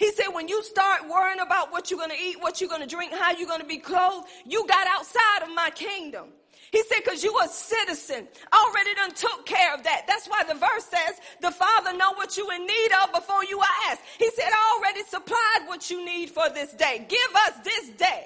He 0.01 0.11
said, 0.13 0.29
when 0.33 0.47
you 0.47 0.63
start 0.63 1.07
worrying 1.07 1.41
about 1.41 1.71
what 1.71 1.91
you're 1.91 1.99
going 1.99 2.09
to 2.09 2.19
eat, 2.19 2.41
what 2.41 2.59
you're 2.59 2.71
going 2.71 2.81
to 2.81 2.87
drink, 2.87 3.13
how 3.13 3.33
you're 3.33 3.47
going 3.47 3.61
to 3.61 3.67
be 3.67 3.77
clothed, 3.77 4.27
you 4.47 4.65
got 4.65 4.87
outside 4.87 5.43
of 5.43 5.53
my 5.53 5.69
kingdom. 5.75 6.29
He 6.71 6.81
said, 6.85 7.03
because 7.03 7.23
you 7.23 7.37
a 7.39 7.47
citizen, 7.47 8.27
already 8.51 8.95
done 8.95 9.11
took 9.13 9.45
care 9.45 9.75
of 9.75 9.83
that. 9.83 10.05
That's 10.07 10.25
why 10.25 10.41
the 10.47 10.55
verse 10.55 10.85
says, 10.85 11.21
the 11.39 11.51
Father 11.51 11.95
know 11.95 12.13
what 12.15 12.35
you 12.35 12.49
in 12.49 12.65
need 12.65 12.89
of 13.03 13.13
before 13.13 13.43
you 13.43 13.61
ask. 13.91 14.01
He 14.17 14.31
said, 14.31 14.49
I 14.51 14.79
already 14.79 15.03
supplied 15.03 15.67
what 15.67 15.91
you 15.91 16.03
need 16.03 16.31
for 16.31 16.49
this 16.49 16.73
day. 16.73 17.05
Give 17.07 17.35
us 17.47 17.63
this 17.63 17.89
day 17.89 18.25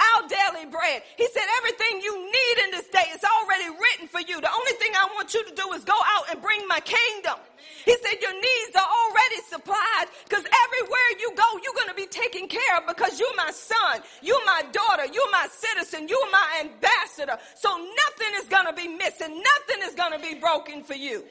our 0.00 0.28
daily 0.28 0.66
bread. 0.70 1.02
He 1.16 1.26
said, 1.28 1.44
everything 1.58 2.00
you 2.02 2.14
need 2.24 2.56
in 2.64 2.70
this 2.72 2.88
day 2.88 3.06
is 3.14 3.22
already 3.24 3.68
written 3.70 4.08
for 4.08 4.20
you. 4.20 4.40
The 4.40 4.50
only 4.52 4.72
thing 4.78 4.92
I 4.94 5.06
want 5.14 5.34
you 5.34 5.44
to 5.44 5.54
do 5.54 5.72
is 5.72 5.84
go 5.84 5.96
out 5.96 6.30
and 6.30 6.40
bring 6.40 6.66
my 6.68 6.80
kingdom. 6.80 7.38
He 7.84 7.96
said, 8.02 8.20
your 8.20 8.34
needs 8.34 8.74
are 8.76 8.86
already 8.86 9.40
supplied 9.48 10.06
because 10.24 10.44
everywhere 10.44 11.10
you 11.18 11.32
go, 11.34 11.48
you're 11.62 11.74
going 11.74 11.88
to 11.88 11.98
be 11.98 12.06
taken 12.06 12.48
care 12.48 12.78
of 12.78 12.86
because 12.86 13.18
you're 13.18 13.36
my 13.36 13.50
son, 13.50 14.02
you're 14.22 14.44
my 14.46 14.62
daughter, 14.72 15.06
you're 15.12 15.30
my 15.30 15.48
citizen, 15.50 16.08
you're 16.08 16.30
my 16.30 16.62
ambassador. 16.62 17.38
So 17.56 17.70
nothing 17.76 18.32
is 18.40 18.46
going 18.48 18.66
to 18.66 18.72
be 18.72 18.88
missing. 18.88 19.42
Nothing 19.42 19.82
is 19.82 19.94
going 19.94 20.12
to 20.12 20.18
be 20.18 20.34
broken 20.38 20.82
for 20.82 20.94
you. 20.94 21.24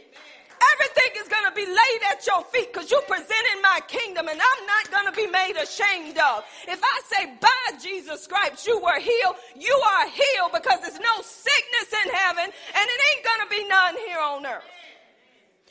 Everything 0.61 1.11
is 1.17 1.27
going 1.27 1.45
to 1.45 1.55
be 1.55 1.65
laid 1.65 2.01
at 2.11 2.25
your 2.27 2.43
feet 2.53 2.71
because 2.71 2.91
you 2.91 3.01
presenting 3.07 3.61
my 3.63 3.79
kingdom 3.87 4.27
and 4.27 4.39
I'm 4.39 4.63
not 4.67 4.91
going 4.91 5.07
to 5.09 5.15
be 5.15 5.25
made 5.25 5.57
ashamed 5.57 6.17
of. 6.17 6.43
If 6.67 6.81
I 6.83 7.01
say 7.09 7.33
by 7.39 7.77
Jesus 7.81 8.27
Christ 8.27 8.67
you 8.67 8.79
were 8.79 8.99
healed, 8.99 9.35
you 9.55 9.73
are 9.73 10.07
healed 10.09 10.51
because 10.53 10.81
there's 10.81 10.99
no 10.99 11.15
sickness 11.23 11.89
in 12.05 12.11
heaven 12.13 12.45
and 12.45 12.85
it 12.85 12.99
ain't 13.09 13.25
going 13.25 13.41
to 13.41 13.49
be 13.49 13.67
none 13.67 13.95
here 14.05 14.19
on 14.19 14.45
earth. 14.45 14.69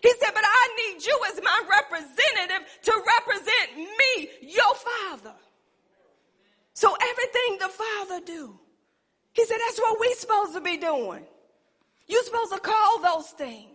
He 0.03 0.11
said, 0.19 0.31
but 0.35 0.45
I 0.45 0.63
need 0.81 1.05
you 1.05 1.21
as 1.29 1.41
my 1.43 1.61
representative 1.69 2.67
to 2.83 2.93
represent 3.19 3.77
me, 3.77 4.31
your 4.41 4.75
father. 4.75 5.35
So 6.73 6.97
everything 6.97 7.59
the 7.61 7.69
father 7.69 8.21
do, 8.25 8.59
he 9.35 9.45
said, 9.45 9.59
that's 9.69 9.79
what 9.79 10.01
we 10.01 10.15
supposed 10.15 10.55
to 10.55 10.61
be 10.61 10.79
doing. 10.79 11.25
You're 12.09 12.25
supposed 12.25 12.53
to 12.55 12.59
call 12.59 13.03
those 13.03 13.29
things 13.29 13.70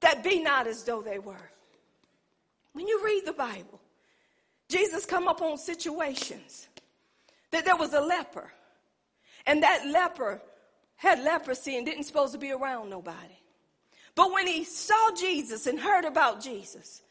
that 0.00 0.22
be 0.22 0.40
not 0.40 0.66
as 0.66 0.82
though 0.84 1.02
they 1.02 1.18
were. 1.18 1.50
When 2.72 2.86
you 2.86 3.02
read 3.04 3.24
the 3.24 3.32
Bible, 3.32 3.80
Jesus 4.68 5.06
come 5.06 5.28
up 5.28 5.42
on 5.42 5.56
situations 5.58 6.68
that 7.50 7.64
there 7.64 7.76
was 7.76 7.92
a 7.92 8.00
leper, 8.00 8.50
and 9.46 9.62
that 9.62 9.86
leper 9.86 10.42
had 10.96 11.22
leprosy 11.22 11.76
and 11.76 11.86
didn't 11.86 12.04
supposed 12.04 12.32
to 12.32 12.38
be 12.38 12.52
around 12.52 12.90
nobody. 12.90 13.38
But 14.14 14.32
when 14.32 14.46
he 14.46 14.64
saw 14.64 15.10
Jesus 15.16 15.66
and 15.66 15.78
heard 15.78 16.04
about 16.04 16.42
Jesus, 16.42 17.02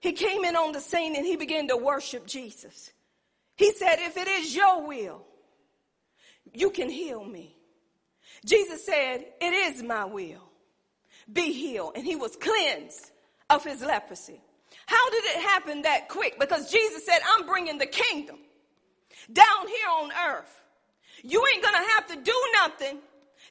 he 0.00 0.12
came 0.12 0.44
in 0.44 0.56
on 0.56 0.72
the 0.72 0.80
scene 0.80 1.16
and 1.16 1.24
he 1.24 1.36
began 1.36 1.68
to 1.68 1.76
worship 1.76 2.26
Jesus. 2.26 2.92
He 3.56 3.72
said, 3.72 3.96
If 3.98 4.16
it 4.16 4.28
is 4.28 4.54
your 4.54 4.86
will, 4.86 5.24
you 6.52 6.70
can 6.70 6.88
heal 6.88 7.24
me. 7.24 7.56
Jesus 8.44 8.84
said, 8.84 9.24
It 9.40 9.52
is 9.52 9.82
my 9.82 10.04
will 10.04 10.51
be 11.30 11.52
healed. 11.52 11.92
And 11.96 12.04
he 12.04 12.16
was 12.16 12.36
cleansed 12.36 13.10
of 13.50 13.64
his 13.64 13.82
leprosy. 13.82 14.40
How 14.86 15.10
did 15.10 15.24
it 15.24 15.40
happen 15.42 15.82
that 15.82 16.08
quick? 16.08 16.38
Because 16.38 16.70
Jesus 16.70 17.04
said, 17.04 17.18
I'm 17.34 17.46
bringing 17.46 17.78
the 17.78 17.86
kingdom 17.86 18.38
down 19.32 19.66
here 19.66 19.88
on 20.00 20.10
earth. 20.30 20.62
You 21.22 21.44
ain't 21.54 21.62
to 21.62 21.90
have 21.94 22.06
to 22.08 22.16
do 22.16 22.44
nothing 22.54 22.98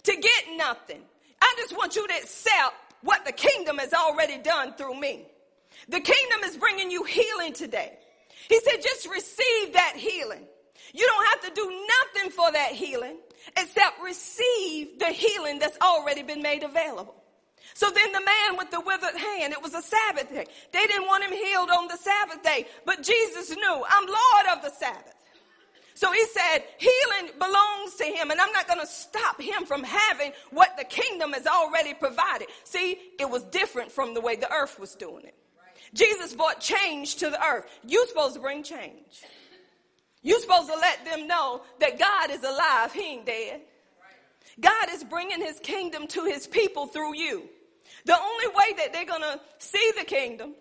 to 0.03 0.15
get 0.15 0.43
nothing. 0.55 1.01
I 1.41 1.53
just 1.57 1.75
want 1.75 1.95
you 1.95 2.07
to 2.07 2.13
accept 2.13 2.73
what 3.01 3.25
the 3.25 3.31
kingdom 3.31 3.77
has 3.77 3.93
already 3.93 4.37
done 4.37 4.73
through 4.73 4.99
me. 4.99 5.25
The 5.87 5.99
kingdom 5.99 6.43
is 6.43 6.57
bringing 6.57 6.91
you 6.91 7.03
healing 7.03 7.53
today. 7.53 7.97
He 8.49 8.59
said, 8.59 8.81
just 8.81 9.09
receive 9.09 9.73
that 9.73 9.93
healing. 9.95 10.45
You 10.93 11.05
don't 11.07 11.27
have 11.27 11.49
to 11.49 11.61
do 11.61 11.85
nothing 12.13 12.31
for 12.31 12.51
that 12.51 12.71
healing 12.71 13.17
except 13.57 14.01
receive 14.03 14.99
the 14.99 15.07
healing 15.07 15.59
that's 15.59 15.77
already 15.81 16.23
been 16.23 16.41
made 16.41 16.63
available. 16.63 17.15
So 17.73 17.89
then 17.89 18.11
the 18.11 18.19
man 18.19 18.57
with 18.57 18.71
the 18.71 18.81
withered 18.81 19.15
hand, 19.15 19.53
it 19.53 19.61
was 19.61 19.73
a 19.73 19.81
Sabbath 19.81 20.29
day. 20.29 20.45
They 20.71 20.87
didn't 20.87 21.07
want 21.07 21.23
him 21.23 21.31
healed 21.31 21.69
on 21.69 21.87
the 21.87 21.97
Sabbath 21.97 22.43
day, 22.43 22.67
but 22.85 23.03
Jesus 23.03 23.49
knew, 23.49 23.85
I'm 23.89 24.05
Lord 24.05 24.57
of 24.57 24.63
the 24.63 24.71
Sabbath. 24.71 25.15
So 25.93 26.11
he 26.11 26.25
said, 26.25 26.63
healing 26.79 27.31
belongs 27.37 27.95
to 27.97 28.05
him, 28.05 28.31
and 28.31 28.41
I'm 28.41 28.51
not 28.53 28.67
going 28.67 28.79
to 28.79 28.87
stop 28.87 29.39
him 29.39 29.65
from 29.65 29.83
having 29.83 30.31
what 30.49 30.75
the 30.77 30.83
kingdom 30.83 31.33
has 31.33 31.45
already 31.45 31.93
provided. 31.93 32.47
See, 32.63 32.97
it 33.19 33.29
was 33.29 33.43
different 33.43 33.91
from 33.91 34.13
the 34.13 34.21
way 34.21 34.35
the 34.35 34.51
earth 34.51 34.79
was 34.79 34.95
doing 34.95 35.25
it. 35.25 35.35
Jesus 35.93 36.33
brought 36.33 36.59
change 36.59 37.17
to 37.17 37.29
the 37.29 37.43
earth. 37.45 37.67
You're 37.85 38.07
supposed 38.07 38.35
to 38.35 38.41
bring 38.41 38.63
change. 38.63 39.23
You're 40.23 40.39
supposed 40.39 40.69
to 40.69 40.75
let 40.75 41.03
them 41.05 41.27
know 41.27 41.61
that 41.79 41.99
God 41.99 42.31
is 42.31 42.43
alive. 42.43 42.93
He 42.93 43.13
ain't 43.13 43.25
dead. 43.25 43.61
God 44.59 44.89
is 44.91 45.03
bringing 45.03 45.41
his 45.41 45.59
kingdom 45.59 46.07
to 46.07 46.25
his 46.25 46.47
people 46.47 46.87
through 46.87 47.15
you. 47.15 47.49
The 48.05 48.17
only 48.17 48.47
way 48.47 48.77
that 48.77 48.93
they're 48.93 49.05
going 49.05 49.21
to 49.21 49.39
see 49.59 49.91
the 49.97 50.05
kingdom 50.05 50.55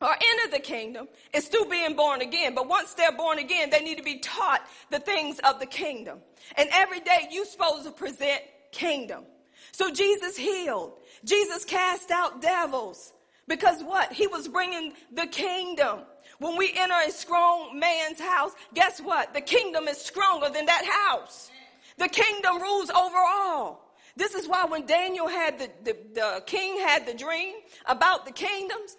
or 0.00 0.10
enter 0.10 0.50
the 0.50 0.62
kingdom 0.62 1.08
is 1.32 1.48
through 1.48 1.66
being 1.66 1.96
born 1.96 2.20
again. 2.20 2.54
But 2.54 2.68
once 2.68 2.94
they're 2.94 3.16
born 3.16 3.38
again, 3.38 3.70
they 3.70 3.80
need 3.80 3.98
to 3.98 4.02
be 4.02 4.18
taught 4.18 4.62
the 4.90 4.98
things 4.98 5.38
of 5.40 5.60
the 5.60 5.66
kingdom. 5.66 6.18
And 6.56 6.68
every 6.72 7.00
day 7.00 7.28
you're 7.30 7.44
supposed 7.44 7.84
to 7.84 7.90
present 7.90 8.42
kingdom. 8.72 9.24
So 9.72 9.90
Jesus 9.90 10.36
healed. 10.36 10.92
Jesus 11.24 11.64
cast 11.64 12.10
out 12.10 12.42
devils. 12.42 13.12
Because 13.48 13.82
what? 13.82 14.12
He 14.12 14.26
was 14.26 14.48
bringing 14.48 14.92
the 15.12 15.26
kingdom. 15.26 16.00
When 16.38 16.56
we 16.56 16.72
enter 16.76 16.94
a 17.06 17.10
strong 17.10 17.78
man's 17.78 18.20
house, 18.20 18.52
guess 18.74 19.00
what? 19.00 19.34
The 19.34 19.40
kingdom 19.40 19.88
is 19.88 19.98
stronger 19.98 20.48
than 20.48 20.66
that 20.66 20.84
house. 21.08 21.50
The 21.98 22.08
kingdom 22.08 22.60
rules 22.60 22.90
over 22.90 23.16
all. 23.16 23.83
This 24.16 24.34
is 24.34 24.48
why 24.48 24.64
when 24.66 24.86
Daniel 24.86 25.28
had 25.28 25.58
the, 25.58 25.70
the, 25.82 25.96
the 26.14 26.42
king 26.46 26.78
had 26.78 27.06
the 27.06 27.14
dream 27.14 27.54
about 27.86 28.26
the 28.26 28.32
kingdoms, 28.32 28.96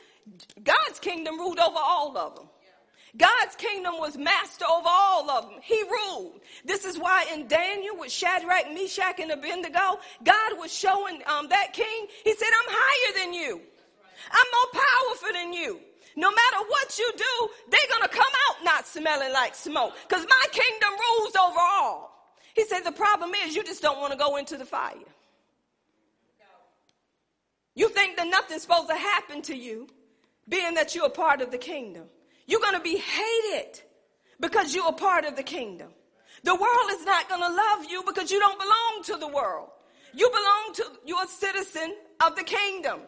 God's 0.64 1.00
kingdom 1.00 1.38
ruled 1.38 1.60
over 1.60 1.80
all 1.80 2.18
of 2.18 2.36
them. 2.36 2.48
God's 3.18 3.56
kingdom 3.56 3.94
was 3.98 4.18
master 4.18 4.66
over 4.66 4.90
all 4.90 5.30
of 5.30 5.50
them. 5.50 5.60
He 5.62 5.82
ruled. 5.84 6.42
This 6.66 6.84
is 6.84 7.00
why 7.00 7.26
in 7.34 7.48
Daniel 7.48 7.98
with 7.98 8.12
Shadrach, 8.12 8.74
Meshach, 8.74 9.20
and 9.20 9.32
Abednego, 9.32 10.00
God 10.24 10.60
was 10.60 10.74
showing 10.74 11.22
um, 11.26 11.48
that 11.48 11.72
king, 11.72 12.08
he 12.26 12.34
said, 12.34 12.48
I'm 12.48 12.76
higher 12.76 13.24
than 13.24 13.34
you. 13.34 13.62
I'm 14.32 14.48
more 14.52 14.84
powerful 14.84 15.30
than 15.34 15.54
you. 15.54 15.80
No 16.18 16.30
matter 16.30 16.58
what 16.68 16.98
you 16.98 17.12
do, 17.16 17.50
they're 17.70 17.90
going 17.90 18.04
to 18.04 18.10
come 18.10 18.34
out 18.50 18.64
not 18.64 18.88
smelling 18.88 19.32
like 19.32 19.56
smoke 19.56 19.94
because 20.08 20.26
my 20.28 20.46
kingdom 20.52 20.90
rules 20.92 21.36
over 21.36 21.60
all. 21.60 22.15
He 22.56 22.64
said, 22.66 22.80
The 22.80 22.92
problem 22.92 23.32
is 23.46 23.56
you 23.56 23.64
just 23.64 23.82
don't 23.82 24.00
want 24.00 24.14
to 24.14 24.18
go 24.18 24.38
into 24.38 24.58
the 24.58 24.66
fire. 24.66 24.96
You 27.76 27.90
think 27.90 28.16
that 28.16 28.28
nothing's 28.28 28.62
supposed 28.62 28.88
to 28.88 28.96
happen 28.96 29.42
to 29.44 29.56
you, 29.56 29.88
being 30.48 30.76
that 30.76 30.96
you're 30.96 31.08
a 31.08 31.10
part 31.10 31.42
of 31.42 31.52
the 31.52 31.58
kingdom. 31.58 32.06
You're 32.48 32.62
going 32.62 32.76
to 32.76 32.80
be 32.80 32.98
hated 32.98 33.82
because 34.40 34.74
you're 34.74 34.88
a 34.88 34.94
part 34.94 35.26
of 35.26 35.36
the 35.36 35.44
kingdom. 35.44 35.90
The 36.44 36.56
world 36.56 36.92
is 36.92 37.06
not 37.06 37.28
going 37.28 37.42
to 37.42 37.50
love 37.50 37.86
you 37.90 38.04
because 38.06 38.32
you 38.32 38.40
don't 38.40 38.58
belong 38.58 39.04
to 39.06 39.18
the 39.18 39.28
world. 39.28 39.70
You 40.14 40.30
belong 40.30 40.74
to, 40.76 41.00
you're 41.06 41.24
a 41.24 41.28
citizen 41.28 41.96
of 42.26 42.38
the 42.38 42.44
kingdom. 42.44 43.02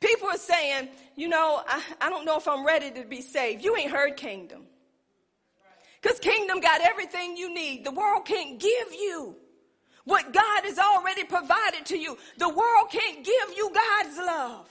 People 0.00 0.28
are 0.28 0.38
saying, 0.38 0.88
you 1.16 1.28
know, 1.28 1.60
I, 1.66 1.82
I 2.00 2.08
don't 2.08 2.24
know 2.24 2.38
if 2.38 2.48
I'm 2.48 2.64
ready 2.64 2.90
to 2.92 3.04
be 3.04 3.20
saved. 3.20 3.62
You 3.62 3.76
ain't 3.76 3.90
heard 3.90 4.16
kingdom. 4.16 4.67
Because 6.00 6.18
kingdom 6.20 6.60
got 6.60 6.80
everything 6.80 7.36
you 7.36 7.52
need. 7.52 7.84
The 7.84 7.90
world 7.90 8.24
can't 8.24 8.58
give 8.58 8.92
you 8.92 9.36
what 10.04 10.32
God 10.32 10.64
has 10.64 10.78
already 10.78 11.24
provided 11.24 11.84
to 11.86 11.98
you. 11.98 12.16
The 12.38 12.48
world 12.48 12.90
can't 12.90 13.24
give 13.24 13.56
you 13.56 13.70
God's 13.72 14.16
love. 14.18 14.68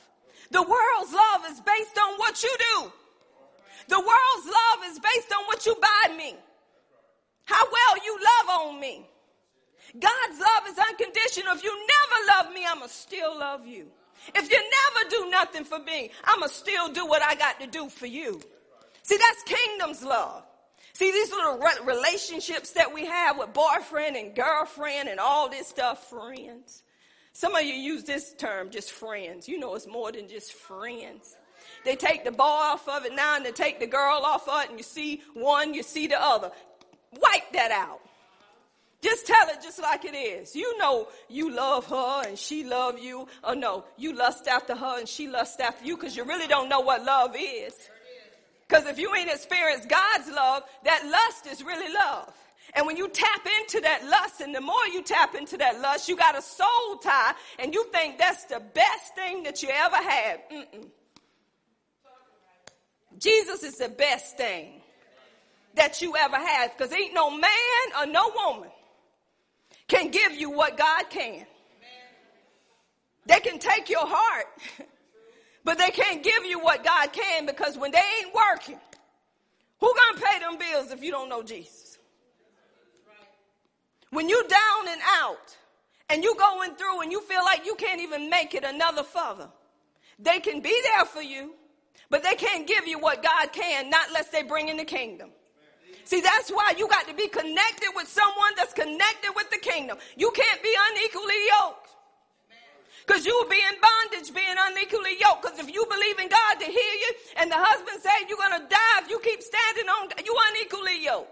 The 0.52 0.62
world's 0.62 1.14
love 1.14 1.52
is 1.52 1.60
based 1.60 1.98
on 1.98 2.18
what 2.18 2.42
you 2.42 2.56
do. 2.58 2.92
The 3.90 4.00
world's 4.00 4.48
love 4.48 4.92
is 4.92 5.00
based 5.00 5.32
on 5.32 5.46
what 5.46 5.66
you 5.66 5.76
buy 5.76 6.16
me. 6.16 6.36
How 7.46 7.64
well 7.64 8.04
you 8.04 8.18
love 8.18 8.62
on 8.62 8.80
me. 8.80 9.06
God's 9.94 10.40
love 10.40 10.64
is 10.68 10.78
unconditional. 10.78 11.54
If 11.56 11.64
you 11.64 11.74
never 11.74 12.26
love 12.38 12.54
me, 12.54 12.66
I'ma 12.70 12.88
still 12.88 13.38
love 13.38 13.66
you. 13.66 13.88
If 14.36 14.52
you 14.52 14.58
never 14.58 15.10
do 15.10 15.30
nothing 15.30 15.64
for 15.64 15.80
me, 15.80 16.12
I'ma 16.24 16.48
still 16.48 16.92
do 16.92 17.06
what 17.06 17.22
I 17.22 17.36
got 17.36 17.60
to 17.62 17.68
do 17.68 17.90
for 17.90 18.06
you. 18.06 18.42
See, 19.04 19.18
that's 19.18 19.44
kingdom's 19.44 20.04
love. 20.04 20.44
See, 20.98 21.12
these 21.12 21.30
little 21.30 21.60
relationships 21.86 22.72
that 22.72 22.92
we 22.92 23.06
have 23.06 23.38
with 23.38 23.54
boyfriend 23.54 24.16
and 24.16 24.36
girlfriend 24.36 25.08
and 25.10 25.20
all 25.20 25.48
this 25.48 25.68
stuff, 25.68 26.10
friends. 26.10 26.82
Some 27.34 27.56
of 27.56 27.62
you 27.62 27.76
use 27.76 28.04
this 28.04 28.34
term, 28.34 28.72
just 28.72 28.92
friends. 28.92 29.48
You 29.48 29.60
know 29.60 29.76
it's 29.76 29.86
more 29.86 30.12
than 30.12 30.28
just 30.28 30.54
friends. 30.54 31.36
They 31.86 31.96
take 31.96 32.24
the 32.24 32.32
boy 32.32 32.42
off 32.42 32.90
of 32.90 33.06
it 33.06 33.14
now 33.14 33.36
and 33.36 33.46
they 33.46 33.52
take 33.52 33.80
the 33.80 33.86
girl 33.86 34.22
off 34.24 34.50
of 34.50 34.64
it, 34.64 34.70
and 34.72 34.80
you 34.80 34.84
see 34.84 35.22
one, 35.36 35.76
you 35.76 35.84
see 35.84 36.08
the 36.08 36.20
other. 36.20 36.50
Wipe 37.12 37.54
that 37.54 37.70
out. 37.70 38.00
Just 39.00 39.28
tell 39.28 39.50
it 39.50 39.62
just 39.62 39.80
like 39.80 40.04
it 40.04 40.16
is. 40.16 40.56
You 40.56 40.80
know 40.80 41.10
you 41.30 41.52
love 41.52 41.86
her 41.86 42.24
and 42.28 42.40
she 42.40 42.64
love 42.64 42.98
you. 42.98 43.28
Or 43.44 43.56
no, 43.56 43.86
you 43.98 44.16
lust 44.16 44.48
after 44.48 44.76
her 44.76 44.98
and 44.98 45.08
she 45.08 45.28
lust 45.28 45.62
after 45.62 45.86
you 45.86 45.96
because 45.96 46.18
you 46.18 46.24
really 46.24 46.48
don't 46.48 46.70
know 46.70 46.80
what 46.80 47.06
love 47.06 47.36
is. 47.38 47.76
Because 48.68 48.86
if 48.86 49.00
you 49.00 49.14
ain't 49.16 49.30
experienced 49.30 49.88
God's 49.88 50.30
love, 50.30 50.64
that 50.84 51.04
lust 51.06 51.48
is 51.48 51.64
really 51.64 51.94
love. 51.94 52.34
And 52.74 52.86
when 52.86 52.98
you 52.98 53.08
tap 53.08 53.48
into 53.62 53.80
that 53.82 54.06
lust, 54.06 54.42
and 54.42 54.54
the 54.54 54.62
more 54.62 54.86
you 54.92 55.02
tap 55.02 55.36
into 55.36 55.58
that 55.58 55.80
lust, 55.80 56.10
you 56.10 56.18
got 56.18 56.38
a 56.38 56.42
soul 56.42 56.98
tie, 57.02 57.34
and 57.60 57.74
you 57.74 57.86
think 57.94 58.18
that's 58.18 58.44
the 58.46 58.62
best 58.74 59.16
thing 59.16 59.44
that 59.44 59.64
you 59.64 59.70
ever 59.72 59.96
had. 59.96 60.50
Mm-mm. 60.50 60.88
Jesus 63.18 63.64
is 63.64 63.78
the 63.78 63.90
best 63.90 64.38
thing 64.38 64.82
that 65.76 66.02
you 66.02 66.16
ever 66.18 66.36
had, 66.36 66.72
because 66.78 66.92
ain't 66.94 67.14
no 67.14 67.30
man 67.32 67.50
or 68.00 68.06
no 68.06 68.32
woman 68.36 68.70
can 69.88 70.10
give 70.10 70.34
you 70.34 70.50
what 70.50 70.78
God 70.78 71.10
can. 71.10 71.46
They 73.26 73.40
can 73.40 73.60
take 73.60 73.90
your 73.90 74.06
heart, 74.06 74.46
but 75.68 75.78
they 75.78 75.90
can't 75.90 76.24
give 76.24 76.46
you 76.46 76.62
what 76.62 76.82
God 76.82 77.12
can 77.12 77.46
because 77.46 77.78
when 77.78 77.92
they 77.92 78.02
ain't 78.24 78.34
working, 78.34 78.80
who 79.82 79.94
gonna 79.94 80.26
pay 80.26 80.40
them 80.40 80.58
bills 80.58 80.92
if 80.92 81.04
you 81.04 81.12
don't 81.12 81.28
know 81.28 81.44
Jesus? 81.44 81.98
When 84.12 84.30
you 84.30 84.42
down 84.48 84.88
and 84.88 85.02
out 85.20 85.58
and 86.10 86.24
you 86.24 86.34
going 86.38 86.76
through 86.76 87.02
and 87.02 87.12
you 87.12 87.20
feel 87.20 87.44
like 87.44 87.66
you 87.66 87.76
can't 87.76 88.00
even 88.00 88.30
make 88.30 88.56
it 88.56 88.64
another 88.64 89.04
further, 89.04 89.50
they 90.18 90.40
can 90.40 90.62
be 90.62 90.74
there 90.96 91.04
for 91.04 91.22
you, 91.22 91.52
but 92.10 92.24
they 92.24 92.36
can't 92.36 92.66
give 92.66 92.88
you 92.88 92.98
what 92.98 93.22
God 93.22 93.52
can, 93.52 93.90
not 93.90 94.08
unless 94.08 94.30
they 94.30 94.44
bring 94.44 94.70
in 94.70 94.78
the 94.78 94.86
kingdom. 94.86 95.32
See, 96.06 96.22
that's 96.22 96.50
why 96.50 96.76
you 96.78 96.88
got 96.88 97.10
to 97.10 97.14
be 97.14 97.28
connected 97.28 97.90
with 97.94 98.08
someone 98.08 98.54
that's 98.56 98.72
connected 98.72 99.34
with 99.36 99.50
the 99.50 99.58
kingdom. 99.58 99.98
You 100.16 100.32
can't 100.32 100.64
be 100.64 100.74
unequally 100.94 101.36
yoked. 101.60 101.87
Because 103.08 103.26
you 103.26 103.34
will 103.40 103.50
be 103.50 103.56
in 103.56 103.80
bondage 103.80 104.34
being 104.36 104.56
unequally 104.60 105.16
yoked. 105.18 105.44
Because 105.44 105.60
if 105.60 105.74
you 105.74 105.86
believe 105.90 106.20
in 106.20 106.28
God 106.28 106.60
to 106.60 106.66
heal 106.66 106.74
you 106.76 107.12
and 107.38 107.50
the 107.50 107.56
husband 107.56 108.02
said 108.02 108.28
you're 108.28 108.38
going 108.38 108.62
to 108.62 108.68
die 108.68 108.98
if 109.02 109.10
you 109.10 109.18
keep 109.20 109.42
standing 109.42 109.88
on, 109.88 110.10
you 110.26 110.36
unequally 110.52 111.06
yoked. 111.06 111.32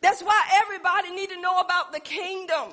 That's 0.00 0.22
why 0.22 0.42
everybody 0.62 1.10
need 1.14 1.28
to 1.30 1.40
know 1.40 1.60
about 1.60 1.92
the 1.92 2.00
kingdom. 2.00 2.70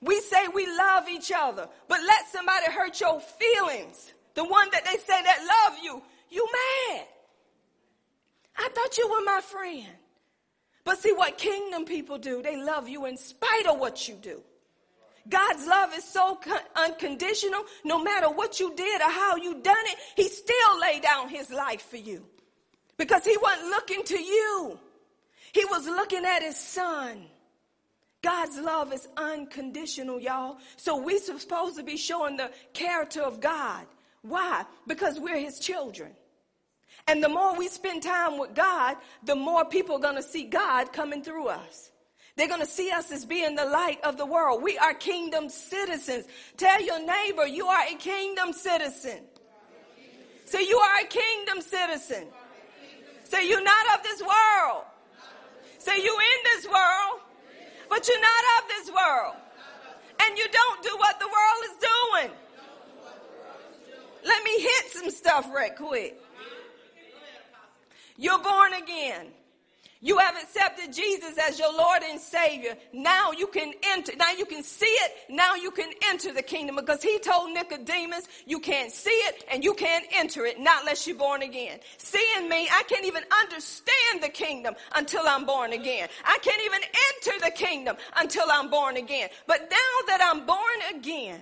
We 0.00 0.20
say 0.20 0.46
we 0.54 0.66
love 0.66 1.08
each 1.08 1.32
other, 1.34 1.68
but 1.88 1.98
let 2.00 2.28
somebody 2.30 2.70
hurt 2.70 3.00
your 3.00 3.20
feelings. 3.20 4.14
The 4.34 4.44
one 4.44 4.70
that 4.70 4.84
they 4.84 4.96
say 4.98 5.20
that 5.20 5.66
love 5.68 5.78
you, 5.82 6.00
you 6.30 6.48
mad. 6.90 7.06
I 8.56 8.68
thought 8.72 8.96
you 8.96 9.08
were 9.08 9.24
my 9.24 9.40
friend. 9.40 9.88
But 10.84 10.98
see 10.98 11.12
what 11.12 11.38
kingdom 11.38 11.86
people 11.86 12.18
do, 12.18 12.40
they 12.40 12.56
love 12.56 12.88
you 12.88 13.06
in 13.06 13.16
spite 13.16 13.66
of 13.66 13.80
what 13.80 14.06
you 14.06 14.14
do. 14.14 14.42
God's 15.28 15.66
love 15.66 15.94
is 15.94 16.04
so 16.04 16.38
unconditional. 16.76 17.64
No 17.84 18.02
matter 18.02 18.28
what 18.28 18.60
you 18.60 18.74
did 18.74 19.00
or 19.00 19.10
how 19.10 19.36
you 19.36 19.54
done 19.62 19.84
it, 19.86 19.98
he 20.16 20.28
still 20.28 20.80
laid 20.80 21.02
down 21.02 21.28
his 21.28 21.50
life 21.50 21.82
for 21.82 21.96
you. 21.96 22.24
Because 22.96 23.24
he 23.24 23.36
wasn't 23.40 23.68
looking 23.68 24.02
to 24.04 24.22
you. 24.22 24.78
He 25.52 25.64
was 25.66 25.86
looking 25.86 26.24
at 26.24 26.42
his 26.42 26.56
son. 26.56 27.24
God's 28.22 28.58
love 28.58 28.92
is 28.92 29.06
unconditional, 29.16 30.20
y'all. 30.20 30.58
So 30.76 30.96
we're 30.96 31.18
supposed 31.18 31.76
to 31.76 31.82
be 31.82 31.96
showing 31.96 32.36
the 32.36 32.50
character 32.72 33.22
of 33.22 33.40
God. 33.40 33.86
Why? 34.22 34.64
Because 34.86 35.20
we're 35.20 35.38
his 35.38 35.58
children. 35.58 36.12
And 37.06 37.22
the 37.22 37.28
more 37.28 37.56
we 37.56 37.68
spend 37.68 38.02
time 38.02 38.38
with 38.38 38.54
God, 38.54 38.96
the 39.24 39.34
more 39.36 39.64
people 39.64 39.96
are 39.96 40.00
going 40.00 40.16
to 40.16 40.22
see 40.22 40.44
God 40.44 40.92
coming 40.92 41.22
through 41.22 41.48
us. 41.48 41.90
They're 42.36 42.48
going 42.48 42.60
to 42.60 42.66
see 42.66 42.90
us 42.90 43.12
as 43.12 43.24
being 43.24 43.54
the 43.54 43.64
light 43.64 44.00
of 44.02 44.16
the 44.16 44.26
world. 44.26 44.62
We 44.62 44.76
are 44.78 44.92
kingdom 44.92 45.48
citizens. 45.48 46.26
Tell 46.56 46.82
your 46.82 46.98
neighbor 46.98 47.46
you 47.46 47.66
are 47.66 47.84
a 47.88 47.94
kingdom 47.94 48.52
citizen. 48.52 49.20
Say 50.44 50.66
you 50.66 50.76
are 50.76 51.00
a 51.04 51.06
kingdom 51.06 51.60
citizen. 51.60 52.26
Say 53.24 53.48
you're 53.48 53.62
not 53.62 53.98
of 53.98 54.02
this 54.02 54.20
world. 54.20 54.84
Say 55.78 56.02
you 56.02 56.12
in 56.12 56.44
this 56.54 56.66
world, 56.66 57.20
but 57.88 58.06
you're 58.08 58.20
not 58.20 58.44
of 58.58 58.68
this 58.68 58.90
world. 58.90 59.36
And 60.22 60.38
you 60.38 60.46
don't 60.50 60.82
do 60.82 60.96
what 60.96 61.20
the 61.20 61.26
world 61.26 61.64
is 61.64 61.76
doing. 61.78 62.36
Let 64.24 64.42
me 64.42 64.60
hit 64.60 64.90
some 64.90 65.10
stuff 65.10 65.50
right 65.54 65.76
quick. 65.76 66.20
You're 68.16 68.42
born 68.42 68.72
again. 68.74 69.26
You 70.04 70.18
have 70.18 70.36
accepted 70.36 70.92
Jesus 70.92 71.38
as 71.48 71.58
your 71.58 71.72
Lord 71.72 72.02
and 72.02 72.20
Savior. 72.20 72.76
Now 72.92 73.32
you 73.32 73.46
can 73.46 73.72
enter. 73.86 74.12
Now 74.18 74.32
you 74.36 74.44
can 74.44 74.62
see 74.62 74.84
it. 74.84 75.12
Now 75.30 75.54
you 75.54 75.70
can 75.70 75.90
enter 76.10 76.30
the 76.30 76.42
kingdom 76.42 76.76
because 76.76 77.02
he 77.02 77.18
told 77.20 77.54
Nicodemus, 77.54 78.28
you 78.44 78.60
can't 78.60 78.92
see 78.92 79.08
it 79.08 79.46
and 79.50 79.64
you 79.64 79.72
can't 79.72 80.04
enter 80.14 80.44
it 80.44 80.60
not 80.60 80.82
unless 80.82 81.06
you're 81.06 81.16
born 81.16 81.40
again. 81.40 81.80
Seeing 81.96 82.50
me, 82.50 82.68
I 82.70 82.82
can't 82.86 83.06
even 83.06 83.22
understand 83.42 84.20
the 84.20 84.28
kingdom 84.28 84.74
until 84.94 85.22
I'm 85.26 85.46
born 85.46 85.72
again. 85.72 86.10
I 86.22 86.38
can't 86.42 86.62
even 86.66 86.80
enter 86.82 87.46
the 87.46 87.52
kingdom 87.52 87.96
until 88.14 88.44
I'm 88.52 88.68
born 88.68 88.98
again. 88.98 89.30
But 89.46 89.70
now 89.70 90.06
that 90.08 90.20
I'm 90.22 90.44
born 90.44 90.98
again, 91.00 91.40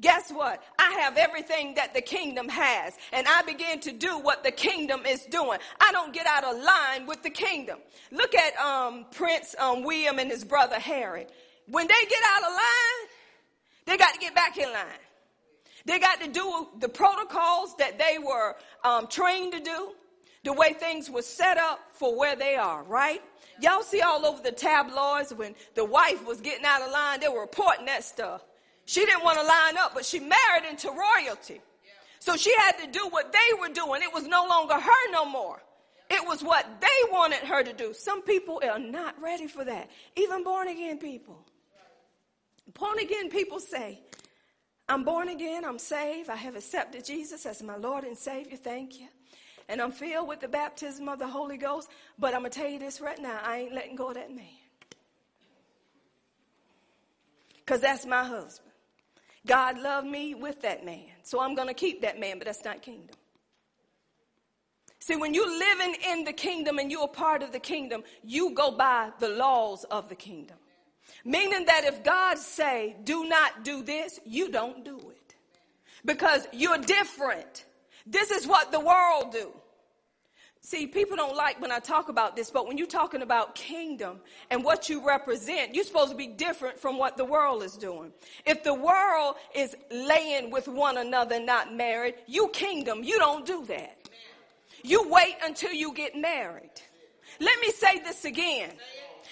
guess 0.00 0.30
what? 0.30 0.62
I 0.78 0.90
have 1.00 1.16
everything 1.16 1.74
that 1.74 1.94
the 1.94 2.00
kingdom 2.00 2.48
has, 2.48 2.96
and 3.12 3.26
I 3.28 3.42
begin 3.42 3.80
to 3.80 3.92
do 3.92 4.18
what 4.18 4.42
the 4.42 4.50
kingdom 4.50 5.06
is 5.06 5.24
doing. 5.26 5.58
I 5.80 5.92
don't 5.92 6.12
get 6.12 6.26
out 6.26 6.44
of 6.44 6.62
line 6.62 7.06
with 7.06 7.22
the 7.22 7.30
kingdom. 7.30 7.78
Look 8.10 8.34
at 8.34 8.56
um, 8.56 9.06
Prince 9.12 9.54
um, 9.58 9.82
William 9.82 10.18
and 10.18 10.30
his 10.30 10.44
brother 10.44 10.78
Harry. 10.78 11.26
When 11.68 11.86
they 11.86 12.08
get 12.08 12.22
out 12.34 12.42
of 12.42 12.52
line, 12.52 13.08
they 13.86 13.96
got 13.96 14.14
to 14.14 14.20
get 14.20 14.34
back 14.34 14.56
in 14.58 14.72
line. 14.72 14.86
They 15.84 15.98
got 15.98 16.20
to 16.20 16.28
do 16.28 16.68
the 16.78 16.88
protocols 16.88 17.76
that 17.76 17.98
they 17.98 18.18
were 18.18 18.56
um, 18.84 19.06
trained 19.08 19.52
to 19.52 19.60
do, 19.60 19.92
the 20.44 20.52
way 20.52 20.72
things 20.72 21.10
were 21.10 21.22
set 21.22 21.58
up 21.58 21.80
for 21.90 22.16
where 22.16 22.36
they 22.36 22.54
are, 22.56 22.82
right? 22.84 23.20
Y'all 23.60 23.82
see 23.82 24.00
all 24.00 24.24
over 24.24 24.42
the 24.42 24.52
tabloids 24.52 25.32
when 25.34 25.54
the 25.74 25.84
wife 25.84 26.26
was 26.26 26.40
getting 26.40 26.64
out 26.64 26.82
of 26.82 26.90
line, 26.90 27.20
they 27.20 27.28
were 27.28 27.40
reporting 27.40 27.86
that 27.86 28.04
stuff. 28.04 28.42
She 28.92 29.06
didn't 29.06 29.24
want 29.24 29.38
to 29.38 29.44
line 29.46 29.78
up, 29.78 29.94
but 29.94 30.04
she 30.04 30.20
married 30.20 30.68
into 30.68 30.90
royalty. 30.90 31.62
So 32.18 32.36
she 32.36 32.54
had 32.58 32.72
to 32.72 32.86
do 32.88 33.08
what 33.08 33.32
they 33.32 33.58
were 33.58 33.70
doing. 33.70 34.02
It 34.02 34.12
was 34.12 34.26
no 34.26 34.44
longer 34.46 34.74
her 34.74 35.10
no 35.12 35.24
more. 35.24 35.62
It 36.10 36.28
was 36.28 36.42
what 36.42 36.66
they 36.78 37.10
wanted 37.10 37.38
her 37.38 37.62
to 37.62 37.72
do. 37.72 37.94
Some 37.94 38.20
people 38.20 38.60
are 38.62 38.78
not 38.78 39.18
ready 39.18 39.46
for 39.46 39.64
that. 39.64 39.88
Even 40.14 40.44
born 40.44 40.68
again 40.68 40.98
people. 40.98 41.42
Born 42.78 42.98
again 42.98 43.30
people 43.30 43.60
say, 43.60 43.98
I'm 44.90 45.04
born 45.04 45.30
again, 45.30 45.64
I'm 45.64 45.78
saved, 45.78 46.28
I 46.28 46.36
have 46.36 46.54
accepted 46.54 47.02
Jesus 47.06 47.46
as 47.46 47.62
my 47.62 47.76
Lord 47.76 48.04
and 48.04 48.18
Savior, 48.18 48.58
thank 48.58 49.00
you. 49.00 49.08
And 49.70 49.80
I'm 49.80 49.92
filled 49.92 50.28
with 50.28 50.40
the 50.40 50.48
baptism 50.48 51.08
of 51.08 51.18
the 51.18 51.28
Holy 51.28 51.56
Ghost, 51.56 51.88
but 52.18 52.34
I'm 52.34 52.40
going 52.40 52.52
to 52.52 52.60
tell 52.60 52.68
you 52.68 52.78
this 52.78 53.00
right 53.00 53.18
now 53.18 53.40
I 53.42 53.60
ain't 53.60 53.72
letting 53.72 53.96
go 53.96 54.08
of 54.08 54.16
that 54.16 54.30
man. 54.34 54.44
Because 57.56 57.80
that's 57.80 58.04
my 58.04 58.22
husband. 58.22 58.71
God 59.46 59.78
loved 59.78 60.06
me 60.06 60.34
with 60.34 60.62
that 60.62 60.84
man. 60.84 61.06
So 61.22 61.40
I'm 61.40 61.54
going 61.54 61.68
to 61.68 61.74
keep 61.74 62.02
that 62.02 62.18
man, 62.20 62.38
but 62.38 62.46
that's 62.46 62.64
not 62.64 62.82
kingdom. 62.82 63.16
See, 65.00 65.16
when 65.16 65.34
you're 65.34 65.50
living 65.50 65.96
in 66.10 66.24
the 66.24 66.32
kingdom 66.32 66.78
and 66.78 66.90
you're 66.90 67.04
a 67.04 67.08
part 67.08 67.42
of 67.42 67.50
the 67.50 67.58
kingdom, 67.58 68.04
you 68.22 68.54
go 68.54 68.70
by 68.70 69.10
the 69.18 69.28
laws 69.28 69.84
of 69.84 70.08
the 70.08 70.14
kingdom. 70.14 70.56
Meaning 71.24 71.66
that 71.66 71.84
if 71.84 72.04
God 72.04 72.38
say, 72.38 72.94
do 73.02 73.24
not 73.28 73.64
do 73.64 73.82
this, 73.82 74.20
you 74.24 74.48
don't 74.50 74.84
do 74.84 74.98
it. 74.98 75.34
Because 76.04 76.46
you're 76.52 76.78
different. 76.78 77.64
This 78.06 78.30
is 78.30 78.46
what 78.46 78.70
the 78.70 78.78
world 78.78 79.32
do. 79.32 79.52
See, 80.64 80.86
people 80.86 81.16
don't 81.16 81.36
like 81.36 81.60
when 81.60 81.72
I 81.72 81.80
talk 81.80 82.08
about 82.08 82.36
this, 82.36 82.48
but 82.48 82.68
when 82.68 82.78
you're 82.78 82.86
talking 82.86 83.22
about 83.22 83.56
kingdom 83.56 84.20
and 84.48 84.62
what 84.62 84.88
you 84.88 85.04
represent, 85.04 85.74
you're 85.74 85.84
supposed 85.84 86.12
to 86.12 86.16
be 86.16 86.28
different 86.28 86.78
from 86.78 86.98
what 86.98 87.16
the 87.16 87.24
world 87.24 87.64
is 87.64 87.72
doing. 87.72 88.12
If 88.46 88.62
the 88.62 88.72
world 88.72 89.34
is 89.56 89.74
laying 89.90 90.52
with 90.52 90.68
one 90.68 90.98
another 90.98 91.40
not 91.40 91.74
married, 91.74 92.14
you 92.28 92.48
kingdom, 92.52 93.02
you 93.02 93.18
don't 93.18 93.44
do 93.44 93.64
that. 93.66 94.08
You 94.84 95.08
wait 95.08 95.34
until 95.42 95.72
you 95.72 95.92
get 95.94 96.14
married. 96.16 96.70
Let 97.40 97.60
me 97.60 97.72
say 97.72 97.98
this 97.98 98.24
again. 98.24 98.70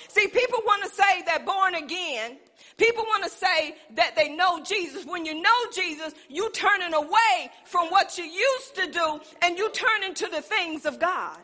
See, 0.08 0.26
people 0.26 0.58
want 0.66 0.82
to 0.82 0.90
say 0.90 1.22
they're 1.24 1.46
born 1.46 1.76
again. 1.76 2.38
People 2.80 3.04
want 3.04 3.24
to 3.24 3.28
say 3.28 3.74
that 3.96 4.16
they 4.16 4.30
know 4.30 4.64
Jesus. 4.64 5.04
When 5.04 5.26
you 5.26 5.34
know 5.34 5.60
Jesus, 5.70 6.14
you 6.30 6.48
turning 6.50 6.94
away 6.94 7.50
from 7.66 7.90
what 7.90 8.16
you 8.16 8.24
used 8.24 8.74
to 8.76 8.90
do 8.90 9.20
and 9.42 9.58
you 9.58 9.70
turn 9.70 10.02
into 10.02 10.26
the 10.28 10.40
things 10.40 10.86
of 10.86 10.98
God. 10.98 11.36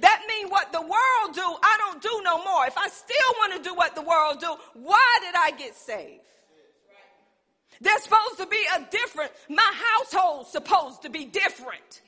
That 0.00 0.22
means 0.28 0.52
what 0.52 0.70
the 0.70 0.80
world 0.80 1.34
do, 1.34 1.42
I 1.42 1.76
don't 1.78 2.00
do 2.00 2.20
no 2.22 2.44
more. 2.44 2.64
If 2.68 2.78
I 2.78 2.86
still 2.90 3.16
want 3.38 3.54
to 3.56 3.68
do 3.68 3.74
what 3.74 3.96
the 3.96 4.02
world 4.02 4.38
do, 4.38 4.54
why 4.74 5.18
did 5.20 5.34
I 5.34 5.50
get 5.58 5.74
saved? 5.74 6.20
There's 7.80 8.04
supposed 8.04 8.38
to 8.38 8.46
be 8.46 8.64
a 8.76 8.88
different, 8.88 9.32
my 9.48 9.72
household's 9.96 10.50
supposed 10.50 11.02
to 11.02 11.10
be 11.10 11.24
different. 11.24 12.02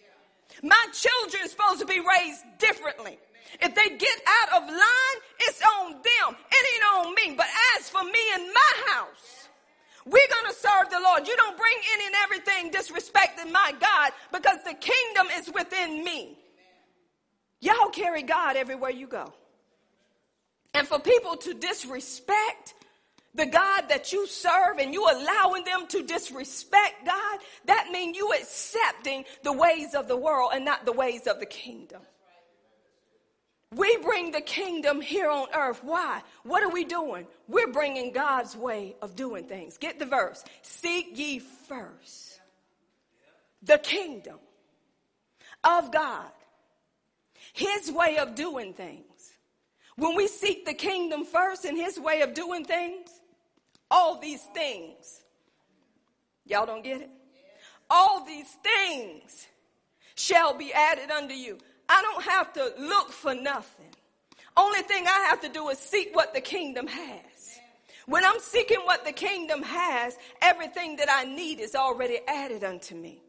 My 0.62 0.87
children 0.93 1.49
supposed 1.49 1.81
to 1.81 1.87
be 1.87 1.99
raised 1.99 2.45
differently. 2.59 3.18
If 3.61 3.74
they 3.74 3.96
get 3.96 4.22
out 4.26 4.62
of 4.62 4.68
line, 4.68 5.18
it's 5.40 5.62
on 5.78 5.92
them. 5.92 6.36
It 6.51 6.66
ain't 6.74 7.07
on 7.07 7.14
me. 7.14 7.34
But 7.36 7.46
as 7.76 7.88
for 7.88 8.05
me 8.05 8.20
and 8.34 8.46
my 8.46 8.92
house, 8.92 9.48
we're 10.07 10.28
going 10.28 10.53
to 10.53 10.59
serve 10.59 10.90
the 10.90 11.01
Lord. 11.01 11.26
You 11.26 11.36
don't 11.36 11.57
bring 11.57 11.76
in 11.94 12.07
and 12.07 12.14
everything 12.24 12.70
disrespecting 12.70 13.53
my 13.53 13.74
God 13.78 14.12
because 14.32 14.59
the 14.64 14.74
kingdom 14.74 15.26
is 15.36 15.51
within 15.53 16.05
me. 16.05 16.38
Y'all 17.61 17.90
carry 17.90 18.22
God 18.22 18.57
everywhere 18.57 18.90
you 18.90 19.07
go. 19.07 19.32
And 20.72 20.86
for 20.86 20.98
people 20.98 21.36
to 21.36 21.55
disrespect 21.55 22.74
the 23.34 23.46
God 23.46 23.88
that 23.88 24.12
you 24.12 24.26
serve 24.26 24.78
and 24.78 24.92
you 24.92 25.05
allowing 25.05 25.64
them 25.64 25.86
to 25.88 26.03
disrespect 26.03 27.07
God, 27.07 27.38
that 27.66 27.88
means 27.92 28.16
you 28.16 28.32
accepting 28.32 29.24
the 29.42 29.53
ways 29.53 29.94
of 29.94 30.09
the 30.09 30.16
world 30.16 30.51
and 30.55 30.64
not 30.64 30.84
the 30.84 30.92
ways 30.92 31.26
of 31.26 31.38
the 31.38 31.46
kingdom. 31.46 32.01
We 33.77 33.97
bring 33.99 34.33
the 34.33 34.41
kingdom 34.41 35.01
here 35.01 35.31
on 35.31 35.47
earth. 35.55 35.81
Why? 35.85 36.23
What 36.43 36.62
are 36.62 36.71
we 36.71 36.85
doing? 36.85 37.27
We're 37.47 37.73
bringing 37.73 38.12
God's 38.12 38.57
way 38.57 38.97
of 39.01 39.14
doing 39.14 39.45
things. 39.45 39.79
Get 39.79 39.99
the 39.99 40.07
verse. 40.07 40.45
Seek 40.62 41.16
ye 41.16 41.39
first 41.39 42.41
the 43.62 43.79
kingdom 43.79 44.39
of 45.62 45.93
God, 45.93 46.31
his 47.53 47.93
way 47.93 48.18
of 48.18 48.35
doing 48.35 48.73
things. 48.73 49.05
When 49.97 50.16
we 50.16 50.27
seek 50.29 50.64
the 50.64 50.75
kingdom 50.75 51.25
first 51.25 51.64
and 51.64 51.77
his 51.77 52.01
way 52.01 52.23
of 52.23 52.35
doing 52.35 52.64
things, 52.64 53.09
all 53.91 54.18
these 54.18 54.43
things. 54.55 55.21
Y'all 56.47 56.66
don't 56.66 56.83
get 56.83 57.03
it? 57.03 57.11
All 57.89 58.25
these 58.25 58.51
things 58.62 59.47
shall 60.14 60.55
be 60.57 60.73
added 60.73 61.11
unto 61.11 61.35
you. 61.35 61.59
I 61.91 62.03
don't 62.03 62.24
have 62.24 62.53
to 62.53 62.72
look 62.78 63.11
for 63.11 63.34
nothing. 63.34 63.93
Only 64.57 64.82
thing 64.82 65.07
I 65.09 65.26
have 65.28 65.41
to 65.41 65.49
do 65.49 65.68
is 65.70 65.78
seek 65.78 66.14
what 66.14 66.32
the 66.32 66.41
kingdom 66.41 66.86
has. 66.86 67.59
When 68.07 68.24
I'm 68.24 68.38
seeking 68.38 68.78
what 68.84 69.05
the 69.05 69.12
kingdom 69.12 69.62
has, 69.62 70.16
everything 70.41 70.97
that 70.97 71.09
I 71.11 71.24
need 71.24 71.59
is 71.59 71.74
already 71.74 72.20
added 72.28 72.62
unto 72.62 72.95
me. 72.95 73.22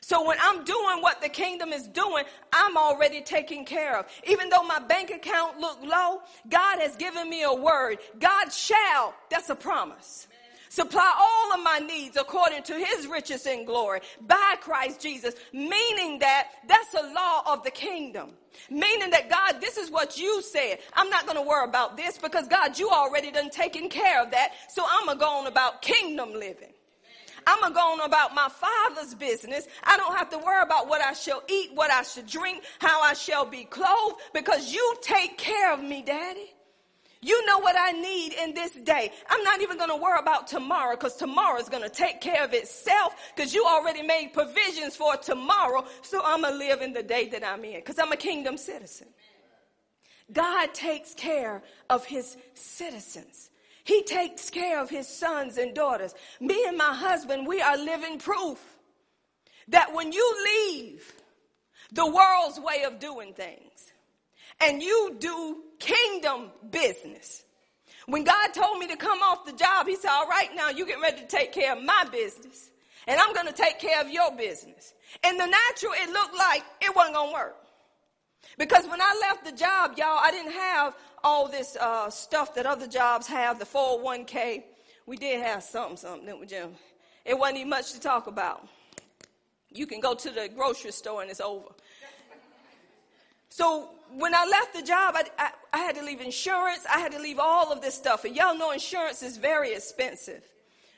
So 0.00 0.26
when 0.26 0.36
I'm 0.40 0.64
doing 0.64 1.00
what 1.00 1.22
the 1.22 1.28
kingdom 1.28 1.72
is 1.72 1.88
doing, 1.88 2.24
I'm 2.52 2.76
already 2.76 3.20
taken 3.20 3.64
care 3.64 3.98
of. 3.98 4.06
Even 4.28 4.48
though 4.48 4.62
my 4.62 4.78
bank 4.78 5.10
account 5.10 5.58
look 5.58 5.78
low, 5.82 6.20
God 6.48 6.78
has 6.80 6.94
given 6.96 7.28
me 7.28 7.42
a 7.42 7.54
word. 7.54 7.98
God 8.20 8.52
shall, 8.52 9.14
that's 9.30 9.50
a 9.50 9.54
promise. 9.56 10.28
Supply 10.74 11.14
all 11.16 11.56
of 11.56 11.62
my 11.62 11.78
needs 11.86 12.16
according 12.16 12.64
to 12.64 12.74
his 12.74 13.06
riches 13.06 13.46
and 13.46 13.64
glory 13.64 14.00
by 14.22 14.56
Christ 14.60 15.00
Jesus. 15.00 15.34
Meaning 15.52 16.18
that 16.18 16.48
that's 16.66 16.92
a 16.94 17.14
law 17.14 17.42
of 17.46 17.62
the 17.62 17.70
kingdom. 17.70 18.30
Meaning 18.68 19.10
that 19.10 19.30
God, 19.30 19.60
this 19.60 19.76
is 19.76 19.88
what 19.88 20.18
you 20.18 20.42
said. 20.42 20.78
I'm 20.94 21.08
not 21.10 21.26
going 21.26 21.36
to 21.36 21.48
worry 21.48 21.68
about 21.68 21.96
this 21.96 22.18
because 22.18 22.48
God, 22.48 22.76
you 22.76 22.90
already 22.90 23.30
done 23.30 23.50
taken 23.50 23.88
care 23.88 24.20
of 24.20 24.32
that. 24.32 24.50
So 24.68 24.84
I'm 24.90 25.06
going 25.06 25.16
to 25.16 25.24
go 25.24 25.30
on 25.30 25.46
about 25.46 25.80
kingdom 25.80 26.32
living. 26.32 26.72
I'm 27.46 27.60
going 27.60 27.72
to 27.72 27.76
go 27.76 27.92
on 27.92 28.00
about 28.00 28.34
my 28.34 28.48
father's 28.48 29.14
business. 29.14 29.68
I 29.84 29.96
don't 29.96 30.18
have 30.18 30.28
to 30.30 30.38
worry 30.38 30.62
about 30.64 30.88
what 30.88 31.00
I 31.00 31.12
shall 31.12 31.44
eat, 31.48 31.70
what 31.74 31.92
I 31.92 32.02
should 32.02 32.26
drink, 32.26 32.64
how 32.80 33.00
I 33.00 33.12
shall 33.14 33.46
be 33.46 33.62
clothed 33.62 34.16
because 34.32 34.72
you 34.72 34.96
take 35.02 35.38
care 35.38 35.72
of 35.72 35.80
me, 35.80 36.02
daddy. 36.02 36.53
You 37.24 37.46
know 37.46 37.58
what 37.60 37.74
I 37.78 37.92
need 37.92 38.34
in 38.34 38.52
this 38.52 38.72
day. 38.72 39.10
I'm 39.30 39.42
not 39.44 39.62
even 39.62 39.78
going 39.78 39.88
to 39.88 39.96
worry 39.96 40.18
about 40.18 40.46
tomorrow 40.46 40.94
because 40.94 41.16
tomorrow 41.16 41.58
is 41.58 41.70
going 41.70 41.82
to 41.82 41.88
take 41.88 42.20
care 42.20 42.44
of 42.44 42.52
itself 42.52 43.16
because 43.34 43.54
you 43.54 43.64
already 43.64 44.02
made 44.02 44.34
provisions 44.34 44.94
for 44.94 45.16
tomorrow. 45.16 45.86
So 46.02 46.20
I'm 46.22 46.42
going 46.42 46.52
to 46.52 46.58
live 46.58 46.82
in 46.82 46.92
the 46.92 47.02
day 47.02 47.30
that 47.30 47.42
I'm 47.42 47.64
in 47.64 47.76
because 47.76 47.98
I'm 47.98 48.12
a 48.12 48.16
kingdom 48.18 48.58
citizen. 48.58 49.06
God 50.34 50.74
takes 50.74 51.14
care 51.14 51.62
of 51.88 52.04
his 52.04 52.36
citizens. 52.52 53.48
He 53.84 54.02
takes 54.02 54.50
care 54.50 54.78
of 54.78 54.90
his 54.90 55.08
sons 55.08 55.56
and 55.56 55.74
daughters. 55.74 56.14
Me 56.40 56.66
and 56.68 56.76
my 56.76 56.92
husband, 56.94 57.46
we 57.46 57.62
are 57.62 57.78
living 57.78 58.18
proof 58.18 58.62
that 59.68 59.94
when 59.94 60.12
you 60.12 60.44
leave 60.44 61.10
the 61.90 62.04
world's 62.04 62.60
way 62.60 62.84
of 62.84 62.98
doing 62.98 63.32
things 63.32 63.93
and 64.60 64.82
you 64.82 65.16
do 65.18 65.62
kingdom 65.78 66.50
business, 66.70 67.44
when 68.06 68.24
God 68.24 68.48
told 68.54 68.78
me 68.78 68.86
to 68.88 68.96
come 68.96 69.20
off 69.20 69.46
the 69.46 69.52
job, 69.52 69.86
he 69.86 69.96
said, 69.96 70.10
all 70.10 70.28
right, 70.28 70.48
now 70.54 70.68
you 70.70 70.86
get 70.86 71.00
ready 71.00 71.20
to 71.20 71.26
take 71.26 71.52
care 71.52 71.74
of 71.76 71.82
my 71.82 72.04
business 72.10 72.70
and 73.06 73.20
I'm 73.20 73.34
going 73.34 73.46
to 73.46 73.52
take 73.52 73.78
care 73.78 74.00
of 74.00 74.10
your 74.10 74.34
business. 74.36 74.94
In 75.26 75.36
the 75.36 75.46
natural, 75.46 75.92
it 75.94 76.10
looked 76.10 76.36
like 76.36 76.64
it 76.80 76.94
wasn't 76.94 77.14
going 77.14 77.30
to 77.30 77.34
work. 77.34 77.56
Because 78.58 78.86
when 78.86 79.00
I 79.00 79.18
left 79.20 79.44
the 79.44 79.52
job, 79.52 79.94
y'all, 79.96 80.18
I 80.20 80.30
didn't 80.30 80.52
have 80.52 80.96
all 81.22 81.48
this 81.48 81.76
uh, 81.76 82.10
stuff 82.10 82.54
that 82.54 82.66
other 82.66 82.86
jobs 82.86 83.26
have, 83.26 83.58
the 83.58 83.64
401k. 83.64 84.64
We 85.06 85.16
did 85.16 85.42
have 85.42 85.62
something, 85.62 85.96
something, 85.96 86.26
didn't 86.26 86.40
we, 86.40 86.46
Jim? 86.46 86.70
It 87.24 87.38
wasn't 87.38 87.58
even 87.58 87.70
much 87.70 87.92
to 87.92 88.00
talk 88.00 88.26
about. 88.26 88.66
You 89.70 89.86
can 89.86 90.00
go 90.00 90.14
to 90.14 90.30
the 90.30 90.48
grocery 90.54 90.92
store 90.92 91.22
and 91.22 91.30
it's 91.30 91.40
over. 91.40 91.68
So 93.54 93.90
when 94.10 94.34
I 94.34 94.44
left 94.46 94.74
the 94.74 94.82
job, 94.82 95.14
I, 95.16 95.22
I, 95.38 95.50
I, 95.74 95.78
had 95.78 95.94
to 95.94 96.02
leave 96.02 96.20
insurance. 96.20 96.84
I 96.92 96.98
had 96.98 97.12
to 97.12 97.20
leave 97.20 97.38
all 97.38 97.70
of 97.70 97.80
this 97.80 97.94
stuff. 97.94 98.24
And 98.24 98.34
y'all 98.34 98.58
know 98.58 98.72
insurance 98.72 99.22
is 99.22 99.36
very 99.36 99.74
expensive. 99.74 100.42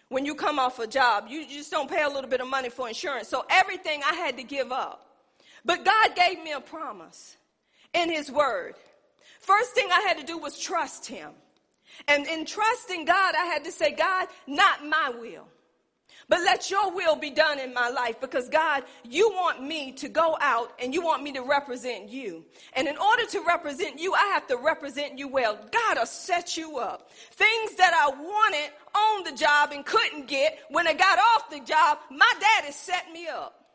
When 0.09 0.25
you 0.25 0.35
come 0.35 0.59
off 0.59 0.79
a 0.79 0.87
job, 0.87 1.27
you 1.29 1.47
just 1.47 1.71
don't 1.71 1.87
pay 1.87 2.03
a 2.03 2.09
little 2.09 2.31
bit 2.31 2.41
of 2.41 2.49
money 2.49 2.71
for 2.71 2.89
insurance. 2.89 3.29
So 3.29 3.45
everything 3.51 4.01
I 4.11 4.15
had 4.15 4.39
to 4.39 4.43
give 4.43 4.73
up. 4.73 5.07
But 5.67 5.85
God 5.85 6.17
gave 6.17 6.43
me 6.43 6.53
a 6.53 6.61
promise 6.61 7.37
in 7.93 8.11
His 8.11 8.33
Word. 8.33 8.77
First 9.39 9.73
thing 9.73 9.89
I 9.93 10.01
had 10.09 10.17
to 10.17 10.25
do 10.25 10.39
was 10.39 10.59
trust 10.59 11.05
Him. 11.05 11.33
And 12.09 12.27
in 12.27 12.47
trusting 12.47 13.05
God, 13.05 13.35
I 13.35 13.45
had 13.45 13.65
to 13.65 13.71
say, 13.71 13.93
God, 13.93 14.29
not 14.47 14.83
my 14.83 15.13
will. 15.21 15.47
But 16.29 16.41
let 16.41 16.71
your 16.71 16.93
will 16.93 17.15
be 17.15 17.31
done 17.31 17.61
in 17.61 17.73
my 17.73 17.89
life 17.89 18.21
because 18.21 18.49
God, 18.49 18.83
you 19.05 19.31
want 19.31 19.63
me 19.63 19.93
to 19.93 20.09
go 20.09 20.37
out 20.41 20.73
and 20.83 20.93
you 20.93 21.01
want 21.01 21.23
me 21.23 21.33
to 21.33 21.41
represent 21.41 22.09
you. 22.09 22.45
And 22.73 22.89
in 22.89 22.97
order 22.97 23.27
to 23.27 23.45
represent 23.47 24.01
you, 24.01 24.13
I 24.13 24.27
have 24.35 24.47
to 24.49 24.57
represent 24.57 25.19
you 25.19 25.29
well. 25.29 25.57
God 25.71 25.99
will 25.99 26.07
set 26.07 26.57
you 26.57 26.79
up. 26.79 27.11
Things 27.13 27.77
that 27.77 27.95
I 27.95 28.11
wanted 28.11 28.71
on 28.93 29.25
the 29.25 29.33
job 29.33 29.71
and 29.71 29.87
couldn't 29.87 30.27
get 30.27 30.59
when 30.69 30.89
I 30.89 30.95
got 30.95 31.19
off 31.19 31.49
the 31.49 31.61
job, 31.61 31.99
my 32.11 32.33
daddy 32.41 32.73
set 32.73 33.13
me 33.13 33.29
up. 33.29 33.66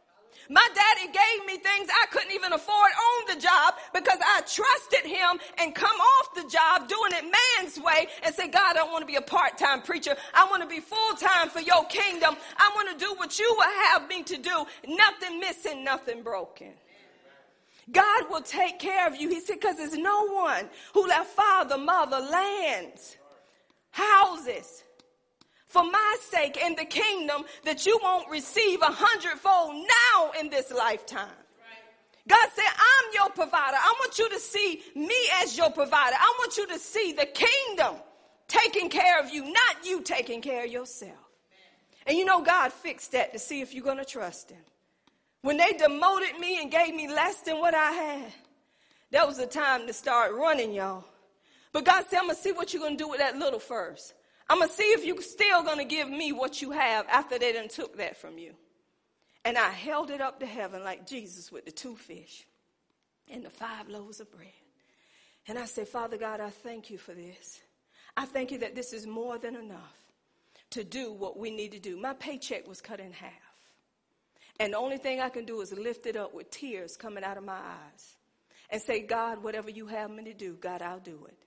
My 0.50 0.68
daddy 0.74 1.12
gave 1.12 1.46
me 1.46 1.58
things 1.58 1.90
I 1.90 2.08
couldn't 2.08 2.32
even 2.32 2.54
afford 2.54 2.92
on 2.92 3.36
the 3.36 3.42
job 3.42 3.76
because 3.94 4.20
I 4.20 4.42
trusted 4.42 5.10
him 5.10 5.40
and 5.58 5.74
come 5.74 5.96
off 5.96 6.34
the 6.36 6.48
job 6.50 6.88
doing 6.88 7.12
it 7.14 7.24
man's 7.24 7.80
way 7.80 8.08
and 8.24 8.34
say, 8.34 8.48
God, 8.48 8.78
I 8.78 8.84
want 8.84 9.02
to 9.02 9.06
be 9.06 9.16
a 9.16 9.22
part-time 9.22 9.82
preacher. 9.82 10.16
I 10.34 10.46
want 10.50 10.62
to 10.64 10.68
be 10.68 10.80
full-time 10.80 11.50
for 11.50 11.62
your 11.62 11.86
kingdom. 11.86 12.36
I 12.58 12.72
want 12.76 12.98
to 12.98 13.06
do 13.06 13.14
what 13.16 13.38
you 13.40 13.56
would 13.58 13.68
have 13.92 14.08
me 14.08 14.24
to 14.24 14.38
do. 14.38 14.66
Nothing 14.88 15.40
missing, 15.40 15.84
nothing 15.84 16.24
broken. 16.24 16.74
God 17.92 18.30
will 18.30 18.42
take 18.42 18.80
care 18.80 19.08
of 19.08 19.16
you. 19.16 19.30
He 19.30 19.40
said, 19.40 19.60
because 19.60 19.78
there's 19.78 19.98
no 19.98 20.28
one 20.28 20.70
who 20.94 21.08
left 21.08 21.32
father, 21.32 21.78
mother, 21.78 22.20
lands, 22.20 23.18
houses, 23.92 24.84
for 25.72 25.84
my 25.84 26.18
sake 26.20 26.58
in 26.58 26.76
the 26.76 26.84
kingdom 26.84 27.44
that 27.64 27.86
you 27.86 27.98
won't 28.04 28.30
receive 28.30 28.82
a 28.82 28.92
hundredfold 28.92 29.88
now 29.88 30.32
in 30.38 30.50
this 30.50 30.70
lifetime. 30.70 31.30
God 32.28 32.50
said, 32.54 32.66
I'm 32.68 33.14
your 33.14 33.30
provider. 33.30 33.78
I 33.78 33.96
want 34.00 34.20
you 34.20 34.30
to 34.30 34.40
see 34.40 34.82
me 34.96 35.16
as 35.42 35.58
your 35.58 35.72
provider. 35.72 36.16
I 36.20 36.36
want 36.40 36.58
you 36.58 36.68
to 36.68 36.78
see 36.78 37.14
the 37.14 37.26
kingdom 37.26 37.96
taking 38.50 38.90
care 38.90 39.20
of 39.22 39.32
you, 39.32 39.46
not 39.46 39.86
you 39.86 40.02
taking 40.02 40.42
care 40.42 40.66
of 40.66 40.72
yourself. 40.72 41.14
And 42.06 42.18
you 42.18 42.26
know, 42.26 42.42
God 42.42 42.74
fixed 42.74 43.14
that 43.14 43.32
to 43.32 43.40
see 43.40 43.62
if 43.62 43.74
you're 43.74 43.84
going 43.84 43.98
to 43.98 44.06
trust 44.06 44.52
Him. 44.52 44.60
When 45.42 45.56
they 45.56 45.72
demoted 45.72 46.38
me 46.38 46.62
and 46.62 46.70
gave 46.70 46.94
me 46.94 47.08
less 47.08 47.42
than 47.42 47.60
what 47.60 47.74
I 47.74 47.92
had, 47.92 48.34
that 49.12 49.26
was 49.26 49.38
the 49.38 49.48
time 49.48 49.88
to 49.88 49.94
start 49.94 50.34
running, 50.34 50.74
y'all. 50.74 51.06
But 51.72 51.86
God 51.86 52.04
said, 52.10 52.20
I'm 52.20 52.26
going 52.26 52.36
to 52.36 52.42
see 52.42 52.52
what 52.52 52.74
you're 52.74 52.82
going 52.82 52.98
to 52.98 53.04
do 53.04 53.10
with 53.10 53.20
that 53.20 53.38
little 53.38 53.60
first. 53.60 54.14
I'm 54.52 54.58
going 54.58 54.68
to 54.68 54.76
see 54.76 54.84
if 54.84 55.06
you're 55.06 55.22
still 55.22 55.64
going 55.64 55.78
to 55.78 55.86
give 55.86 56.10
me 56.10 56.34
what 56.34 56.62
you 56.62 56.72
have 56.72 57.08
after 57.08 57.40
they 57.40 57.54
done 57.54 57.70
took 57.70 57.96
that 58.00 58.18
from 58.18 58.38
you. 58.38 58.52
And 59.46 59.58
I 59.58 59.70
held 59.70 60.12
it 60.12 60.20
up 60.20 60.42
to 60.42 60.46
heaven 60.46 60.84
like 60.84 61.08
Jesus 61.08 61.54
with 61.54 61.64
the 61.64 61.72
two 61.72 61.96
fish 61.96 62.46
and 63.32 63.46
the 63.46 63.50
five 63.50 63.88
loaves 63.88 64.20
of 64.20 64.30
bread. 64.30 64.50
And 65.48 65.58
I 65.58 65.64
said, 65.64 65.88
Father 65.88 66.18
God, 66.18 66.42
I 66.42 66.50
thank 66.50 66.90
you 66.90 66.98
for 66.98 67.14
this. 67.14 67.62
I 68.18 68.26
thank 68.26 68.52
you 68.52 68.58
that 68.58 68.76
this 68.76 68.92
is 68.92 69.08
more 69.08 69.38
than 69.38 69.56
enough 69.56 69.98
to 70.72 70.84
do 70.84 71.14
what 71.14 71.40
we 71.40 71.50
need 71.50 71.72
to 71.72 71.80
do. 71.80 71.96
My 71.96 72.12
paycheck 72.12 72.68
was 72.68 72.82
cut 72.82 73.00
in 73.00 73.14
half. 73.14 73.32
And 74.60 74.74
the 74.74 74.80
only 74.80 74.98
thing 74.98 75.22
I 75.22 75.30
can 75.30 75.46
do 75.46 75.62
is 75.62 75.72
lift 75.72 76.08
it 76.08 76.18
up 76.18 76.34
with 76.34 76.52
tears 76.52 76.98
coming 76.98 77.24
out 77.24 77.38
of 77.38 77.46
my 77.46 77.54
eyes 77.54 78.18
and 78.70 78.82
say, 78.82 79.00
God, 79.00 79.42
whatever 79.42 79.70
you 79.70 79.88
have 79.88 80.12
me 80.12 80.26
to 80.26 80.34
do, 80.34 80.58
God, 80.60 80.82
I'll 80.82 81.00
do 81.00 81.26
it. 81.30 81.38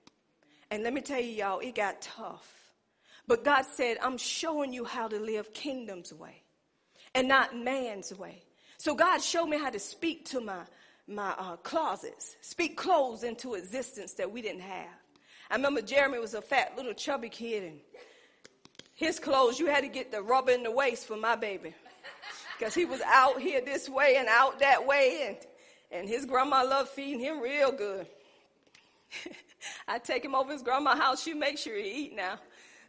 And 0.71 0.81
let 0.81 0.91
me 0.91 1.01
tell 1.01 1.21
you, 1.21 1.29
y'all, 1.29 1.59
it 1.59 1.75
got 1.75 2.01
tough. 2.01 2.64
But 3.27 3.43
God 3.43 3.65
said, 3.65 3.97
I'm 4.01 4.17
showing 4.17 4.73
you 4.73 4.85
how 4.85 5.07
to 5.07 5.19
live 5.19 5.53
kingdom's 5.53 6.13
way 6.13 6.43
and 7.13 7.27
not 7.27 7.57
man's 7.57 8.13
way. 8.13 8.43
So 8.77 8.93
God 8.93 9.21
showed 9.21 9.47
me 9.47 9.57
how 9.57 9.69
to 9.69 9.79
speak 9.79 10.25
to 10.25 10.41
my, 10.41 10.61
my 11.07 11.31
uh, 11.37 11.55
closets, 11.57 12.35
speak 12.41 12.77
clothes 12.77 13.23
into 13.23 13.55
existence 13.55 14.13
that 14.13 14.31
we 14.31 14.41
didn't 14.41 14.61
have. 14.61 14.87
I 15.49 15.55
remember 15.55 15.81
Jeremy 15.81 16.19
was 16.19 16.33
a 16.33 16.41
fat 16.41 16.73
little 16.75 16.93
chubby 16.93 17.29
kid 17.29 17.63
and 17.63 17.79
his 18.95 19.19
clothes, 19.19 19.59
you 19.59 19.67
had 19.67 19.81
to 19.81 19.89
get 19.89 20.11
the 20.11 20.21
rubber 20.21 20.51
in 20.51 20.63
the 20.63 20.71
waist 20.71 21.05
for 21.07 21.17
my 21.17 21.35
baby. 21.35 21.73
Because 22.57 22.73
he 22.73 22.85
was 22.85 23.01
out 23.01 23.41
here 23.41 23.61
this 23.61 23.89
way 23.89 24.15
and 24.17 24.27
out 24.29 24.59
that 24.59 24.87
way 24.87 25.25
and, 25.27 25.37
and 25.91 26.09
his 26.09 26.25
grandma 26.25 26.63
loved 26.63 26.89
feeding 26.89 27.19
him 27.19 27.41
real 27.41 27.71
good. 27.71 28.07
I 29.87 29.99
take 29.99 30.23
him 30.23 30.35
over 30.35 30.53
his 30.53 30.61
grandma's 30.61 30.97
house, 30.97 31.23
she 31.23 31.33
make 31.33 31.57
sure 31.57 31.75
he 31.75 32.05
eat 32.05 32.15
now. 32.15 32.39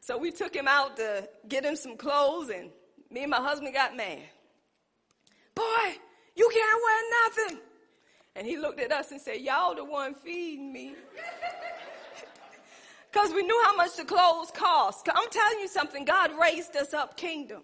So 0.07 0.17
we 0.17 0.31
took 0.31 0.55
him 0.55 0.69
out 0.69 0.97
to 0.99 1.29
get 1.49 1.65
him 1.65 1.75
some 1.75 1.97
clothes 1.97 2.49
and 2.49 2.71
me 3.11 3.23
and 3.23 3.31
my 3.31 3.39
husband 3.39 3.75
got 3.75 3.97
mad. 3.97 4.21
Boy, 5.53 5.97
you 6.37 6.49
can't 6.55 6.83
wear 6.85 7.03
nothing. 7.25 7.61
And 8.37 8.47
he 8.47 8.57
looked 8.57 8.79
at 8.79 8.93
us 8.93 9.11
and 9.11 9.21
said, 9.21 9.41
Y'all 9.41 9.75
the 9.75 9.85
one 9.85 10.15
feeding 10.15 10.73
me. 10.73 10.95
Because 13.11 13.33
we 13.33 13.43
knew 13.45 13.63
how 13.65 13.75
much 13.75 13.97
the 13.97 14.05
clothes 14.05 14.51
cost. 14.51 15.09
I'm 15.09 15.31
telling 15.31 15.61
you 15.61 15.69
something, 15.69 16.05
God 16.05 16.33
raised 16.39 16.77
us 16.77 16.93
up 16.93 17.17
kingdom. 17.17 17.63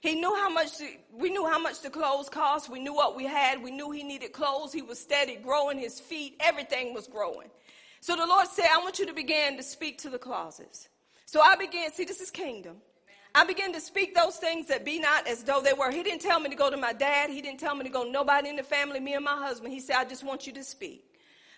He 0.00 0.14
knew 0.14 0.34
how 0.34 0.48
much 0.48 0.78
the, 0.78 0.88
we 1.12 1.28
knew 1.28 1.46
how 1.46 1.58
much 1.58 1.82
the 1.82 1.90
clothes 1.90 2.30
cost. 2.30 2.70
We 2.70 2.80
knew 2.80 2.94
what 2.94 3.14
we 3.14 3.26
had. 3.26 3.62
We 3.62 3.72
knew 3.72 3.90
he 3.90 4.02
needed 4.02 4.32
clothes. 4.32 4.72
He 4.72 4.80
was 4.80 4.98
steady 4.98 5.36
growing 5.36 5.78
his 5.78 6.00
feet. 6.00 6.36
Everything 6.40 6.94
was 6.94 7.08
growing. 7.08 7.50
So 8.00 8.16
the 8.16 8.26
Lord 8.26 8.46
said, 8.48 8.68
I 8.74 8.78
want 8.78 8.98
you 8.98 9.04
to 9.04 9.12
begin 9.12 9.58
to 9.58 9.62
speak 9.62 9.98
to 9.98 10.08
the 10.08 10.18
closets. 10.18 10.88
So 11.26 11.40
I 11.40 11.56
began, 11.56 11.92
see, 11.92 12.04
this 12.04 12.20
is 12.20 12.30
kingdom. 12.30 12.76
I 13.34 13.44
began 13.44 13.72
to 13.74 13.80
speak 13.80 14.14
those 14.14 14.36
things 14.36 14.68
that 14.68 14.84
be 14.84 14.98
not 14.98 15.26
as 15.28 15.42
though 15.42 15.60
they 15.60 15.74
were. 15.74 15.90
He 15.90 16.02
didn't 16.02 16.22
tell 16.22 16.40
me 16.40 16.48
to 16.48 16.56
go 16.56 16.70
to 16.70 16.76
my 16.76 16.94
dad. 16.94 17.28
He 17.28 17.42
didn't 17.42 17.60
tell 17.60 17.74
me 17.74 17.84
to 17.84 17.90
go 17.90 18.04
to 18.04 18.10
nobody 18.10 18.48
in 18.48 18.56
the 18.56 18.62
family, 18.62 18.98
me 18.98 19.12
and 19.12 19.24
my 19.24 19.36
husband. 19.36 19.74
He 19.74 19.80
said, 19.80 19.96
I 19.96 20.04
just 20.04 20.24
want 20.24 20.46
you 20.46 20.54
to 20.54 20.64
speak. 20.64 21.04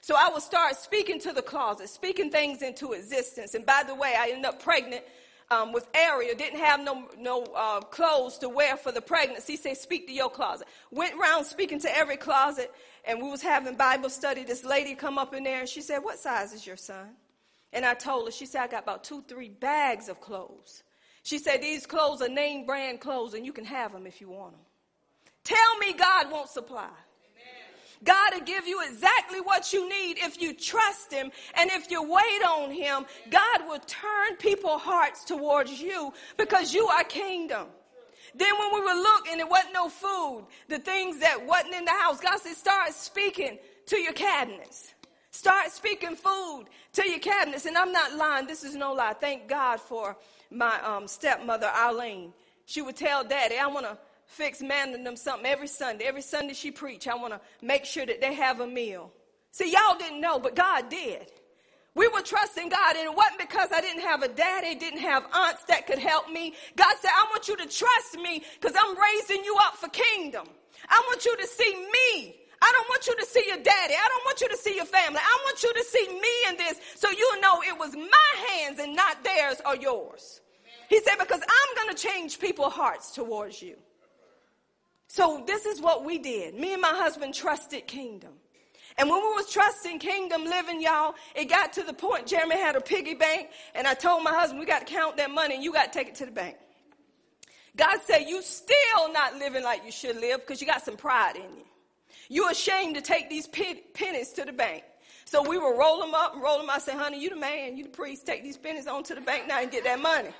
So 0.01 0.15
I 0.19 0.31
would 0.33 0.43
start 0.43 0.75
speaking 0.77 1.21
to 1.21 1.33
the 1.33 1.43
closet, 1.43 1.89
speaking 1.89 2.31
things 2.31 2.63
into 2.63 2.93
existence. 2.93 3.55
And 3.55 3.65
by 3.65 3.85
the 3.87 3.95
way, 3.95 4.15
I 4.19 4.31
ended 4.31 4.47
up 4.47 4.63
pregnant 4.63 5.05
um, 5.51 5.73
with 5.73 5.87
Ariel, 5.95 6.35
didn't 6.37 6.61
have 6.61 6.81
no, 6.81 7.09
no 7.19 7.45
uh, 7.55 7.81
clothes 7.81 8.39
to 8.39 8.49
wear 8.49 8.77
for 8.77 8.91
the 8.91 9.01
pregnancy. 9.01 9.57
Said, 9.57 9.77
speak 9.77 10.07
to 10.07 10.13
your 10.13 10.31
closet. 10.31 10.67
Went 10.91 11.15
around 11.15 11.45
speaking 11.45 11.79
to 11.81 11.97
every 11.97 12.17
closet, 12.17 12.73
and 13.05 13.23
we 13.23 13.31
was 13.31 13.43
having 13.43 13.77
Bible 13.77 14.11
study. 14.11 14.45
This 14.45 14.65
lady 14.65 14.95
come 14.95 15.19
up 15.19 15.35
in 15.35 15.45
there, 15.45 15.61
and 15.61 15.69
she 15.69 15.81
said, 15.83 15.99
what 15.99 16.19
size 16.19 16.53
is 16.53 16.67
your 16.67 16.77
son? 16.77 17.11
And 17.73 17.85
I 17.85 17.95
told 17.95 18.27
her, 18.27 18.33
she 18.33 18.47
said, 18.47 18.63
I 18.63 18.67
got 18.67 18.83
about 18.83 19.05
two, 19.05 19.23
three 19.29 19.49
bags 19.49 20.09
of 20.09 20.21
clothes. 20.21 20.83
She 21.23 21.39
said, 21.39 21.61
These 21.61 21.87
clothes 21.87 22.23
are 22.23 22.29
name 22.29 22.65
brand 22.65 23.01
clothes 23.01 23.35
and 23.35 23.45
you 23.45 23.53
can 23.53 23.65
have 23.65 23.93
them 23.93 24.07
if 24.07 24.21
you 24.21 24.31
want 24.31 24.53
them. 24.53 24.61
Tell 25.45 25.79
me 25.79 25.93
God 25.93 26.31
won't 26.31 26.49
supply. 26.49 26.91
God 28.05 28.33
will 28.35 28.45
give 28.45 28.67
you 28.67 28.81
exactly 28.89 29.41
what 29.41 29.73
you 29.73 29.89
need 29.89 30.19
if 30.19 30.41
you 30.41 30.55
trust 30.55 31.13
Him 31.13 31.31
and 31.55 31.71
if 31.71 31.91
you 31.91 32.03
wait 32.03 32.43
on 32.47 32.71
Him. 32.71 33.05
God 33.31 33.67
will 33.67 33.81
turn 33.81 34.37
people's 34.39 34.83
hearts 34.83 35.25
towards 35.25 35.81
you 35.81 36.13
because 36.37 36.73
you 36.73 36.87
are 36.87 37.05
kingdom. 37.05 37.67
Then 38.35 38.53
when 38.59 38.75
we 38.75 38.81
were 38.81 39.01
looking, 39.01 39.41
it 39.41 39.49
wasn't 39.49 39.75
no 39.75 39.89
food, 39.89 40.47
the 40.69 40.79
things 40.79 41.19
that 41.19 41.45
wasn't 41.45 41.75
in 41.75 41.85
the 41.85 41.91
house, 41.91 42.21
God 42.21 42.39
said, 42.39 42.55
start 42.55 42.93
speaking 42.93 43.59
to 43.87 43.97
your 43.97 44.13
cabinets. 44.13 44.95
Start 45.39 45.71
speaking 45.71 46.17
food 46.17 46.65
to 46.95 47.09
your 47.09 47.21
cabinets. 47.21 47.65
And 47.65 47.79
I'm 47.79 47.93
not 47.93 48.17
lying. 48.17 48.49
This 48.49 48.65
is 48.65 48.75
no 48.75 48.93
lie. 48.93 49.13
Thank 49.13 49.47
God 49.47 49.79
for 49.79 50.17
my 50.51 50.81
um, 50.83 51.07
stepmother, 51.07 51.69
Arlene, 51.69 52.33
she 52.67 52.83
would 52.83 52.97
tell 52.97 53.23
daddy, 53.23 53.57
I 53.57 53.69
want 53.69 53.87
to 53.87 53.97
fix 54.27 54.61
man 54.61 55.05
them 55.05 55.15
something 55.15 55.47
every 55.47 55.69
Sunday. 55.69 56.07
Every 56.07 56.23
Sunday 56.23 56.55
she 56.55 56.73
preach, 56.73 57.07
I 57.07 57.15
want 57.15 57.35
to 57.35 57.41
make 57.65 57.85
sure 57.85 58.05
that 58.05 58.21
they 58.21 58.35
have 58.35 58.59
a 58.59 58.67
meal. 58.67 59.13
See, 59.53 59.71
y'all 59.71 59.97
didn't 59.97 60.21
know, 60.21 60.41
but 60.41 60.57
God 60.57 60.89
did. 60.89 61.31
We 61.95 62.09
were 62.09 62.23
trusting 62.23 62.69
God, 62.69 62.97
and 62.97 63.05
it 63.05 63.15
wasn't 63.15 63.39
because 63.39 63.69
I 63.73 63.81
didn't 63.81 64.03
have 64.03 64.25
a 64.25 64.29
daddy, 64.29 64.75
didn't 64.75 65.03
have 65.03 65.25
aunts 65.33 65.63
that 65.67 65.87
could 65.87 66.01
help 66.01 66.29
me. 66.33 66.55
God 66.75 66.97
said, 67.01 67.13
I 67.15 67.29
want 67.31 67.47
you 67.47 67.57
to 67.59 67.69
trust 67.69 68.17
me 68.21 68.43
because 68.61 68.77
I'm 68.77 68.97
raising 68.99 69.45
you 69.45 69.57
up 69.63 69.77
for 69.77 69.89
kingdom. 69.91 70.49
I 70.89 71.01
want 71.07 71.25
you 71.25 71.37
to 71.37 71.47
see 71.47 71.89
me. 71.93 72.35
I 72.61 72.73
don't 72.73 72.89
want 72.89 73.07
you 73.07 73.17
to 73.17 73.25
see 73.27 73.45
your 73.47 73.57
daddy. 73.57 73.95
I 73.95 74.09
don't 74.09 74.25
want 74.25 74.41
you 74.41 74.49
to 74.49 74.57
see 74.57 74.75
your 74.75 74.85
family. 74.85 75.21
I 75.21 75.39
want 75.45 75.63
you 75.63 75.73
to 75.73 75.85
see 75.85 76.09
me 76.09 76.51
in 76.51 76.57
this 76.57 76.81
so 76.97 77.09
you 77.11 77.41
know 77.41 77.63
it 77.63 77.79
was 77.79 77.95
my 77.95 78.47
hands 78.51 78.81
and 78.81 78.97
not 78.97 79.23
theirs 79.23 79.61
or 79.65 79.77
yours. 79.77 80.41
He 80.89 81.01
said, 81.01 81.17
because 81.19 81.41
I'm 81.41 81.77
going 81.77 81.95
to 81.95 82.03
change 82.03 82.39
people's 82.39 82.73
hearts 82.73 83.13
towards 83.13 83.63
you. 83.63 83.77
So 85.07 85.45
this 85.47 85.67
is 85.67 85.81
what 85.81 86.05
we 86.05 86.19
did. 86.19 86.55
Me 86.55 86.73
and 86.73 86.83
my 86.83 86.89
husband 86.89 87.35
trusted 87.35 87.87
kingdom. 87.87 88.33
And 88.97 89.09
when 89.09 89.21
we 89.21 89.29
was 89.29 89.51
trusting 89.51 90.01
kingdom 90.01 90.45
living, 90.45 90.83
y'all, 90.83 91.15
it 91.37 91.45
got 91.45 91.73
to 91.75 91.85
the 91.85 91.93
point 91.93 92.27
Jeremy 92.27 92.57
had 92.57 92.75
a 92.75 92.81
piggy 92.81 93.15
bank, 93.15 93.49
and 93.75 93.87
I 93.87 93.95
told 93.95 94.25
my 94.25 94.35
husband, 94.35 94.59
we 94.59 94.67
got 94.67 94.87
to 94.87 94.93
count 94.93 95.17
that 95.19 95.31
money 95.31 95.55
and 95.55 95.63
you 95.63 95.73
got 95.73 95.93
to 95.93 95.99
take 95.99 96.09
it 96.09 96.17
to 96.17 96.27
the 96.27 96.33
bank. 96.33 96.57
God 97.77 97.99
said, 98.05 98.25
you 98.27 98.43
still 98.43 99.13
not 99.13 99.37
living 99.37 99.63
like 99.63 99.85
you 99.85 99.93
should 99.93 100.17
live 100.17 100.41
because 100.41 100.61
you 100.61 100.67
got 100.67 100.85
some 100.85 100.97
pride 100.97 101.37
in 101.37 101.43
you. 101.43 101.65
You're 102.29 102.51
ashamed 102.51 102.95
to 102.97 103.01
take 103.01 103.31
these 103.31 103.47
pennies 103.47 104.33
to 104.33 104.45
the 104.45 104.53
bank. 104.53 104.85
So 105.25 105.43
we 105.47 105.59
would 105.59 105.79
roll 105.79 106.01
them 106.01 106.15
up 106.15 106.35
and 106.35 106.43
roll 106.43 106.59
them. 106.59 106.71
I 106.71 106.79
said, 106.79 106.95
honey, 106.95 107.21
you 107.21 107.31
the 107.31 107.37
man, 107.37 107.77
you 107.77 107.85
the 107.85 107.91
priest, 107.91 108.25
take 108.25 108.43
these 108.43 108.57
pennies 108.57 108.87
on 108.87 109.03
to 109.05 109.15
the 109.15 109.21
bank 109.21 109.47
now 109.47 109.61
and 109.61 109.71
get 109.71 109.85
that 109.85 110.01
money. 110.01 110.31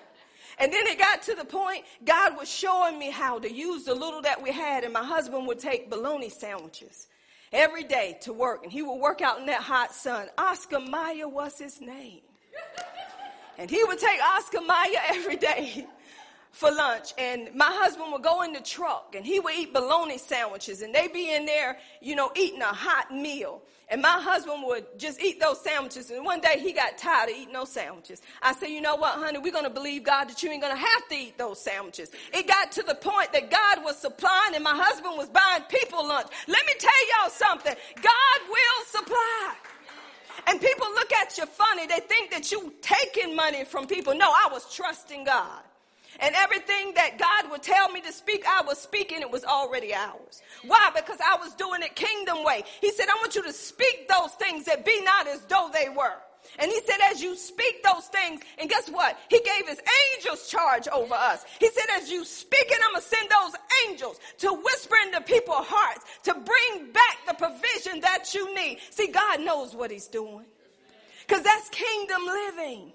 And 0.59 0.73
then 0.73 0.87
it 0.87 0.99
got 0.99 1.23
to 1.23 1.35
the 1.35 1.45
point 1.45 1.85
God 2.05 2.37
was 2.37 2.49
showing 2.51 2.99
me 2.99 3.11
how 3.11 3.39
to 3.39 3.53
use 3.53 3.85
the 3.85 3.95
little 3.95 4.23
that 4.23 4.43
we 4.43 4.51
had, 4.51 4.85
and 4.85 4.93
my 4.93 5.05
husband 5.05 5.47
would 5.47 5.59
take 5.59 5.91
bologna 5.91 6.31
sandwiches 6.31 7.07
every 7.53 7.85
day 7.85 8.19
to 8.23 8.33
work, 8.33 8.65
and 8.65 8.73
he 8.73 8.83
would 8.83 8.97
work 8.97 9.21
out 9.21 9.39
in 9.39 9.47
that 9.47 9.63
hot 9.63 9.95
sun. 9.95 10.27
Oscar 10.37 10.81
Mayer 10.81 11.29
was 11.29 11.59
his 11.59 11.81
name. 11.81 12.21
And 13.57 13.71
he 13.71 13.83
would 13.85 13.99
take 13.99 14.21
Oscar 14.23 14.61
Mayer 14.61 15.01
every 15.11 15.37
day 15.37 15.87
for 16.59 16.73
lunch 16.73 17.15
and 17.19 17.55
my 17.55 17.71
husband 17.71 18.11
would 18.11 18.25
go 18.25 18.43
in 18.43 18.53
the 18.53 18.61
truck 18.61 19.15
and 19.15 19.25
he 19.25 19.39
would 19.39 19.55
eat 19.55 19.73
bologna 19.73 20.19
sandwiches 20.19 20.83
and 20.83 20.93
they'd 20.93 21.13
be 21.13 21.33
in 21.33 21.47
there, 21.47 21.79
you 22.01 22.17
know, 22.17 22.33
eating 22.35 22.61
a 22.63 22.65
hot 22.65 23.15
meal. 23.15 23.63
And 23.89 24.03
my 24.03 24.21
husband 24.21 24.65
would 24.67 24.99
just 24.99 25.23
eat 25.23 25.39
those 25.39 25.61
sandwiches. 25.61 26.11
And 26.11 26.25
one 26.25 26.41
day 26.41 26.59
he 26.59 26.73
got 26.73 26.99
tired 26.99 27.31
of 27.31 27.37
eating 27.37 27.53
those 27.53 27.71
sandwiches. 27.71 28.23
I 28.43 28.55
said, 28.55 28.71
you 28.71 28.81
know 28.81 28.97
what, 28.97 29.15
honey, 29.15 29.39
we're 29.39 29.53
going 29.53 29.65
to 29.65 29.71
believe 29.71 30.03
God 30.03 30.29
that 30.29 30.43
you 30.43 30.51
ain't 30.51 30.61
going 30.61 30.75
to 30.75 30.81
have 30.81 31.09
to 31.11 31.15
eat 31.15 31.39
those 31.39 31.61
sandwiches. 31.61 32.11
It 32.35 32.49
got 32.49 32.73
to 32.73 32.83
the 32.83 32.97
point 32.97 33.33
that 33.35 33.53
God 33.53 33.85
was 33.85 33.97
supplying 33.97 34.57
and 34.57 34.65
my 34.65 34.75
husband 34.75 35.15
was 35.17 35.29
buying 35.29 35.63
people 35.69 36.09
lunch. 36.09 36.27
Let 36.49 36.67
me 36.67 36.73
tell 36.77 36.91
y'all 37.21 37.31
something. 37.31 37.75
God 37.95 38.39
will 38.51 38.85
supply. 38.87 39.55
And 40.49 40.61
people 40.61 40.89
look 40.97 41.13
at 41.13 41.39
you 41.39 41.47
funny. 41.47 41.87
They 41.87 42.01
think 42.01 42.33
that 42.33 42.51
you 42.51 42.75
taking 42.83 43.37
money 43.37 43.65
from 43.65 43.87
people. 43.87 44.13
No, 44.13 44.27
I 44.29 44.49
was 44.51 44.75
trusting 44.75 45.23
God. 45.23 45.63
And 46.21 46.35
everything 46.35 46.95
that 46.95 47.19
God 47.19 47.51
would 47.51 47.63
tell 47.63 47.91
me 47.91 48.01
to 48.01 48.13
speak, 48.13 48.45
I 48.49 48.63
was 48.63 48.79
speaking, 48.79 49.21
it 49.21 49.31
was 49.31 49.45
already 49.45 49.95
ours. 49.95 50.43
Why? 50.67 50.91
Because 50.95 51.19
I 51.21 51.37
was 51.37 51.55
doing 51.55 51.83
it 51.83 51.95
kingdom 51.95 52.45
way. 52.45 52.65
He 52.81 52.91
said, 52.91 53.07
I 53.09 53.15
want 53.21 53.37
you 53.37 53.43
to 53.45 53.53
speak 53.53 54.09
those 54.09 54.33
things 54.33 54.65
that 54.65 54.85
be 54.85 55.01
not 55.03 55.29
as 55.29 55.41
though 55.43 55.71
they 55.73 55.89
were. 55.89 56.17
And 56.59 56.71
he 56.71 56.81
said, 56.81 56.97
as 57.11 57.23
you 57.23 57.37
speak 57.37 57.85
those 57.85 58.07
things, 58.07 58.41
and 58.59 58.71
guess 58.71 58.89
what? 58.89 59.19
He 59.29 59.39
gave 59.41 59.69
his 59.69 59.81
angels 60.17 60.49
charge 60.49 60.89
over 60.89 61.15
us. 61.15 61.45
He 61.61 61.69
said, 61.69 61.85
as 62.01 62.11
you 62.11 62.25
speak 62.25 62.65
it, 62.65 62.81
I'm 62.85 62.93
going 62.93 63.03
to 63.03 63.09
send 63.09 63.29
those 63.31 63.53
angels 63.87 64.19
to 64.39 64.55
whisper 64.55 64.97
into 65.05 65.21
people's 65.21 65.67
hearts, 65.69 66.05
to 66.25 66.35
bring 66.35 66.93
back 66.93 67.19
the 67.27 67.35
provision 67.35 68.01
that 68.01 68.35
you 68.35 68.55
need. 68.55 68.79
See, 68.91 69.09
God 69.09 69.41
knows 69.41 69.77
what 69.77 69.91
he's 69.91 70.09
doing. 70.09 70.47
Because 71.27 71.43
that's 71.43 71.69
kingdom 71.69 72.25
living. 72.25 72.93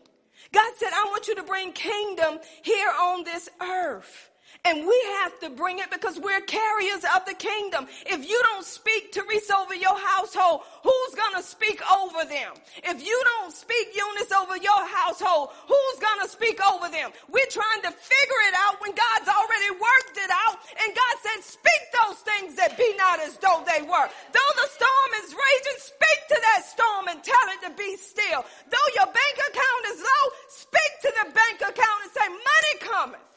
God 0.54 0.74
said, 0.78 0.92
I 0.94 1.06
want 1.12 1.28
you 1.30 1.36
to 1.38 1.44
bring 1.44 1.74
kingdom 1.74 2.40
here 2.64 2.92
on 3.02 3.26
this 3.26 3.50
earth. 3.62 4.32
And 4.64 4.88
we 4.88 4.96
have 5.20 5.36
to 5.44 5.50
bring 5.52 5.80
it 5.84 5.92
because 5.92 6.16
we're 6.16 6.40
carriers 6.48 7.04
of 7.04 7.28
the 7.28 7.36
kingdom. 7.36 7.84
If 8.08 8.24
you 8.24 8.40
don't 8.48 8.64
speak 8.64 9.12
Teresa 9.12 9.60
over 9.60 9.76
your 9.76 10.00
household, 10.00 10.64
who's 10.80 11.14
going 11.20 11.36
to 11.36 11.44
speak 11.44 11.84
over 11.92 12.24
them? 12.24 12.56
If 12.80 13.04
you 13.04 13.12
don't 13.36 13.52
speak 13.52 13.92
Eunice 13.92 14.32
over 14.32 14.56
your 14.56 14.88
household, 14.88 15.52
who's 15.68 16.00
going 16.00 16.24
to 16.24 16.32
speak 16.32 16.64
over 16.64 16.88
them? 16.88 17.12
We're 17.28 17.52
trying 17.52 17.84
to 17.84 17.92
figure 17.92 18.42
it 18.48 18.56
out 18.64 18.80
when 18.80 18.96
God's 18.96 19.28
already 19.28 19.72
worked 19.76 20.16
it 20.16 20.32
out. 20.32 20.56
And 20.80 20.96
God 20.96 21.16
said, 21.20 21.44
speak 21.44 21.84
those 22.00 22.24
things 22.24 22.56
that 22.56 22.80
be 22.80 22.88
not 22.96 23.20
as 23.20 23.36
though 23.44 23.68
they 23.68 23.84
were. 23.84 24.08
Though 24.32 24.54
the 24.64 24.70
storm 24.72 25.12
is 25.28 25.36
raging, 25.36 25.80
speak 25.92 26.20
to 26.32 26.40
that 26.40 26.64
storm 26.64 27.12
and 27.12 27.20
tell 27.20 27.48
it 27.52 27.68
to 27.68 27.72
be 27.76 28.00
still. 28.00 28.48
Though 28.72 28.90
your 28.96 29.12
bank 29.12 29.36
account 29.44 29.84
is 29.92 30.00
low, 30.00 30.26
speak 30.48 30.92
to 31.04 31.12
the 31.20 31.28
bank 31.36 31.60
account 31.68 32.00
and 32.08 32.12
say, 32.16 32.28
money 32.32 32.76
cometh. 32.80 33.33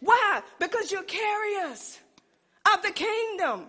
Why? 0.00 0.42
Because 0.58 0.90
you're 0.92 1.02
carriers 1.04 1.98
of 2.72 2.82
the 2.82 2.90
kingdom. 2.90 3.66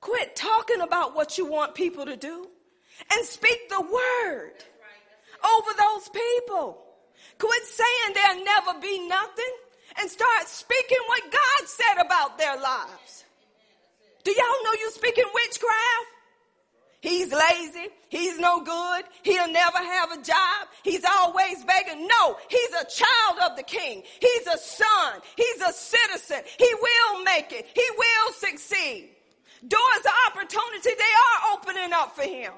Quit 0.00 0.36
talking 0.36 0.80
about 0.80 1.14
what 1.14 1.38
you 1.38 1.46
want 1.46 1.74
people 1.74 2.04
to 2.04 2.16
do 2.16 2.48
and 3.12 3.26
speak 3.26 3.68
the 3.68 3.80
word 3.80 4.52
over 5.44 5.70
those 5.78 6.08
people. 6.08 6.82
Quit 7.38 7.64
saying 7.64 8.14
there'll 8.14 8.44
never 8.44 8.80
be 8.80 9.06
nothing 9.08 9.54
and 10.00 10.10
start 10.10 10.46
speaking 10.46 10.98
what 11.06 11.22
God 11.30 11.68
said 11.68 12.04
about 12.04 12.38
their 12.38 12.56
lives. 12.56 13.24
Do 14.24 14.30
y'all 14.30 14.64
know 14.64 14.72
you're 14.80 14.90
speaking 14.90 15.24
witchcraft? 15.34 16.13
He's 17.04 17.30
lazy. 17.30 17.88
He's 18.08 18.38
no 18.38 18.62
good. 18.62 19.04
He'll 19.24 19.52
never 19.52 19.76
have 19.76 20.12
a 20.12 20.22
job. 20.22 20.68
He's 20.82 21.04
always 21.04 21.62
begging. 21.62 22.08
No, 22.08 22.38
he's 22.48 22.70
a 22.70 22.86
child 22.86 23.50
of 23.50 23.58
the 23.58 23.62
king. 23.62 24.02
He's 24.22 24.46
a 24.46 24.56
son. 24.56 25.20
He's 25.36 25.60
a 25.60 25.70
citizen. 25.74 26.40
He 26.58 26.74
will 26.80 27.22
make 27.22 27.52
it. 27.52 27.66
He 27.74 27.84
will 27.98 28.32
succeed. 28.32 29.10
Doors 29.68 29.82
of 29.98 30.12
opportunity, 30.32 30.92
they 30.96 31.02
are 31.02 31.54
opening 31.54 31.92
up 31.92 32.16
for 32.16 32.22
him. 32.22 32.54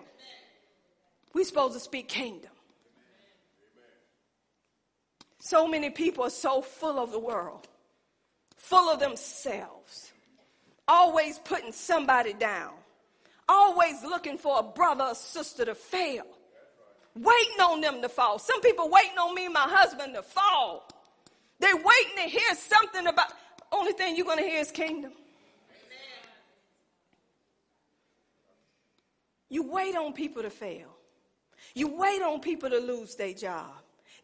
We're 1.35 1.45
supposed 1.45 1.75
to 1.75 1.81
speak 1.81 2.07
kingdom. 2.07 2.53
So 5.41 5.67
many 5.67 5.91
people 5.91 6.23
are 6.23 6.31
so 6.31 6.63
full 6.63 7.01
of 7.01 7.11
the 7.11 7.19
world, 7.19 7.67
full 8.57 8.93
of 8.93 9.01
themselves, 9.01 10.13
always 10.87 11.41
putting 11.41 11.73
somebody 11.73 12.33
down 12.33 12.75
always 13.49 14.03
looking 14.03 14.39
for 14.39 14.59
a 14.59 14.63
brother 14.63 15.05
or 15.05 15.15
sister 15.15 15.65
to 15.65 15.75
fail, 15.75 16.25
waiting 17.15 17.61
on 17.61 17.81
them 17.81 18.03
to 18.03 18.09
fall. 18.09 18.39
Some 18.39 18.61
people 18.61 18.89
waiting 18.91 19.19
on 19.19 19.35
me 19.35 19.45
and 19.45 19.55
my 19.55 19.67
husband 19.69 20.15
to 20.15 20.23
fall. 20.23 20.89
They're 21.59 21.77
waiting 21.77 22.17
to 22.17 22.23
hear 22.23 22.55
something 22.55 23.07
about. 23.07 23.33
Only 23.73 23.93
thing 23.93 24.17
you're 24.17 24.27
going 24.27 24.39
to 24.39 24.45
hear 24.45 24.61
is 24.61 24.71
kingdom. 24.71 25.13
You 29.49 29.63
wait 29.71 29.97
on 29.97 30.13
people 30.13 30.43
to 30.43 30.51
fail. 30.51 30.89
You 31.75 31.89
wait 31.89 32.23
on 32.23 32.41
people 32.41 32.71
to 32.71 32.79
lose 32.79 33.15
their 33.15 33.33
job. 33.33 33.71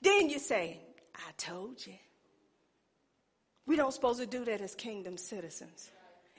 Then 0.01 0.29
you 0.29 0.39
say, 0.39 0.79
I 1.15 1.33
told 1.37 1.87
you. 1.87 1.95
We 3.67 3.77
don't 3.77 3.93
supposed 3.93 4.21
to 4.21 4.27
do 4.27 4.45
that 4.45 4.61
as 4.61 4.75
kingdom 4.75 5.17
citizens. 5.17 5.91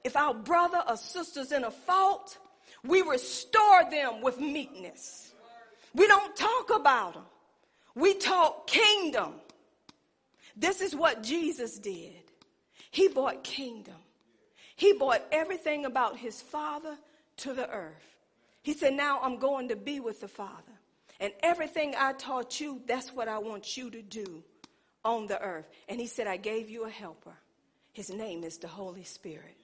If 0.04 0.18
our 0.18 0.34
brother 0.34 0.84
or 0.88 0.98
sister's 0.98 1.52
in 1.52 1.64
a 1.64 1.72
fault, 1.72 2.38
we 2.86 3.02
restore 3.02 3.90
them 3.90 4.22
with 4.22 4.40
meekness. 4.40 5.32
We 5.94 6.08
don't 6.08 6.36
talk 6.36 6.72
about 6.76 7.14
them. 7.14 7.24
We 7.96 8.16
talk 8.16 8.68
kingdom. 8.68 9.34
This 10.56 10.82
is 10.82 10.96
what 10.96 11.24
Jesus 11.24 11.78
did. 11.80 12.14
He 12.92 13.08
brought 13.08 13.44
kingdom. 13.44 13.96
He 14.76 14.94
brought 14.94 15.24
everything 15.32 15.86
about 15.86 16.18
his 16.18 16.42
father 16.42 16.98
to 17.38 17.54
the 17.54 17.70
earth. 17.70 18.18
He 18.64 18.74
said, 18.74 18.94
now 18.94 19.20
I'm 19.22 19.38
going 19.38 19.70
to 19.70 19.76
be 19.76 20.00
with 20.00 20.22
the 20.22 20.28
father. 20.28 20.74
And 21.20 21.32
everything 21.42 21.94
I 21.98 22.14
taught 22.14 22.60
you, 22.60 22.82
that's 22.88 23.14
what 23.14 23.28
I 23.28 23.38
want 23.38 23.78
you 23.78 23.90
to 23.92 24.02
do 24.02 24.44
on 25.06 25.28
the 25.28 25.40
earth. 25.42 25.70
And 25.88 26.00
he 26.00 26.08
said, 26.08 26.28
I 26.28 26.38
gave 26.38 26.70
you 26.70 26.86
a 26.86 26.90
helper. 26.90 27.36
His 27.92 28.10
name 28.10 28.44
is 28.44 28.58
the 28.58 28.68
Holy 28.68 29.04
Spirit. 29.04 29.56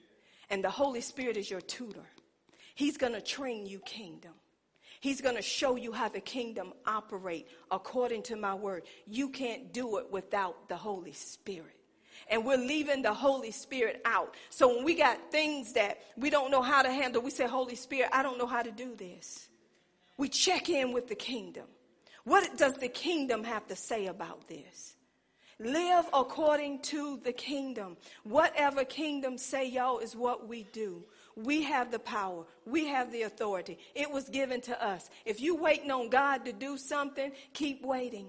And 0.48 0.62
the 0.62 0.70
Holy 0.70 1.00
Spirit 1.00 1.36
is 1.36 1.50
your 1.50 1.60
tutor. 1.60 2.06
He's 2.74 2.96
going 2.96 3.12
to 3.12 3.20
train 3.20 3.66
you 3.66 3.80
kingdom. 3.80 4.32
He's 5.00 5.20
going 5.22 5.36
to 5.36 5.42
show 5.42 5.76
you 5.76 5.92
how 5.92 6.08
the 6.10 6.20
kingdom 6.20 6.74
operate 6.86 7.48
according 7.70 8.22
to 8.24 8.36
my 8.36 8.54
word. 8.54 8.82
You 9.06 9.30
can't 9.30 9.72
do 9.72 9.96
it 9.96 10.10
without 10.12 10.68
the 10.68 10.76
Holy 10.76 11.12
Spirit. 11.12 11.76
And 12.28 12.44
we're 12.44 12.58
leaving 12.58 13.00
the 13.00 13.14
Holy 13.14 13.50
Spirit 13.50 14.02
out. 14.04 14.36
So 14.50 14.74
when 14.74 14.84
we 14.84 14.94
got 14.94 15.32
things 15.32 15.72
that 15.72 15.98
we 16.16 16.28
don't 16.28 16.50
know 16.50 16.60
how 16.60 16.82
to 16.82 16.92
handle, 16.92 17.22
we 17.22 17.30
say, 17.30 17.46
Holy 17.46 17.74
Spirit, 17.76 18.10
I 18.12 18.22
don't 18.22 18.38
know 18.38 18.46
how 18.46 18.62
to 18.62 18.70
do 18.70 18.94
this. 18.94 19.48
We 20.18 20.28
check 20.28 20.68
in 20.68 20.92
with 20.92 21.08
the 21.08 21.14
kingdom. 21.14 21.64
What 22.24 22.58
does 22.58 22.74
the 22.74 22.88
kingdom 22.88 23.42
have 23.44 23.66
to 23.68 23.76
say 23.76 24.06
about 24.06 24.48
this? 24.48 24.96
Live 25.58 26.06
according 26.12 26.80
to 26.80 27.20
the 27.22 27.32
kingdom. 27.32 27.96
Whatever 28.24 28.84
kingdom 28.84 29.38
say, 29.38 29.66
y'all, 29.66 29.98
is 29.98 30.14
what 30.14 30.46
we 30.46 30.64
do. 30.72 31.04
We 31.44 31.62
have 31.62 31.90
the 31.90 31.98
power. 31.98 32.44
We 32.66 32.86
have 32.86 33.12
the 33.12 33.22
authority. 33.22 33.78
It 33.94 34.10
was 34.10 34.28
given 34.28 34.60
to 34.62 34.84
us. 34.84 35.10
If 35.24 35.40
you're 35.40 35.56
waiting 35.56 35.90
on 35.90 36.08
God 36.08 36.44
to 36.44 36.52
do 36.52 36.76
something, 36.76 37.32
keep 37.52 37.84
waiting. 37.84 38.28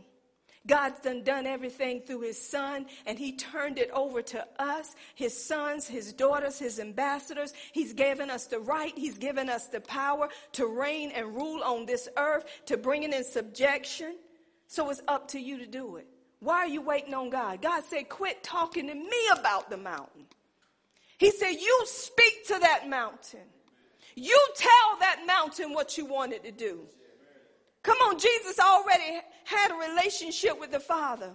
God's 0.68 1.00
done 1.00 1.24
done 1.24 1.48
everything 1.48 2.02
through 2.02 2.22
his 2.22 2.40
son 2.40 2.86
and 3.08 3.18
he 3.18 3.36
turned 3.36 3.80
it 3.80 3.90
over 3.92 4.22
to 4.22 4.46
us, 4.60 4.96
his 5.16 5.36
sons, 5.36 5.88
his 5.88 6.14
daughters, 6.14 6.60
his 6.60 6.80
ambassadors. 6.80 7.54
He's 7.72 7.94
given 7.94 8.30
us 8.30 8.46
the 8.46 8.60
right. 8.60 8.94
He's 8.96 9.18
given 9.18 9.50
us 9.50 9.68
the 9.68 9.82
power 9.82 10.30
to 10.54 10.68
reign 10.68 11.12
and 11.16 11.36
rule 11.36 11.64
on 11.64 11.88
this 11.88 12.08
earth, 12.16 12.46
to 12.68 12.78
bring 12.78 13.04
it 13.04 13.14
in 13.14 13.24
subjection. 13.24 14.18
So 14.68 14.90
it's 14.92 15.02
up 15.08 15.30
to 15.30 15.40
you 15.40 15.58
to 15.58 15.66
do 15.66 15.96
it. 15.96 16.08
Why 16.40 16.58
are 16.58 16.68
you 16.68 16.82
waiting 16.82 17.14
on 17.14 17.30
God? 17.30 17.62
God 17.62 17.84
said, 17.84 18.10
quit 18.10 18.44
talking 18.44 18.88
to 18.88 18.96
me 18.96 19.30
about 19.34 19.70
the 19.70 19.78
mountain. 19.78 20.26
He 21.22 21.30
said, 21.30 21.52
You 21.52 21.82
speak 21.86 22.48
to 22.48 22.58
that 22.62 22.90
mountain. 22.90 23.46
You 24.16 24.40
tell 24.56 25.00
that 25.02 25.22
mountain 25.28 25.72
what 25.72 25.96
you 25.96 26.08
wanted 26.08 26.44
to 26.46 26.52
do. 26.52 26.80
Come 27.84 27.98
on, 28.00 28.18
Jesus 28.18 28.60
already 28.60 29.22
had 29.44 29.70
a 29.70 29.92
relationship 29.92 30.60
with 30.60 30.72
the 30.72 30.80
Father. 30.80 31.30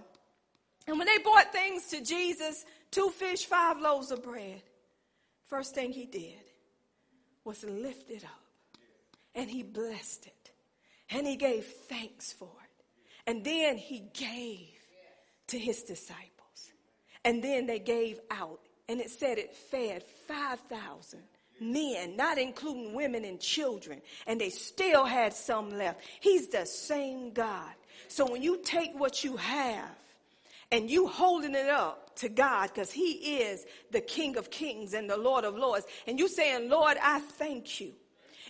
And 0.88 0.98
when 0.98 1.06
they 1.06 1.18
brought 1.18 1.52
things 1.52 1.86
to 1.90 2.02
Jesus, 2.02 2.64
two 2.90 3.10
fish, 3.10 3.44
five 3.44 3.78
loaves 3.78 4.10
of 4.10 4.24
bread, 4.24 4.60
first 5.44 5.76
thing 5.76 5.92
he 5.92 6.06
did 6.06 6.34
was 7.44 7.62
lift 7.62 8.10
it 8.10 8.24
up. 8.24 8.42
And 9.36 9.48
he 9.48 9.62
blessed 9.62 10.26
it. 10.26 10.50
And 11.10 11.28
he 11.28 11.36
gave 11.36 11.64
thanks 11.64 12.32
for 12.32 12.50
it. 12.64 12.84
And 13.28 13.44
then 13.44 13.76
he 13.76 14.10
gave 14.12 14.80
to 15.46 15.56
his 15.56 15.84
disciples. 15.84 16.72
And 17.24 17.40
then 17.40 17.66
they 17.66 17.78
gave 17.78 18.18
out 18.32 18.65
and 18.88 19.00
it 19.00 19.10
said 19.10 19.38
it 19.38 19.54
fed 19.54 20.02
5,000 20.28 21.20
men, 21.60 22.16
not 22.16 22.38
including 22.38 22.94
women 22.94 23.24
and 23.24 23.40
children, 23.40 24.00
and 24.26 24.40
they 24.40 24.50
still 24.50 25.04
had 25.04 25.32
some 25.32 25.76
left. 25.76 26.00
He's 26.20 26.48
the 26.48 26.66
same 26.66 27.32
God. 27.32 27.72
So 28.08 28.30
when 28.30 28.42
you 28.42 28.60
take 28.62 28.98
what 28.98 29.24
you 29.24 29.36
have 29.36 29.90
and 30.70 30.90
you 30.90 31.06
holding 31.06 31.54
it 31.54 31.68
up 31.68 32.14
to 32.16 32.28
God, 32.28 32.70
because 32.74 32.92
He 32.92 33.38
is 33.40 33.66
the 33.90 34.00
King 34.00 34.36
of 34.36 34.50
Kings 34.50 34.94
and 34.94 35.08
the 35.08 35.16
Lord 35.16 35.44
of 35.44 35.56
Lords, 35.56 35.86
and 36.06 36.18
you 36.18 36.28
saying, 36.28 36.68
Lord, 36.68 36.96
I 37.02 37.20
thank 37.20 37.80
you 37.80 37.92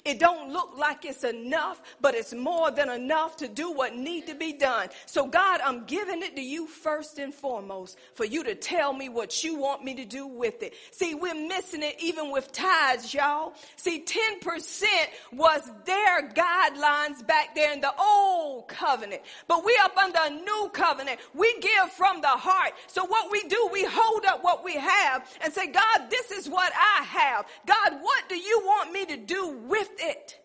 it 0.06 0.20
don't 0.20 0.52
look 0.52 0.78
like 0.78 1.04
it's 1.04 1.24
enough, 1.24 1.82
but 2.00 2.14
it's 2.14 2.32
more 2.32 2.70
than 2.70 2.88
enough 2.88 3.36
to 3.38 3.48
do 3.48 3.72
what 3.72 3.96
need 3.96 4.28
to 4.28 4.36
be 4.36 4.52
done. 4.52 4.88
So 5.04 5.26
God, 5.26 5.60
I'm 5.64 5.84
giving 5.84 6.22
it 6.22 6.36
to 6.36 6.42
you 6.42 6.68
first 6.68 7.18
and 7.18 7.34
foremost 7.34 7.98
for 8.14 8.24
you 8.24 8.44
to 8.44 8.54
tell 8.54 8.92
me 8.92 9.08
what 9.08 9.42
you 9.42 9.56
want 9.56 9.84
me 9.84 9.94
to 9.94 10.04
do 10.04 10.26
with 10.26 10.62
it. 10.62 10.74
See, 10.92 11.14
we're 11.14 11.34
missing 11.34 11.82
it 11.82 11.96
even 11.98 12.30
with 12.30 12.52
tithes, 12.52 13.12
y'all. 13.12 13.54
See, 13.74 14.04
10% 14.04 14.84
was 15.32 15.70
their 15.84 16.28
guidelines 16.30 17.26
back 17.26 17.56
there 17.56 17.72
in 17.72 17.80
the 17.80 17.92
old 17.98 18.68
covenant, 18.68 19.22
but 19.48 19.64
we 19.64 19.76
up 19.82 19.96
under 19.96 20.20
a 20.22 20.30
new 20.30 20.70
covenant. 20.72 21.18
We 21.34 21.52
give 21.60 21.90
from 21.96 22.20
the 22.20 22.28
heart. 22.28 22.74
So 22.86 23.04
what 23.04 23.32
we 23.32 23.42
do, 23.48 23.68
we 23.72 23.84
hold 23.88 24.24
what 24.46 24.64
we 24.64 24.74
have 24.74 25.28
and 25.42 25.52
say, 25.52 25.66
God, 25.66 26.08
this 26.08 26.30
is 26.30 26.48
what 26.48 26.72
I 26.72 27.02
have. 27.02 27.46
God, 27.66 27.98
what 28.00 28.28
do 28.28 28.36
you 28.36 28.62
want 28.64 28.92
me 28.92 29.04
to 29.06 29.16
do 29.16 29.58
with 29.66 29.90
it. 29.98 30.38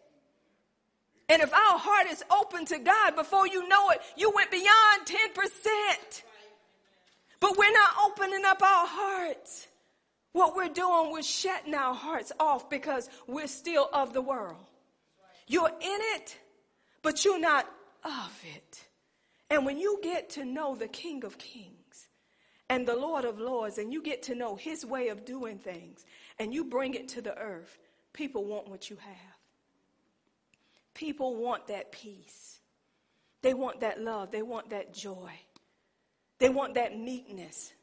And 1.29 1.43
if 1.43 1.53
our 1.53 1.77
heart 1.77 2.07
is 2.07 2.23
open 2.31 2.65
to 2.65 2.79
God 2.79 3.15
before 3.15 3.47
you 3.47 3.69
know 3.69 3.91
it, 3.91 4.01
you 4.17 4.31
went 4.31 4.49
beyond 4.49 5.05
10%. 5.05 6.23
But 7.39 7.55
we're 7.57 7.71
not 7.71 7.91
opening 8.07 8.43
up 8.43 8.63
our 8.63 8.87
hearts. 8.87 9.67
What 10.31 10.55
we're 10.55 10.69
doing, 10.69 11.11
we're 11.11 11.21
shutting 11.21 11.75
our 11.75 11.93
hearts 11.93 12.31
off 12.39 12.71
because 12.71 13.07
we're 13.27 13.45
still 13.45 13.87
of 13.93 14.13
the 14.13 14.21
world. 14.21 14.65
You're 15.47 15.69
in 15.69 15.99
it, 16.15 16.37
but 17.03 17.23
you're 17.23 17.39
not 17.39 17.69
of 18.03 18.43
it. 18.55 18.83
And 19.51 19.63
when 19.63 19.77
you 19.77 19.99
get 20.01 20.31
to 20.31 20.43
know 20.43 20.75
the 20.75 20.87
King 20.87 21.23
of 21.23 21.37
Kings 21.37 21.80
and 22.71 22.87
the 22.87 22.95
Lord 22.95 23.25
of 23.25 23.37
Lords, 23.37 23.79
and 23.79 23.91
you 23.91 24.01
get 24.01 24.23
to 24.23 24.33
know 24.33 24.55
his 24.55 24.85
way 24.85 25.09
of 25.09 25.25
doing 25.25 25.57
things, 25.57 26.05
and 26.39 26.53
you 26.53 26.63
bring 26.63 26.93
it 26.93 27.09
to 27.09 27.21
the 27.21 27.37
earth, 27.37 27.77
people 28.13 28.45
want 28.45 28.69
what 28.69 28.89
you 28.89 28.95
have. 28.95 29.37
People 30.93 31.35
want 31.35 31.67
that 31.67 31.91
peace. 31.91 32.61
They 33.41 33.53
want 33.53 33.81
that 33.81 33.99
love. 34.01 34.31
They 34.31 34.41
want 34.41 34.69
that 34.69 34.93
joy. 34.93 35.33
They 36.39 36.47
want 36.47 36.75
that 36.75 36.97
meekness. 36.97 37.73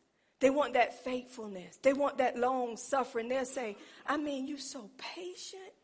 They 0.40 0.48
want 0.48 0.72
that 0.72 1.04
faithfulness. 1.04 1.76
They 1.82 1.92
want 1.92 2.16
that 2.16 2.38
long 2.38 2.78
suffering. 2.78 3.28
They'll 3.28 3.44
say, 3.44 3.76
I 4.06 4.16
mean, 4.16 4.48
you're 4.48 4.56
so 4.56 4.88
patient. 4.96 5.74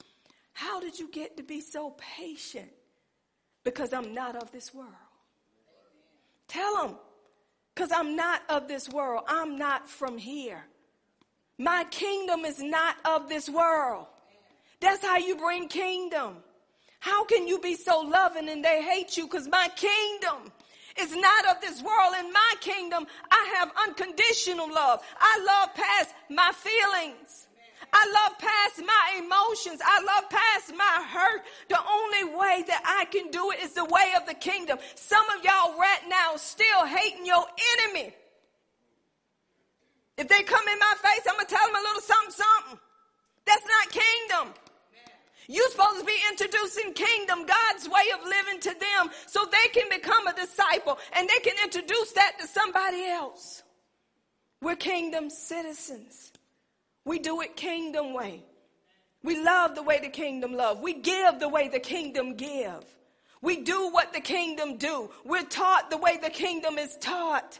How 0.54 0.80
did 0.80 0.98
you 0.98 1.10
get 1.10 1.36
to 1.36 1.42
be 1.42 1.60
so 1.60 1.94
patient? 2.16 2.70
Because 3.64 3.92
I'm 3.92 4.14
not 4.14 4.34
of 4.34 4.50
this 4.50 4.72
world. 4.72 4.88
Tell 6.48 6.86
them, 6.86 6.96
because 7.74 7.90
I'm 7.92 8.16
not 8.16 8.42
of 8.48 8.68
this 8.68 8.88
world. 8.88 9.24
I'm 9.26 9.58
not 9.58 9.88
from 9.88 10.16
here. 10.16 10.64
My 11.58 11.84
kingdom 11.90 12.44
is 12.44 12.60
not 12.60 12.96
of 13.04 13.28
this 13.28 13.48
world. 13.48 14.06
That's 14.80 15.04
how 15.04 15.18
you 15.18 15.36
bring 15.36 15.68
kingdom. 15.68 16.36
How 17.00 17.24
can 17.24 17.46
you 17.46 17.58
be 17.58 17.74
so 17.74 18.00
loving 18.00 18.48
and 18.48 18.64
they 18.64 18.82
hate 18.82 19.16
you? 19.16 19.24
Because 19.24 19.48
my 19.48 19.68
kingdom 19.76 20.52
is 21.00 21.14
not 21.14 21.48
of 21.48 21.60
this 21.60 21.82
world. 21.82 22.14
In 22.18 22.32
my 22.32 22.54
kingdom, 22.60 23.06
I 23.30 23.54
have 23.56 23.70
unconditional 23.88 24.72
love. 24.72 25.00
I 25.18 25.44
love 25.44 25.74
past 25.74 26.14
my 26.30 26.52
feelings. 26.52 27.48
I 27.96 28.10
love 28.10 28.38
past 28.38 28.82
my 28.84 29.22
emotions. 29.24 29.80
I 29.84 30.02
love 30.02 30.28
past 30.28 30.74
my 30.76 31.06
hurt. 31.08 31.42
The 31.68 31.78
only 31.78 32.36
way 32.36 32.64
that 32.66 32.82
I 32.84 33.04
can 33.06 33.30
do 33.30 33.52
it 33.52 33.60
is 33.62 33.72
the 33.74 33.84
way 33.84 34.12
of 34.16 34.26
the 34.26 34.34
kingdom. 34.34 34.78
Some 34.96 35.24
of 35.30 35.44
y'all 35.44 35.78
right 35.78 36.02
now 36.08 36.34
still 36.36 36.84
hating 36.84 37.24
your 37.24 37.46
enemy. 37.78 38.12
If 40.18 40.26
they 40.26 40.42
come 40.42 40.66
in 40.66 40.78
my 40.78 40.94
face, 41.02 41.24
I'm 41.28 41.36
going 41.36 41.46
to 41.46 41.54
tell 41.54 41.66
them 41.66 41.76
a 41.76 41.86
little 41.86 42.02
something, 42.02 42.34
something. 42.34 42.78
That's 43.46 43.64
not 43.64 44.02
kingdom. 44.02 44.54
You're 45.46 45.70
supposed 45.70 46.00
to 46.00 46.04
be 46.04 46.18
introducing 46.30 46.94
kingdom, 46.94 47.46
God's 47.46 47.88
way 47.88 48.10
of 48.18 48.26
living 48.26 48.60
to 48.60 48.70
them 48.70 49.10
so 49.26 49.44
they 49.44 49.68
can 49.78 49.88
become 49.88 50.26
a 50.26 50.34
disciple 50.34 50.98
and 51.16 51.28
they 51.28 51.38
can 51.48 51.54
introduce 51.62 52.12
that 52.12 52.32
to 52.40 52.48
somebody 52.48 53.04
else. 53.04 53.62
We're 54.62 54.76
kingdom 54.76 55.30
citizens. 55.30 56.32
We 57.04 57.18
do 57.18 57.40
it 57.40 57.56
kingdom 57.56 58.14
way. 58.14 58.44
We 59.22 59.42
love 59.42 59.74
the 59.74 59.82
way 59.82 60.00
the 60.00 60.08
kingdom 60.08 60.52
love. 60.52 60.80
We 60.80 60.94
give 60.94 61.40
the 61.40 61.48
way 61.48 61.68
the 61.68 61.80
kingdom 61.80 62.34
give. 62.34 62.84
We 63.40 63.62
do 63.62 63.90
what 63.90 64.12
the 64.12 64.20
kingdom 64.20 64.76
do. 64.76 65.10
We're 65.24 65.44
taught 65.44 65.90
the 65.90 65.98
way 65.98 66.18
the 66.22 66.30
kingdom 66.30 66.78
is 66.78 66.96
taught. 66.96 67.58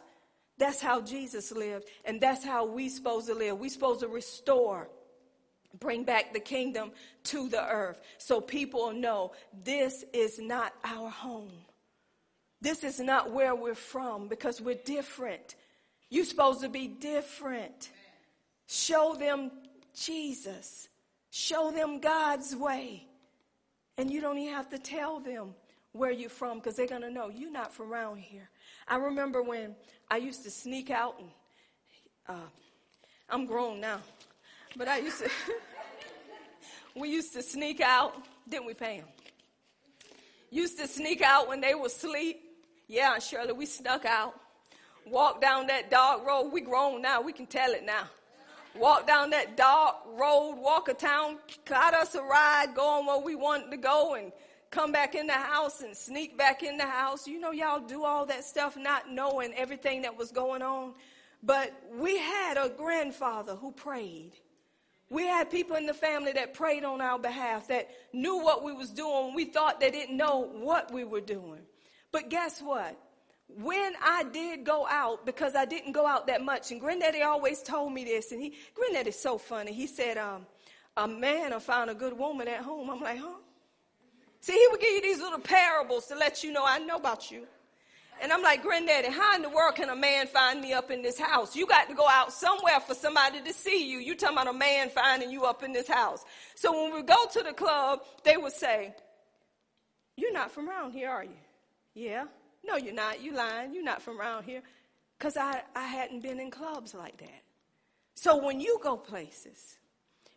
That's 0.56 0.80
how 0.80 1.00
Jesus 1.00 1.52
lived, 1.52 1.88
and 2.04 2.20
that's 2.20 2.44
how 2.44 2.64
we 2.64 2.88
supposed 2.88 3.26
to 3.26 3.34
live. 3.34 3.58
We 3.58 3.68
supposed 3.68 4.00
to 4.00 4.08
restore 4.08 4.88
bring 5.80 6.04
back 6.04 6.32
the 6.32 6.40
kingdom 6.40 6.92
to 7.24 7.48
the 7.48 7.64
earth 7.66 8.00
so 8.18 8.40
people 8.40 8.92
know 8.92 9.32
this 9.64 10.04
is 10.12 10.38
not 10.38 10.72
our 10.84 11.10
home. 11.10 11.52
This 12.60 12.84
is 12.84 13.00
not 13.00 13.32
where 13.32 13.54
we're 13.54 13.74
from 13.74 14.28
because 14.28 14.60
we're 14.60 14.78
different. 14.84 15.54
You're 16.08 16.24
supposed 16.24 16.60
to 16.60 16.68
be 16.68 16.86
different. 16.86 17.90
Show 18.66 19.14
them 19.18 19.50
Jesus. 19.94 20.88
Show 21.30 21.70
them 21.70 22.00
God's 22.00 22.54
way. 22.54 23.06
And 23.96 24.10
you 24.10 24.20
don't 24.20 24.38
even 24.38 24.54
have 24.54 24.70
to 24.70 24.78
tell 24.78 25.20
them 25.20 25.54
where 25.92 26.10
you're 26.10 26.28
from 26.28 26.58
because 26.58 26.74
they're 26.74 26.86
going 26.86 27.02
to 27.02 27.10
know 27.10 27.28
you're 27.28 27.52
not 27.52 27.72
from 27.72 27.92
around 27.92 28.18
here. 28.18 28.48
I 28.88 28.96
remember 28.96 29.42
when 29.42 29.76
I 30.10 30.16
used 30.16 30.42
to 30.44 30.50
sneak 30.50 30.90
out 30.90 31.18
and 31.18 31.28
uh, 32.28 32.48
I'm 33.30 33.46
grown 33.46 33.80
now. 33.80 34.00
But 34.76 34.88
I 34.88 34.98
used 34.98 35.18
to, 35.20 35.30
we 36.96 37.10
used 37.10 37.32
to 37.34 37.42
sneak 37.42 37.80
out, 37.80 38.14
didn't 38.48 38.66
we, 38.66 38.74
Pam? 38.74 39.04
Used 40.50 40.78
to 40.78 40.88
sneak 40.88 41.22
out 41.22 41.48
when 41.48 41.60
they 41.60 41.74
were 41.74 41.86
asleep. 41.86 42.40
Yeah, 42.88 43.18
Shirley, 43.18 43.52
we 43.52 43.66
snuck 43.66 44.04
out. 44.04 44.34
Walk 45.06 45.40
down 45.40 45.68
that 45.68 45.90
dark 45.90 46.26
road. 46.26 46.50
We 46.52 46.60
grown 46.60 47.02
now. 47.02 47.20
We 47.20 47.32
can 47.32 47.46
tell 47.46 47.72
it 47.72 47.84
now. 47.84 48.04
Walk 48.78 49.06
down 49.06 49.30
that 49.30 49.56
dark 49.56 49.96
road, 50.06 50.56
walk 50.58 50.88
a 50.88 50.94
town, 50.94 51.38
cut 51.64 51.94
us 51.94 52.14
a 52.14 52.22
ride, 52.22 52.74
going 52.74 53.06
where 53.06 53.20
we 53.20 53.36
wanted 53.36 53.70
to 53.70 53.76
go, 53.76 54.14
and 54.14 54.32
come 54.70 54.90
back 54.90 55.14
in 55.14 55.28
the 55.28 55.32
house 55.32 55.80
and 55.80 55.96
sneak 55.96 56.36
back 56.36 56.64
in 56.64 56.76
the 56.76 56.86
house. 56.86 57.28
You 57.28 57.38
know, 57.38 57.52
y'all 57.52 57.80
do 57.80 58.04
all 58.04 58.26
that 58.26 58.44
stuff 58.44 58.76
not 58.76 59.10
knowing 59.10 59.54
everything 59.54 60.02
that 60.02 60.18
was 60.18 60.32
going 60.32 60.62
on. 60.62 60.94
But 61.42 61.72
we 61.92 62.18
had 62.18 62.56
a 62.56 62.70
grandfather 62.70 63.54
who 63.54 63.70
prayed. 63.70 64.32
We 65.10 65.24
had 65.24 65.50
people 65.50 65.76
in 65.76 65.86
the 65.86 65.94
family 65.94 66.32
that 66.32 66.54
prayed 66.54 66.82
on 66.82 67.00
our 67.00 67.18
behalf, 67.18 67.68
that 67.68 67.88
knew 68.12 68.38
what 68.38 68.64
we 68.64 68.72
was 68.72 68.90
doing. 68.90 69.34
We 69.34 69.44
thought 69.44 69.78
they 69.78 69.90
didn't 69.90 70.16
know 70.16 70.48
what 70.52 70.92
we 70.92 71.04
were 71.04 71.20
doing. 71.20 71.60
But 72.10 72.30
guess 72.30 72.60
what? 72.60 72.98
When 73.56 73.92
I 74.02 74.24
did 74.24 74.64
go 74.64 74.86
out, 74.88 75.24
because 75.24 75.54
I 75.54 75.64
didn't 75.64 75.92
go 75.92 76.06
out 76.06 76.26
that 76.26 76.42
much, 76.42 76.72
and 76.72 76.80
Granddaddy 76.80 77.22
always 77.22 77.62
told 77.62 77.92
me 77.92 78.04
this, 78.04 78.32
and 78.32 78.42
he, 78.42 78.54
Granddaddy's 78.74 79.18
so 79.18 79.38
funny. 79.38 79.72
He 79.72 79.86
said, 79.86 80.18
um, 80.18 80.46
a 80.96 81.06
man 81.06 81.50
will 81.52 81.60
find 81.60 81.90
a 81.90 81.94
good 81.94 82.16
woman 82.16 82.48
at 82.48 82.60
home. 82.60 82.90
I'm 82.90 83.00
like, 83.00 83.18
huh? 83.18 83.38
See, 84.40 84.52
he 84.52 84.66
would 84.70 84.80
give 84.80 84.90
you 84.90 85.02
these 85.02 85.20
little 85.20 85.38
parables 85.38 86.06
to 86.06 86.16
let 86.16 86.44
you 86.44 86.52
know 86.52 86.64
I 86.64 86.78
know 86.78 86.96
about 86.96 87.30
you. 87.30 87.46
And 88.22 88.32
I'm 88.32 88.42
like, 88.42 88.62
Granddaddy, 88.62 89.08
how 89.08 89.34
in 89.34 89.42
the 89.42 89.48
world 89.48 89.74
can 89.74 89.88
a 89.88 89.96
man 89.96 90.26
find 90.26 90.60
me 90.60 90.72
up 90.72 90.90
in 90.90 91.02
this 91.02 91.18
house? 91.18 91.56
You 91.56 91.66
got 91.66 91.88
to 91.88 91.94
go 91.94 92.06
out 92.08 92.32
somewhere 92.32 92.78
for 92.80 92.94
somebody 92.94 93.40
to 93.40 93.52
see 93.52 93.90
you. 93.90 93.98
You 93.98 94.14
talking 94.14 94.36
about 94.36 94.54
a 94.54 94.56
man 94.56 94.88
finding 94.90 95.30
you 95.30 95.44
up 95.44 95.62
in 95.62 95.72
this 95.72 95.88
house. 95.88 96.24
So 96.54 96.72
when 96.72 96.94
we 96.94 97.02
go 97.02 97.26
to 97.32 97.42
the 97.42 97.52
club, 97.52 98.00
they 98.22 98.36
would 98.36 98.52
say, 98.52 98.94
You're 100.16 100.32
not 100.32 100.52
from 100.52 100.68
around 100.68 100.92
here, 100.92 101.10
are 101.10 101.24
you? 101.24 101.36
Yeah. 101.94 102.24
No, 102.64 102.76
you're 102.76 102.94
not. 102.94 103.22
You 103.22 103.34
lying. 103.34 103.74
You're 103.74 103.84
not 103.84 104.02
from 104.02 104.20
around 104.20 104.44
here. 104.44 104.62
Because 105.18 105.36
I, 105.36 105.62
I 105.74 105.86
hadn't 105.86 106.22
been 106.22 106.40
in 106.40 106.50
clubs 106.50 106.94
like 106.94 107.16
that. 107.18 107.42
So 108.14 108.36
when 108.36 108.60
you 108.60 108.78
go 108.82 108.96
places 108.96 109.76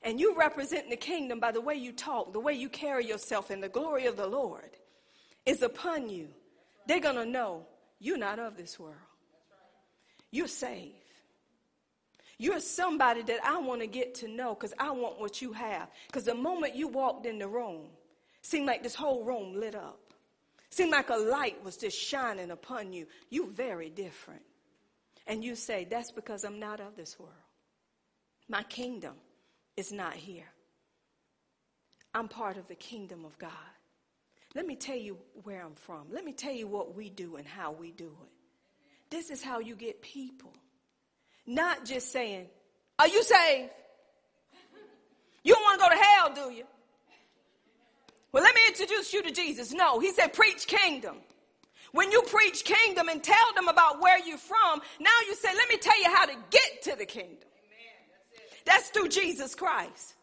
and 0.04 0.20
you 0.20 0.36
represent 0.38 0.90
the 0.90 0.96
kingdom 0.96 1.40
by 1.40 1.52
the 1.52 1.62
way 1.62 1.76
you 1.76 1.92
talk, 1.92 2.34
the 2.34 2.40
way 2.40 2.54
you 2.54 2.70
carry 2.70 3.06
yourself, 3.06 3.50
and 3.50 3.62
the 3.62 3.70
glory 3.70 4.06
of 4.06 4.18
the 4.18 4.28
Lord 4.28 4.78
is 5.46 5.62
upon 5.62 6.10
you 6.10 6.28
they're 6.88 7.02
going 7.02 7.16
to 7.16 7.26
know 7.26 7.66
you're 8.00 8.18
not 8.18 8.40
of 8.40 8.58
this 8.58 8.80
world. 8.80 8.96
You're 10.32 10.48
saved. 10.48 10.94
You're 12.38 12.60
somebody 12.60 13.24
that 13.24 13.44
I 13.44 13.58
want 13.58 13.82
to 13.82 13.88
get 13.88 14.16
to 14.16 14.28
know 14.28 14.54
because 14.54 14.74
I 14.80 14.92
want 14.92 15.20
what 15.20 15.42
you 15.42 15.54
have. 15.54 15.90
Because 16.08 16.24
the 16.24 16.36
moment 16.36 16.76
you 16.76 16.88
walked 16.88 17.26
in 17.26 17.40
the 17.40 17.48
room, 17.48 17.88
seemed 18.42 18.68
like 18.68 18.84
this 18.84 18.96
whole 18.96 19.24
room 19.24 19.60
lit 19.60 19.76
up. 19.76 20.00
Seemed 20.78 20.92
like 20.92 21.10
a 21.10 21.16
light 21.16 21.64
was 21.64 21.76
just 21.76 21.98
shining 21.98 22.52
upon 22.52 22.94
you. 22.94 23.08
You 23.32 23.50
very 23.50 23.90
different. 23.90 24.44
And 25.26 25.44
you 25.44 25.56
say, 25.56 25.88
that's 25.90 26.12
because 26.12 26.44
I'm 26.44 26.60
not 26.60 26.80
of 26.80 26.96
this 26.96 27.18
world. 27.18 27.34
My 28.48 28.62
kingdom 28.62 29.16
is 29.76 29.92
not 29.92 30.14
here. 30.14 30.46
I'm 32.14 32.28
part 32.28 32.58
of 32.58 32.68
the 32.68 32.76
kingdom 32.76 33.26
of 33.26 33.40
God. 33.40 33.50
Let 34.54 34.68
me 34.68 34.76
tell 34.76 34.96
you 34.96 35.18
where 35.42 35.66
I'm 35.66 35.74
from. 35.74 36.12
Let 36.12 36.24
me 36.24 36.32
tell 36.32 36.54
you 36.54 36.68
what 36.68 36.96
we 36.96 37.10
do 37.10 37.38
and 37.38 37.48
how 37.48 37.72
we 37.72 37.90
do 37.90 38.16
it. 38.24 39.10
This 39.10 39.32
is 39.32 39.42
how 39.42 39.58
you 39.58 39.76
get 39.76 40.04
people. 40.04 40.54
Not 41.48 41.86
just 41.86 42.12
saying, 42.12 42.50
Are 43.00 43.08
you 43.08 43.24
saved? 43.24 43.72
You 45.44 45.56
don't 45.56 45.64
want 45.64 45.80
to 45.82 45.88
go 45.88 45.90
to 45.90 46.04
hell, 46.04 46.50
do 46.50 46.56
you? 46.56 46.66
Well, 48.32 48.44
let 48.44 48.56
me 48.56 48.62
introduce 48.68 49.14
you 49.14 49.24
to 49.24 49.32
Jesus. 49.32 49.74
No, 49.74 50.00
he 50.00 50.12
said, 50.12 50.34
Preach 50.34 50.68
kingdom. 50.68 51.18
When 51.94 52.12
you 52.12 52.22
preach 52.24 52.66
kingdom 52.66 53.08
and 53.08 53.24
tell 53.24 53.54
them 53.56 53.68
about 53.70 54.02
where 54.02 54.20
you're 54.24 54.38
from, 54.38 54.82
now 55.00 55.10
you 55.28 55.36
say, 55.36 55.50
Let 55.56 55.70
me 55.70 55.78
tell 55.78 55.98
you 56.00 56.14
how 56.14 56.26
to 56.26 56.36
get 56.50 56.82
to 56.84 56.96
the 56.98 57.06
kingdom. 57.06 57.50
That's 58.66 58.90
through 58.90 59.10
Jesus 59.10 59.56
Christ. 59.56 60.16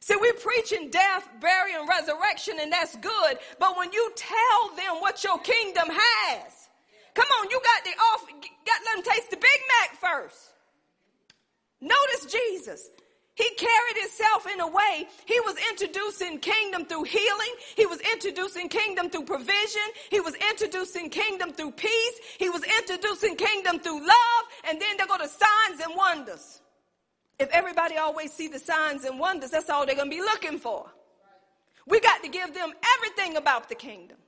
See, 0.00 0.16
we're 0.18 0.32
preaching 0.32 0.90
death, 0.90 1.28
burial, 1.40 1.80
and 1.80 1.88
resurrection, 1.88 2.54
and 2.58 2.72
that's 2.72 2.96
good. 2.96 3.38
But 3.58 3.76
when 3.76 3.92
you 3.92 4.10
tell 4.16 4.74
them 4.74 5.00
what 5.00 5.22
your 5.22 5.38
kingdom 5.40 5.88
has, 5.90 6.68
come 7.14 7.28
on, 7.40 7.50
you 7.50 7.60
got 7.60 7.84
the 7.84 7.90
off, 7.90 8.26
got 8.26 8.80
let 8.86 9.04
them 9.04 9.12
taste 9.12 9.30
the 9.30 9.36
Big 9.36 9.60
Mac 9.80 10.00
first. 10.00 10.52
Notice 11.82 12.32
Jesus. 12.32 12.88
He 13.40 13.48
carried 13.54 13.96
himself 13.96 14.46
in 14.52 14.60
a 14.60 14.66
way. 14.66 15.08
He 15.24 15.40
was 15.40 15.56
introducing 15.70 16.40
kingdom 16.40 16.84
through 16.84 17.04
healing. 17.04 17.54
He 17.74 17.86
was 17.86 17.98
introducing 18.12 18.68
kingdom 18.68 19.08
through 19.08 19.24
provision. 19.24 19.86
He 20.10 20.20
was 20.20 20.34
introducing 20.50 21.08
kingdom 21.08 21.50
through 21.52 21.70
peace. 21.70 22.20
He 22.38 22.50
was 22.50 22.62
introducing 22.78 23.36
kingdom 23.36 23.78
through 23.78 24.00
love. 24.00 24.42
And 24.68 24.78
then 24.78 24.98
they 24.98 25.06
go 25.06 25.16
to 25.16 25.26
signs 25.26 25.80
and 25.82 25.96
wonders. 25.96 26.60
If 27.38 27.48
everybody 27.52 27.96
always 27.96 28.30
see 28.30 28.48
the 28.48 28.58
signs 28.58 29.04
and 29.06 29.18
wonders, 29.18 29.52
that's 29.52 29.70
all 29.70 29.86
they're 29.86 29.94
going 29.94 30.10
to 30.10 30.16
be 30.16 30.20
looking 30.20 30.58
for. 30.58 30.90
We 31.86 31.98
got 32.00 32.22
to 32.22 32.28
give 32.28 32.52
them 32.52 32.74
everything 32.98 33.38
about 33.38 33.70
the 33.70 33.74
kingdom. 33.74 34.18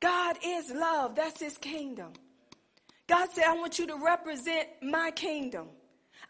God 0.00 0.38
is 0.42 0.70
love. 0.70 1.14
That's 1.14 1.38
his 1.38 1.58
kingdom. 1.58 2.14
God 3.06 3.28
said, 3.34 3.44
I 3.44 3.54
want 3.56 3.78
you 3.78 3.86
to 3.88 3.96
represent 4.02 4.68
my 4.80 5.10
kingdom. 5.10 5.68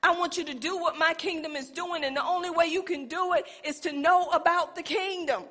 I 0.07 0.13
want 0.13 0.37
you 0.37 0.45
to 0.45 0.55
do 0.55 0.79
what 0.79 0.97
my 0.97 1.15
kingdom 1.15 1.57
is 1.57 1.69
doing. 1.69 2.05
And 2.05 2.17
the 2.17 2.25
only 2.25 2.49
way 2.49 2.67
you 2.67 2.85
can 2.85 3.09
do 3.09 3.33
it 3.33 3.45
is 3.65 3.81
to 3.81 3.93
know 3.93 4.29
about 4.29 4.77
the 4.77 4.83
kingdom. 4.83 5.43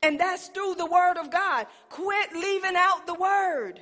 And 0.00 0.20
that's 0.20 0.46
through 0.46 0.76
the 0.76 0.86
word 0.86 1.16
of 1.16 1.28
God. 1.28 1.66
Quit 1.90 2.32
leaving 2.34 2.76
out 2.76 3.04
the 3.08 3.14
word. 3.14 3.80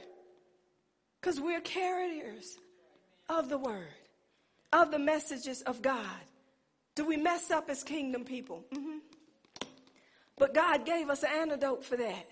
Because 1.21 1.39
we're 1.39 1.61
carriers 1.61 2.57
of 3.29 3.51
the 3.51 3.59
word, 3.59 3.93
of 4.73 4.91
the 4.91 4.99
messages 4.99 5.61
of 5.61 5.83
God. 5.83 6.25
Do 6.95 7.05
we 7.05 7.19
mess 7.19 7.51
up 7.51 7.69
as 7.69 7.85
kingdom 7.85 8.25
people? 8.25 8.65
Mm-hmm. 8.73 8.99
But 10.39 10.55
God 10.55 10.87
gave 10.87 11.11
us 11.11 11.23
an 11.23 11.31
antidote 11.35 11.85
for 11.85 11.99
that. 11.99 12.27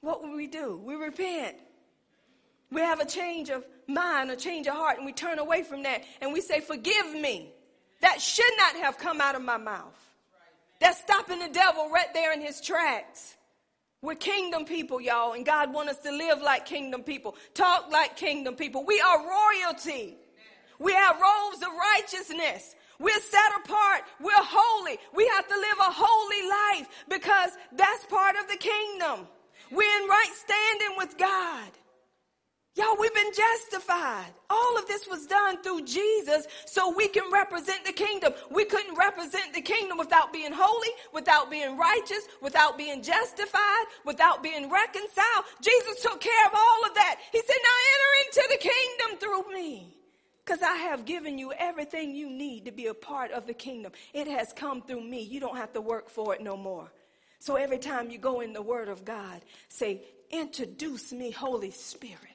What 0.00 0.24
will 0.24 0.34
we 0.34 0.48
do? 0.48 0.80
We 0.84 0.96
repent. 0.96 1.56
We 2.72 2.80
have 2.80 3.00
a 3.00 3.06
change 3.06 3.50
of 3.50 3.64
mind, 3.86 4.30
a 4.30 4.36
change 4.36 4.66
of 4.66 4.74
heart, 4.74 4.96
and 4.96 5.04
we 5.04 5.12
turn 5.12 5.38
away 5.38 5.62
from 5.62 5.82
that 5.82 6.02
and 6.22 6.32
we 6.32 6.40
say, 6.40 6.60
Forgive 6.60 7.12
me. 7.12 7.52
That 8.00 8.20
should 8.20 8.52
not 8.56 8.82
have 8.82 8.98
come 8.98 9.20
out 9.20 9.36
of 9.36 9.42
my 9.42 9.58
mouth. 9.58 9.96
That's 10.80 10.98
stopping 11.00 11.38
the 11.38 11.50
devil 11.50 11.90
right 11.90 12.12
there 12.14 12.32
in 12.32 12.40
his 12.40 12.60
tracks. 12.60 13.36
We're 14.00 14.16
kingdom 14.16 14.64
people, 14.64 15.00
y'all, 15.00 15.34
and 15.34 15.46
God 15.46 15.72
wants 15.72 15.92
us 15.92 15.98
to 16.00 16.10
live 16.10 16.42
like 16.42 16.66
kingdom 16.66 17.04
people, 17.04 17.36
talk 17.54 17.92
like 17.92 18.16
kingdom 18.16 18.56
people. 18.56 18.84
We 18.84 19.00
are 19.00 19.18
royalty. 19.18 20.16
We 20.80 20.92
have 20.92 21.20
robes 21.20 21.62
of 21.62 21.68
righteousness. 21.68 22.74
We're 22.98 23.20
set 23.20 23.52
apart. 23.64 24.02
We're 24.20 24.32
holy. 24.36 24.98
We 25.14 25.30
have 25.36 25.46
to 25.46 25.54
live 25.54 25.78
a 25.78 25.92
holy 25.94 26.48
life 26.48 26.88
because 27.08 27.50
that's 27.76 28.04
part 28.06 28.34
of 28.42 28.48
the 28.48 28.56
kingdom. 28.56 29.28
We're 29.70 30.02
in 30.02 30.08
right 30.08 30.32
standing 30.34 30.96
with 30.96 31.16
God. 31.18 31.70
Y'all, 32.74 32.96
we've 32.98 33.12
been 33.12 33.32
justified. 33.34 34.32
All 34.48 34.78
of 34.78 34.86
this 34.86 35.06
was 35.06 35.26
done 35.26 35.62
through 35.62 35.82
Jesus 35.82 36.46
so 36.64 36.94
we 36.96 37.06
can 37.06 37.30
represent 37.30 37.84
the 37.84 37.92
kingdom. 37.92 38.32
We 38.50 38.64
couldn't 38.64 38.96
represent 38.96 39.52
the 39.52 39.60
kingdom 39.60 39.98
without 39.98 40.32
being 40.32 40.52
holy, 40.54 40.88
without 41.12 41.50
being 41.50 41.76
righteous, 41.76 42.26
without 42.40 42.78
being 42.78 43.02
justified, 43.02 43.84
without 44.06 44.42
being 44.42 44.70
reconciled. 44.70 45.44
Jesus 45.60 46.00
took 46.00 46.18
care 46.22 46.46
of 46.46 46.52
all 46.54 46.86
of 46.86 46.94
that. 46.94 47.20
He 47.30 47.40
said, 47.40 47.56
now 47.62 47.78
enter 47.92 48.40
into 48.40 48.48
the 48.52 48.68
kingdom 48.70 49.18
through 49.18 49.54
me. 49.54 49.94
Because 50.42 50.62
I 50.62 50.76
have 50.76 51.04
given 51.04 51.38
you 51.38 51.52
everything 51.52 52.14
you 52.14 52.30
need 52.30 52.64
to 52.64 52.72
be 52.72 52.86
a 52.86 52.94
part 52.94 53.32
of 53.32 53.46
the 53.46 53.54
kingdom. 53.54 53.92
It 54.14 54.26
has 54.28 54.50
come 54.54 54.80
through 54.80 55.02
me. 55.02 55.20
You 55.20 55.40
don't 55.40 55.58
have 55.58 55.74
to 55.74 55.82
work 55.82 56.08
for 56.08 56.34
it 56.34 56.40
no 56.40 56.56
more. 56.56 56.90
So 57.38 57.56
every 57.56 57.78
time 57.78 58.10
you 58.10 58.16
go 58.16 58.40
in 58.40 58.54
the 58.54 58.62
Word 58.62 58.88
of 58.88 59.04
God, 59.04 59.42
say, 59.68 60.04
Introduce 60.30 61.12
me, 61.12 61.30
Holy 61.30 61.70
Spirit 61.70 62.31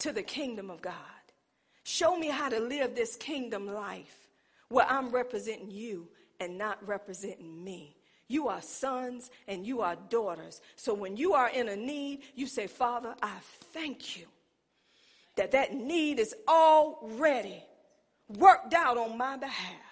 to 0.00 0.12
the 0.12 0.22
kingdom 0.22 0.70
of 0.70 0.80
God. 0.80 0.94
Show 1.84 2.16
me 2.16 2.28
how 2.28 2.48
to 2.48 2.60
live 2.60 2.94
this 2.94 3.16
kingdom 3.16 3.66
life 3.66 4.28
where 4.68 4.86
I'm 4.86 5.10
representing 5.10 5.70
you 5.70 6.08
and 6.40 6.58
not 6.58 6.86
representing 6.86 7.64
me. 7.64 7.96
You 8.28 8.48
are 8.48 8.60
sons 8.60 9.30
and 9.46 9.66
you 9.66 9.80
are 9.80 9.96
daughters. 10.10 10.60
So 10.76 10.92
when 10.92 11.16
you 11.16 11.32
are 11.32 11.48
in 11.48 11.68
a 11.68 11.76
need, 11.76 12.20
you 12.34 12.46
say, 12.46 12.66
Father, 12.66 13.14
I 13.22 13.32
thank 13.72 14.18
you 14.18 14.26
that 15.36 15.52
that 15.52 15.74
need 15.74 16.18
is 16.18 16.34
already 16.46 17.62
worked 18.28 18.74
out 18.74 18.98
on 18.98 19.16
my 19.16 19.36
behalf. 19.36 19.87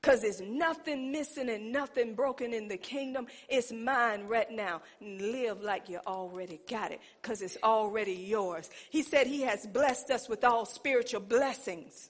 Because 0.00 0.22
there's 0.22 0.40
nothing 0.40 1.12
missing 1.12 1.50
and 1.50 1.72
nothing 1.72 2.14
broken 2.14 2.54
in 2.54 2.68
the 2.68 2.78
kingdom. 2.78 3.26
It's 3.50 3.70
mine 3.70 4.26
right 4.26 4.50
now. 4.50 4.80
Live 5.00 5.62
like 5.62 5.90
you 5.90 6.00
already 6.06 6.58
got 6.68 6.90
it 6.90 7.00
because 7.20 7.42
it's 7.42 7.58
already 7.62 8.14
yours. 8.14 8.70
He 8.88 9.02
said 9.02 9.26
he 9.26 9.42
has 9.42 9.66
blessed 9.66 10.10
us 10.10 10.26
with 10.26 10.42
all 10.42 10.64
spiritual 10.64 11.20
blessings 11.20 12.08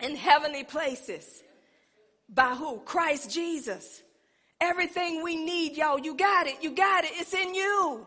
in 0.00 0.16
heavenly 0.16 0.64
places. 0.64 1.42
By 2.28 2.54
who? 2.54 2.80
Christ 2.80 3.30
Jesus. 3.30 4.02
Everything 4.60 5.22
we 5.22 5.36
need, 5.36 5.76
y'all, 5.76 5.98
you 5.98 6.14
got 6.14 6.46
it. 6.46 6.62
You 6.62 6.70
got 6.70 7.04
it. 7.04 7.10
It's 7.14 7.34
in 7.34 7.54
you. 7.54 8.06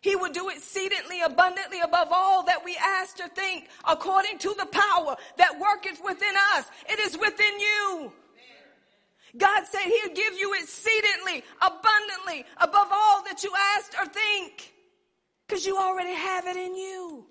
He 0.00 0.14
will 0.14 0.32
do 0.32 0.48
exceedingly 0.48 1.22
abundantly 1.22 1.80
above 1.80 2.08
all 2.12 2.44
that 2.44 2.64
we 2.64 2.76
ask 2.76 3.18
or 3.20 3.28
think, 3.28 3.68
according 3.88 4.38
to 4.38 4.54
the 4.58 4.66
power 4.66 5.16
that 5.36 5.58
worketh 5.58 6.00
within 6.04 6.34
us. 6.54 6.66
It 6.88 7.00
is 7.00 7.18
within 7.18 7.58
you. 7.58 8.12
God 9.36 9.64
said 9.66 9.82
he'll 9.82 10.14
give 10.14 10.34
you 10.38 10.54
exceedingly, 10.54 11.42
abundantly, 11.60 12.44
above 12.58 12.88
all 12.90 13.22
that 13.24 13.42
you 13.42 13.52
asked 13.76 13.94
or 13.98 14.06
think. 14.06 14.72
Because 15.46 15.66
you 15.66 15.76
already 15.76 16.14
have 16.14 16.46
it 16.46 16.56
in 16.56 16.74
you. 16.74 17.26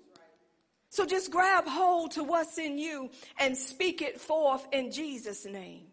So 0.90 1.04
just 1.04 1.30
grab 1.30 1.66
hold 1.66 2.12
to 2.12 2.24
what's 2.24 2.58
in 2.58 2.78
you 2.78 3.10
and 3.38 3.56
speak 3.56 4.00
it 4.02 4.20
forth 4.20 4.66
in 4.72 4.90
Jesus' 4.90 5.44
name. 5.44 5.85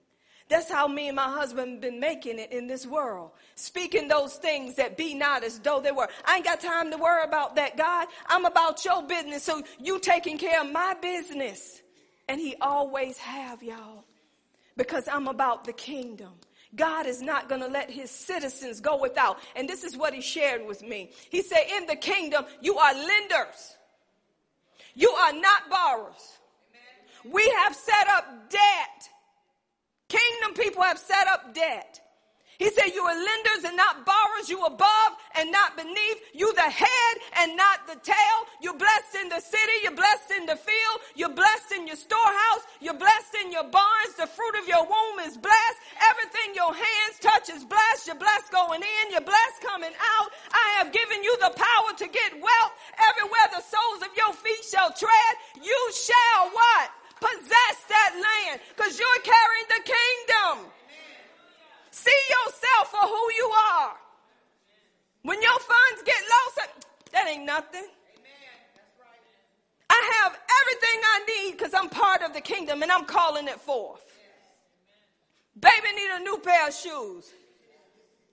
That's 0.54 0.70
how 0.70 0.88
me 0.88 1.08
and 1.08 1.16
my 1.16 1.28
husband 1.28 1.82
been 1.82 2.00
making 2.00 2.38
it 2.38 2.52
in 2.52 2.68
this 2.68 2.86
world. 2.86 3.32
Speaking 3.56 4.08
those 4.08 4.36
things 4.36 4.76
that 4.76 4.96
be 4.96 5.16
not 5.16 5.44
as 5.44 5.58
though 5.58 5.82
they 5.82 5.92
were. 5.92 6.08
I 6.26 6.36
ain't 6.36 6.46
got 6.46 6.60
time 6.60 6.92
to 6.92 6.98
worry 6.98 7.24
about 7.24 7.56
that, 7.56 7.76
God. 7.76 8.08
I'm 8.28 8.46
about 8.46 8.86
your 8.86 9.02
business. 9.02 9.42
So 9.42 9.64
you 9.80 9.98
taking 9.98 10.38
care 10.38 10.62
of 10.62 10.72
my 10.72 10.94
business. 11.02 11.82
And 12.30 12.40
he 12.40 12.56
always 12.62 13.18
have, 13.18 13.64
y'all. 13.64 14.06
Because 14.78 15.08
I'm 15.08 15.28
about 15.28 15.64
the 15.64 15.74
kingdom. 15.74 16.34
God 16.76 17.08
is 17.08 17.20
not 17.20 17.50
going 17.50 17.62
to 17.62 17.68
let 17.68 17.90
his 17.90 18.12
citizens 18.12 18.80
go 18.80 18.96
without. 18.96 19.40
And 19.56 19.68
this 19.68 19.84
is 19.84 19.98
what 19.98 20.14
he 20.14 20.22
shared 20.22 20.68
with 20.68 20.84
me. 20.84 21.14
He 21.32 21.42
said, 21.42 21.64
in 21.78 21.88
the 21.88 21.96
kingdom, 21.96 22.46
you 22.62 22.78
are 22.78 22.94
lenders. 22.94 23.76
You 24.94 25.10
are 25.10 25.34
not 25.34 25.68
borrowers. 25.72 26.38
We 27.26 27.52
have 27.58 27.76
set 27.76 28.08
up 28.08 28.52
debt 28.52 29.10
Kingdom 30.14 30.54
people 30.54 30.84
have 30.84 31.00
set 31.00 31.26
up 31.26 31.56
debt. 31.56 32.00
He 32.60 32.70
said, 32.70 32.94
You 32.94 33.02
are 33.02 33.18
lenders 33.18 33.66
and 33.66 33.76
not 33.76 34.06
borrowers. 34.06 34.48
You 34.48 34.64
above 34.66 35.12
and 35.36 35.52
not 35.52 35.76
beneath. 35.76 36.20
You 36.34 36.54
the 36.54 36.70
head 36.70 37.14
and 37.42 37.58
not 37.58 37.88
the 37.88 37.98
tail. 38.06 38.38
You're 38.62 38.78
blessed 38.78 39.16
in 39.22 39.30
the 39.30 39.42
city. 39.42 39.78
You're 39.82 39.98
blessed 39.98 40.30
in 40.38 40.46
the 40.46 40.56
field. 40.56 40.98
You're 41.16 41.34
blessed 41.34 41.74
in 41.76 41.88
your 41.88 41.98
storehouse. 41.98 42.64
You're 42.80 42.98
blessed 42.98 43.34
in 43.44 43.52
your 43.52 43.66
barns. 43.66 44.14
The 44.18 44.28
fruit 44.30 44.56
of 44.62 44.68
your 44.68 44.86
womb 44.86 45.18
is 45.26 45.36
blessed. 45.36 45.80
Everything 46.14 46.54
your 46.54 46.74
hands 46.74 47.16
touch 47.20 47.50
is 47.50 47.66
blessed. 47.66 48.06
You're 48.06 48.22
blessed 48.22 48.52
going 48.52 48.82
in. 48.86 49.04
You're 49.10 49.26
blessed 49.26 49.60
coming 49.66 49.94
out. 50.22 50.30
I 50.54 50.78
have 50.78 50.94
given 50.94 51.24
you 51.24 51.34
the 51.42 51.58
power 51.58 51.90
to 51.98 52.08
get 52.08 52.38
wealth. 52.38 52.74
Everywhere 53.02 53.48
the 53.50 53.66
soles 53.66 54.06
of 54.06 54.14
your 54.14 54.34
feet 54.38 54.64
shall 54.70 54.94
tread, 54.94 55.34
you 55.58 55.80
shall 55.92 56.54
what? 56.54 56.92
Possess 57.24 57.76
that 57.88 58.12
land 58.14 58.62
because 58.76 59.00
you're 59.00 59.24
carrying 59.24 59.68
the 59.70 59.82
kingdom. 59.88 60.72
See 61.92 62.22
yourself 62.30 62.92
for 62.92 63.08
who 63.08 63.24
you 63.38 63.48
are. 63.78 63.96
When 65.24 65.42
your 65.42 65.60
funds 65.60 66.04
get 66.06 66.22
low, 66.34 66.66
that 67.14 67.28
ain't 67.30 67.46
nothing. 67.46 67.86
I 69.90 70.24
have 70.24 70.38
everything 70.62 71.00
I 71.04 71.26
need 71.28 71.52
because 71.58 71.74
I'm 71.74 71.90
part 71.90 72.24
of 72.24 72.34
the 72.34 72.42
kingdom 72.42 72.82
and 72.84 72.92
I'm 72.92 73.06
calling 73.06 73.48
it 73.48 73.62
forth. 73.62 74.02
Baby 75.60 75.96
need 75.96 76.10
a 76.16 76.20
new 76.20 76.40
pair 76.40 76.68
of 76.68 76.74
shoes. 76.74 77.32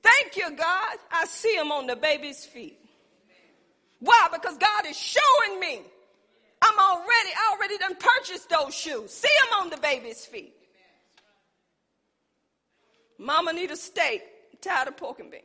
Thank 0.03 0.37
you, 0.37 0.57
God. 0.57 0.97
I 1.13 1.27
see 1.27 1.55
them 1.55 1.71
on 1.71 1.87
the 1.87 1.97
baby's 1.97 2.47
feet. 2.47 2.79
Why? 3.99 4.29
Because 4.33 4.57
God 4.57 4.87
is 4.87 4.97
showing 4.97 5.61
me 5.61 5.83
I'm 6.63 6.79
already, 6.79 7.31
I 7.37 7.57
already 7.57 7.79
done 7.79 7.97
purchased 7.97 8.51
those 8.51 8.75
shoes. 8.75 9.13
See 9.13 9.29
them 9.43 9.63
on 9.63 9.71
the 9.71 9.77
baby's 9.79 10.25
feet. 10.27 10.55
Mama 13.19 13.53
need 13.53 13.71
a 13.71 13.77
steak, 13.77 14.23
tired 14.61 14.89
of 14.89 14.97
pork 14.97 15.21
and 15.21 15.31
beans. 15.31 15.45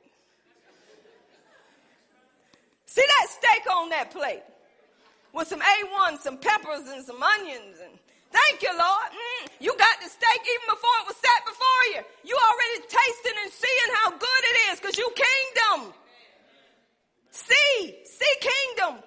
See 2.86 3.04
that 3.06 3.28
steak 3.30 3.64
on 3.70 3.90
that 3.90 4.12
plate 4.12 4.44
with 5.34 5.48
some 5.48 5.60
A1, 5.60 6.20
some 6.20 6.38
peppers, 6.38 6.88
and 6.88 7.04
some 7.04 7.22
onions. 7.22 7.76
And 7.84 7.92
thank 8.32 8.62
you, 8.62 8.72
Lord. 8.72 9.10
Mm, 9.12 9.52
you 9.60 9.76
got 9.78 10.00
the 10.02 10.08
steak 10.08 10.40
even 10.40 10.68
before 10.72 10.96
it 11.04 11.08
was 11.08 11.18
set 11.20 11.44
before 11.44 11.84
you. 11.92 12.02
You 12.24 12.40
already 12.40 12.88
tasting 12.88 13.38
and 13.44 13.52
seeing 13.52 13.90
how 14.00 14.12
good 14.12 14.44
it 14.44 14.58
is 14.72 14.80
because 14.80 14.98
you 14.98 15.12
kingdom. 15.12 15.94
See, 17.32 18.00
see 18.06 18.34
kingdom. 18.40 19.04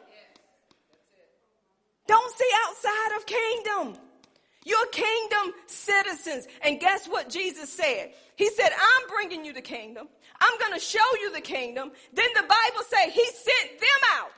Don't 2.08 2.36
see 2.36 2.50
outside 2.66 3.16
of 3.16 3.26
kingdom. 3.26 4.02
You're 4.64 4.86
kingdom 4.86 5.52
citizens. 5.66 6.48
And 6.62 6.80
guess 6.80 7.06
what 7.06 7.28
Jesus 7.28 7.72
said? 7.72 8.12
He 8.34 8.50
said, 8.50 8.70
I'm 8.72 9.08
bringing 9.08 9.44
you 9.44 9.52
the 9.52 9.62
kingdom. 9.62 10.08
I'm 10.40 10.58
going 10.58 10.72
to 10.72 10.80
show 10.80 10.98
you 11.20 11.32
the 11.32 11.40
kingdom. 11.40 11.92
Then 12.12 12.28
the 12.34 12.42
Bible 12.42 12.84
say 12.90 13.10
he 13.10 13.24
sent 13.24 13.78
them 13.78 14.02
out. 14.16 14.30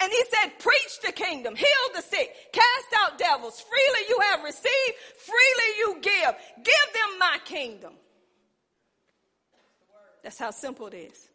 And 0.00 0.10
he 0.12 0.22
said, 0.30 0.58
preach 0.58 1.00
the 1.04 1.12
kingdom, 1.12 1.56
heal 1.56 1.66
the 1.94 2.02
sick, 2.02 2.34
cast 2.52 2.86
out 2.98 3.18
devils. 3.18 3.60
Freely 3.62 4.06
you 4.08 4.18
have 4.30 4.44
received, 4.44 4.94
freely 5.16 5.78
you 5.78 5.98
give. 6.02 6.34
Give 6.56 6.92
them 6.92 7.18
my 7.18 7.38
kingdom. 7.44 7.92
That's 10.22 10.38
how 10.38 10.50
simple 10.50 10.88
it 10.88 10.94
is. 10.94 11.28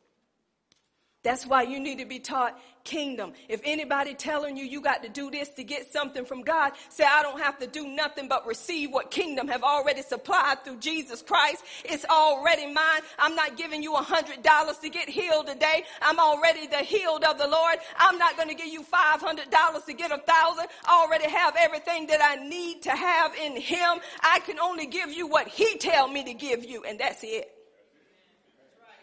That's 1.23 1.45
why 1.45 1.63
you 1.63 1.79
need 1.79 1.99
to 1.99 2.05
be 2.05 2.19
taught 2.19 2.59
kingdom. 2.83 3.33
If 3.49 3.61
anybody 3.63 4.13
telling 4.13 4.57
you 4.57 4.65
you 4.65 4.81
got 4.81 5.03
to 5.03 5.09
do 5.09 5.31
this 5.31 5.49
to 5.49 5.63
get 5.63 5.91
something 5.91 6.25
from 6.25 6.41
God, 6.41 6.73
say 6.89 7.03
I 7.03 7.21
don't 7.21 7.39
have 7.39 7.59
to 7.59 7.67
do 7.67 7.87
nothing 7.87 8.27
but 8.27 8.45
receive 8.45 8.91
what 8.91 9.11
kingdom 9.11 9.47
have 9.47 9.63
already 9.63 10.01
supplied 10.01 10.63
through 10.63 10.77
Jesus 10.77 11.21
Christ. 11.21 11.63
It's 11.85 12.05
already 12.05 12.65
mine. 12.65 13.01
I'm 13.19 13.35
not 13.35 13.57
giving 13.57 13.83
you 13.83 13.93
a 13.95 14.01
hundred 14.01 14.43
dollars 14.43 14.77
to 14.79 14.89
get 14.89 15.09
healed 15.09 15.47
today. 15.47 15.83
I'm 16.01 16.19
already 16.19 16.67
the 16.67 16.77
healed 16.77 17.23
of 17.23 17.37
the 17.37 17.47
Lord. 17.47 17.77
I'm 17.97 18.17
not 18.17 18.37
going 18.37 18.49
to 18.49 18.55
give 18.55 18.67
you 18.67 18.83
five 18.83 19.21
hundred 19.21 19.49
dollars 19.49 19.83
to 19.83 19.93
get 19.93 20.11
a 20.11 20.17
thousand. 20.17 20.67
I 20.85 21.03
already 21.03 21.29
have 21.29 21.55
everything 21.57 22.07
that 22.07 22.21
I 22.21 22.43
need 22.47 22.81
to 22.83 22.91
have 22.91 23.33
in 23.35 23.55
Him. 23.55 23.99
I 24.21 24.39
can 24.45 24.59
only 24.59 24.85
give 24.87 25.11
you 25.11 25.27
what 25.27 25.47
He 25.47 25.77
tell 25.77 26.07
me 26.07 26.23
to 26.23 26.33
give 26.33 26.65
you, 26.65 26.83
and 26.83 26.99
that's 26.99 27.23
it. 27.23 27.51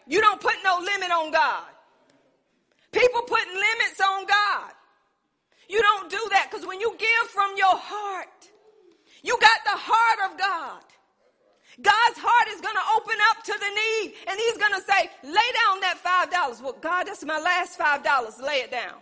You 0.07 0.21
don't 0.21 0.41
put 0.41 0.55
no 0.63 0.79
limit 0.79 1.11
on 1.11 1.31
God. 1.31 1.63
People 2.91 3.21
putting 3.23 3.53
limits 3.53 4.01
on 4.01 4.25
God. 4.25 4.71
You 5.67 5.81
don't 5.81 6.09
do 6.09 6.21
that 6.31 6.49
because 6.49 6.65
when 6.65 6.79
you 6.79 6.95
give 6.97 7.29
from 7.29 7.51
your 7.55 7.77
heart, 7.77 8.49
you 9.21 9.37
got 9.39 9.59
the 9.63 9.77
heart 9.77 10.31
of 10.31 10.37
God. 10.39 10.81
God's 11.81 12.17
heart 12.17 12.47
is 12.49 12.59
going 12.59 12.75
to 12.75 12.87
open 12.97 13.15
up 13.29 13.43
to 13.43 13.53
the 13.53 13.69
need 13.69 14.13
and 14.27 14.39
he's 14.39 14.57
going 14.57 14.73
to 14.73 14.81
say, 14.81 15.09
lay 15.23 15.49
down 15.63 15.79
that 15.81 15.97
five 16.03 16.31
dollars. 16.31 16.61
Well, 16.61 16.75
God, 16.81 17.05
that's 17.05 17.23
my 17.23 17.39
last 17.39 17.77
five 17.77 18.03
dollars. 18.03 18.39
Lay 18.39 18.57
it 18.57 18.71
down. 18.71 18.95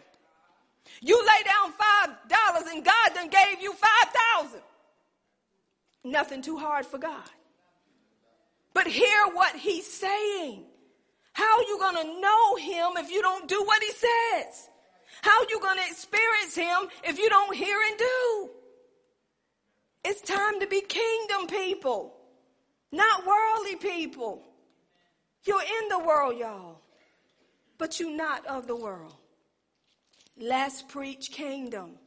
You 1.01 1.17
lay 1.17 1.43
down 1.43 1.73
five 1.73 2.15
dollars 2.29 2.67
and 2.73 2.83
God 2.83 3.11
then 3.15 3.29
gave 3.29 3.61
you 3.61 3.73
five 3.73 4.13
thousand. 4.35 4.61
Nothing 6.03 6.41
too 6.41 6.57
hard 6.57 6.85
for 6.85 6.97
God. 6.97 7.29
But 8.73 8.87
hear 8.87 9.27
what 9.33 9.55
he's 9.55 9.87
saying. 9.87 10.65
How 11.37 11.57
are 11.59 11.67
you 11.67 11.77
going 11.77 11.95
to 11.97 12.19
know 12.19 12.55
him 12.55 12.97
if 12.97 13.11
you 13.11 13.21
don't 13.21 13.47
do 13.47 13.63
what 13.63 13.83
he 13.83 13.91
says? 13.91 14.69
How 15.21 15.39
are 15.39 15.45
you 15.47 15.59
going 15.59 15.77
to 15.77 15.85
experience 15.85 16.55
him 16.55 16.89
if 17.03 17.19
you 17.19 17.29
don't 17.29 17.55
hear 17.55 17.77
and 17.79 17.95
do? 17.95 18.49
It's 20.03 20.21
time 20.21 20.59
to 20.61 20.65
be 20.65 20.81
kingdom 20.81 21.45
people, 21.45 22.15
not 22.91 23.27
worldly 23.27 23.75
people. 23.75 24.41
You're 25.43 25.61
in 25.61 25.89
the 25.89 25.99
world, 25.99 26.39
y'all, 26.39 26.81
but 27.77 27.99
you're 27.99 28.17
not 28.17 28.43
of 28.47 28.65
the 28.65 28.75
world. 28.75 29.13
Let's 30.39 30.81
preach 30.81 31.29
kingdom. 31.29 31.99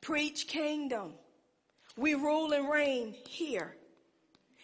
Preach 0.00 0.48
kingdom. 0.48 1.12
We 1.96 2.14
rule 2.14 2.52
and 2.52 2.68
reign 2.68 3.14
here. 3.28 3.76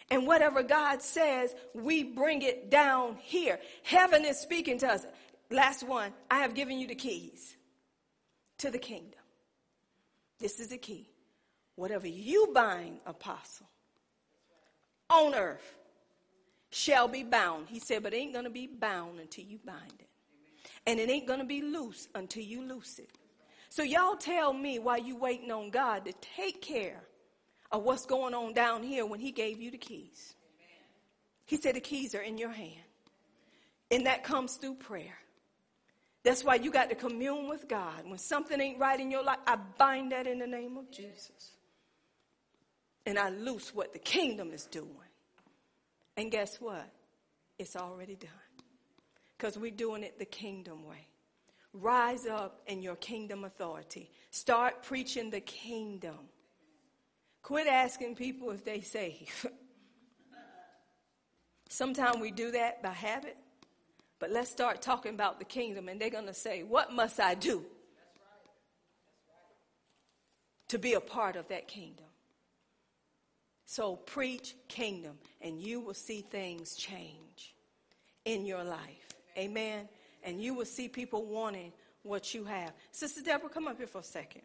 And 0.09 0.25
whatever 0.25 0.63
God 0.63 1.01
says, 1.01 1.53
we 1.73 2.03
bring 2.03 2.41
it 2.41 2.69
down 2.69 3.17
here. 3.21 3.59
Heaven 3.83 4.23
is 4.23 4.39
speaking 4.39 4.77
to 4.79 4.87
us. 4.87 5.05
Last 5.49 5.83
one, 5.83 6.13
I 6.31 6.39
have 6.39 6.53
given 6.53 6.79
you 6.79 6.87
the 6.87 6.95
keys 6.95 7.55
to 8.59 8.71
the 8.71 8.79
kingdom. 8.79 9.19
This 10.39 10.59
is 10.59 10.69
the 10.69 10.77
key. 10.77 11.09
Whatever 11.75 12.07
you 12.07 12.51
bind, 12.53 12.99
apostle, 13.05 13.67
on 15.09 15.35
earth 15.35 15.75
shall 16.71 17.07
be 17.07 17.23
bound. 17.23 17.67
He 17.69 17.79
said, 17.79 18.03
but 18.03 18.13
it 18.13 18.17
ain't 18.17 18.33
going 18.33 18.45
to 18.45 18.51
be 18.51 18.67
bound 18.67 19.19
until 19.19 19.45
you 19.45 19.59
bind 19.65 19.93
it. 19.99 20.07
And 20.85 20.99
it 20.99 21.09
ain't 21.09 21.27
going 21.27 21.39
to 21.39 21.45
be 21.45 21.61
loose 21.61 22.07
until 22.15 22.43
you 22.43 22.61
loose 22.61 22.97
it. 22.99 23.09
So 23.69 23.83
y'all 23.83 24.15
tell 24.15 24.53
me 24.53 24.79
why 24.79 24.97
you 24.97 25.15
waiting 25.17 25.51
on 25.51 25.69
God 25.69 26.05
to 26.05 26.13
take 26.35 26.61
care 26.61 27.03
of 27.71 27.83
what's 27.83 28.05
going 28.05 28.33
on 28.33 28.53
down 28.53 28.83
here 28.83 29.05
when 29.05 29.19
he 29.19 29.31
gave 29.31 29.59
you 29.59 29.71
the 29.71 29.77
keys. 29.77 30.35
He 31.45 31.57
said 31.57 31.75
the 31.75 31.81
keys 31.81 32.15
are 32.15 32.21
in 32.21 32.37
your 32.37 32.51
hand. 32.51 32.73
And 33.89 34.05
that 34.05 34.23
comes 34.23 34.55
through 34.55 34.75
prayer. 34.75 35.17
That's 36.23 36.43
why 36.43 36.55
you 36.55 36.71
got 36.71 36.89
to 36.89 36.95
commune 36.95 37.47
with 37.47 37.69
God. 37.69 38.03
When 38.05 38.17
something 38.17 38.59
ain't 38.59 38.79
right 38.79 38.99
in 38.99 39.11
your 39.11 39.23
life, 39.23 39.37
I 39.47 39.57
bind 39.77 40.11
that 40.11 40.27
in 40.27 40.39
the 40.39 40.47
name 40.47 40.75
of 40.75 40.91
Jesus. 40.91 41.51
And 43.05 43.17
I 43.17 43.29
loose 43.29 43.73
what 43.73 43.93
the 43.93 43.99
kingdom 43.99 44.51
is 44.51 44.65
doing. 44.65 44.89
And 46.17 46.29
guess 46.29 46.59
what? 46.59 46.89
It's 47.57 47.77
already 47.77 48.15
done. 48.15 48.29
Because 49.37 49.57
we're 49.57 49.71
doing 49.71 50.03
it 50.03 50.19
the 50.19 50.25
kingdom 50.25 50.85
way. 50.85 51.07
Rise 51.73 52.25
up 52.25 52.61
in 52.67 52.81
your 52.81 52.95
kingdom 52.95 53.45
authority. 53.45 54.09
Start 54.31 54.83
preaching 54.83 55.29
the 55.29 55.39
kingdom. 55.39 56.17
Quit 57.47 57.67
asking 57.67 58.15
people 58.15 58.51
if 58.51 58.65
they 58.65 58.81
save. 58.81 59.47
Sometimes 61.69 62.17
we 62.17 62.29
do 62.29 62.51
that 62.51 62.83
by 62.83 62.89
habit, 62.89 63.37
but 64.19 64.31
let's 64.31 64.51
start 64.51 64.81
talking 64.81 65.13
about 65.13 65.39
the 65.39 65.45
kingdom 65.45 65.87
and 65.87 65.97
they're 65.97 66.09
going 66.09 66.25
to 66.25 66.33
say, 66.33 66.63
What 66.63 66.91
must 66.91 67.21
I 67.21 67.35
do 67.35 67.63
to 70.67 70.77
be 70.77 70.95
a 70.95 70.99
part 70.99 71.37
of 71.37 71.47
that 71.47 71.69
kingdom? 71.69 72.07
So 73.65 73.95
preach 73.95 74.53
kingdom 74.67 75.17
and 75.39 75.61
you 75.61 75.79
will 75.79 75.93
see 75.93 76.25
things 76.29 76.75
change 76.75 77.55
in 78.25 78.45
your 78.45 78.65
life. 78.65 79.07
Amen. 79.37 79.87
And 80.21 80.43
you 80.43 80.53
will 80.53 80.65
see 80.65 80.89
people 80.89 81.23
wanting 81.25 81.71
what 82.03 82.33
you 82.33 82.43
have. 82.43 82.73
Sister 82.91 83.21
Deborah, 83.21 83.47
come 83.47 83.69
up 83.69 83.77
here 83.77 83.87
for 83.87 83.99
a 83.99 84.03
second. 84.03 84.41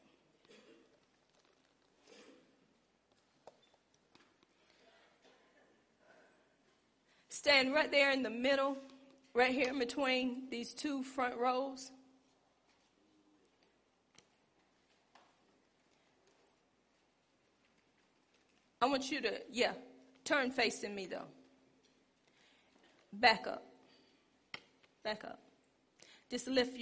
Stand 7.42 7.74
right 7.74 7.90
there 7.90 8.12
in 8.12 8.22
the 8.22 8.30
middle, 8.30 8.76
right 9.34 9.50
here 9.50 9.70
in 9.70 9.78
between 9.80 10.44
these 10.48 10.72
two 10.72 11.02
front 11.02 11.36
rows. 11.36 11.90
I 18.80 18.86
want 18.86 19.10
you 19.10 19.20
to, 19.22 19.40
yeah, 19.50 19.72
turn 20.24 20.52
facing 20.52 20.94
me 20.94 21.06
though. 21.06 21.26
Back 23.12 23.48
up. 23.48 23.66
Back 25.02 25.24
up. 25.24 25.40
Just 26.30 26.46
lift 26.46 26.70
your 26.70 26.80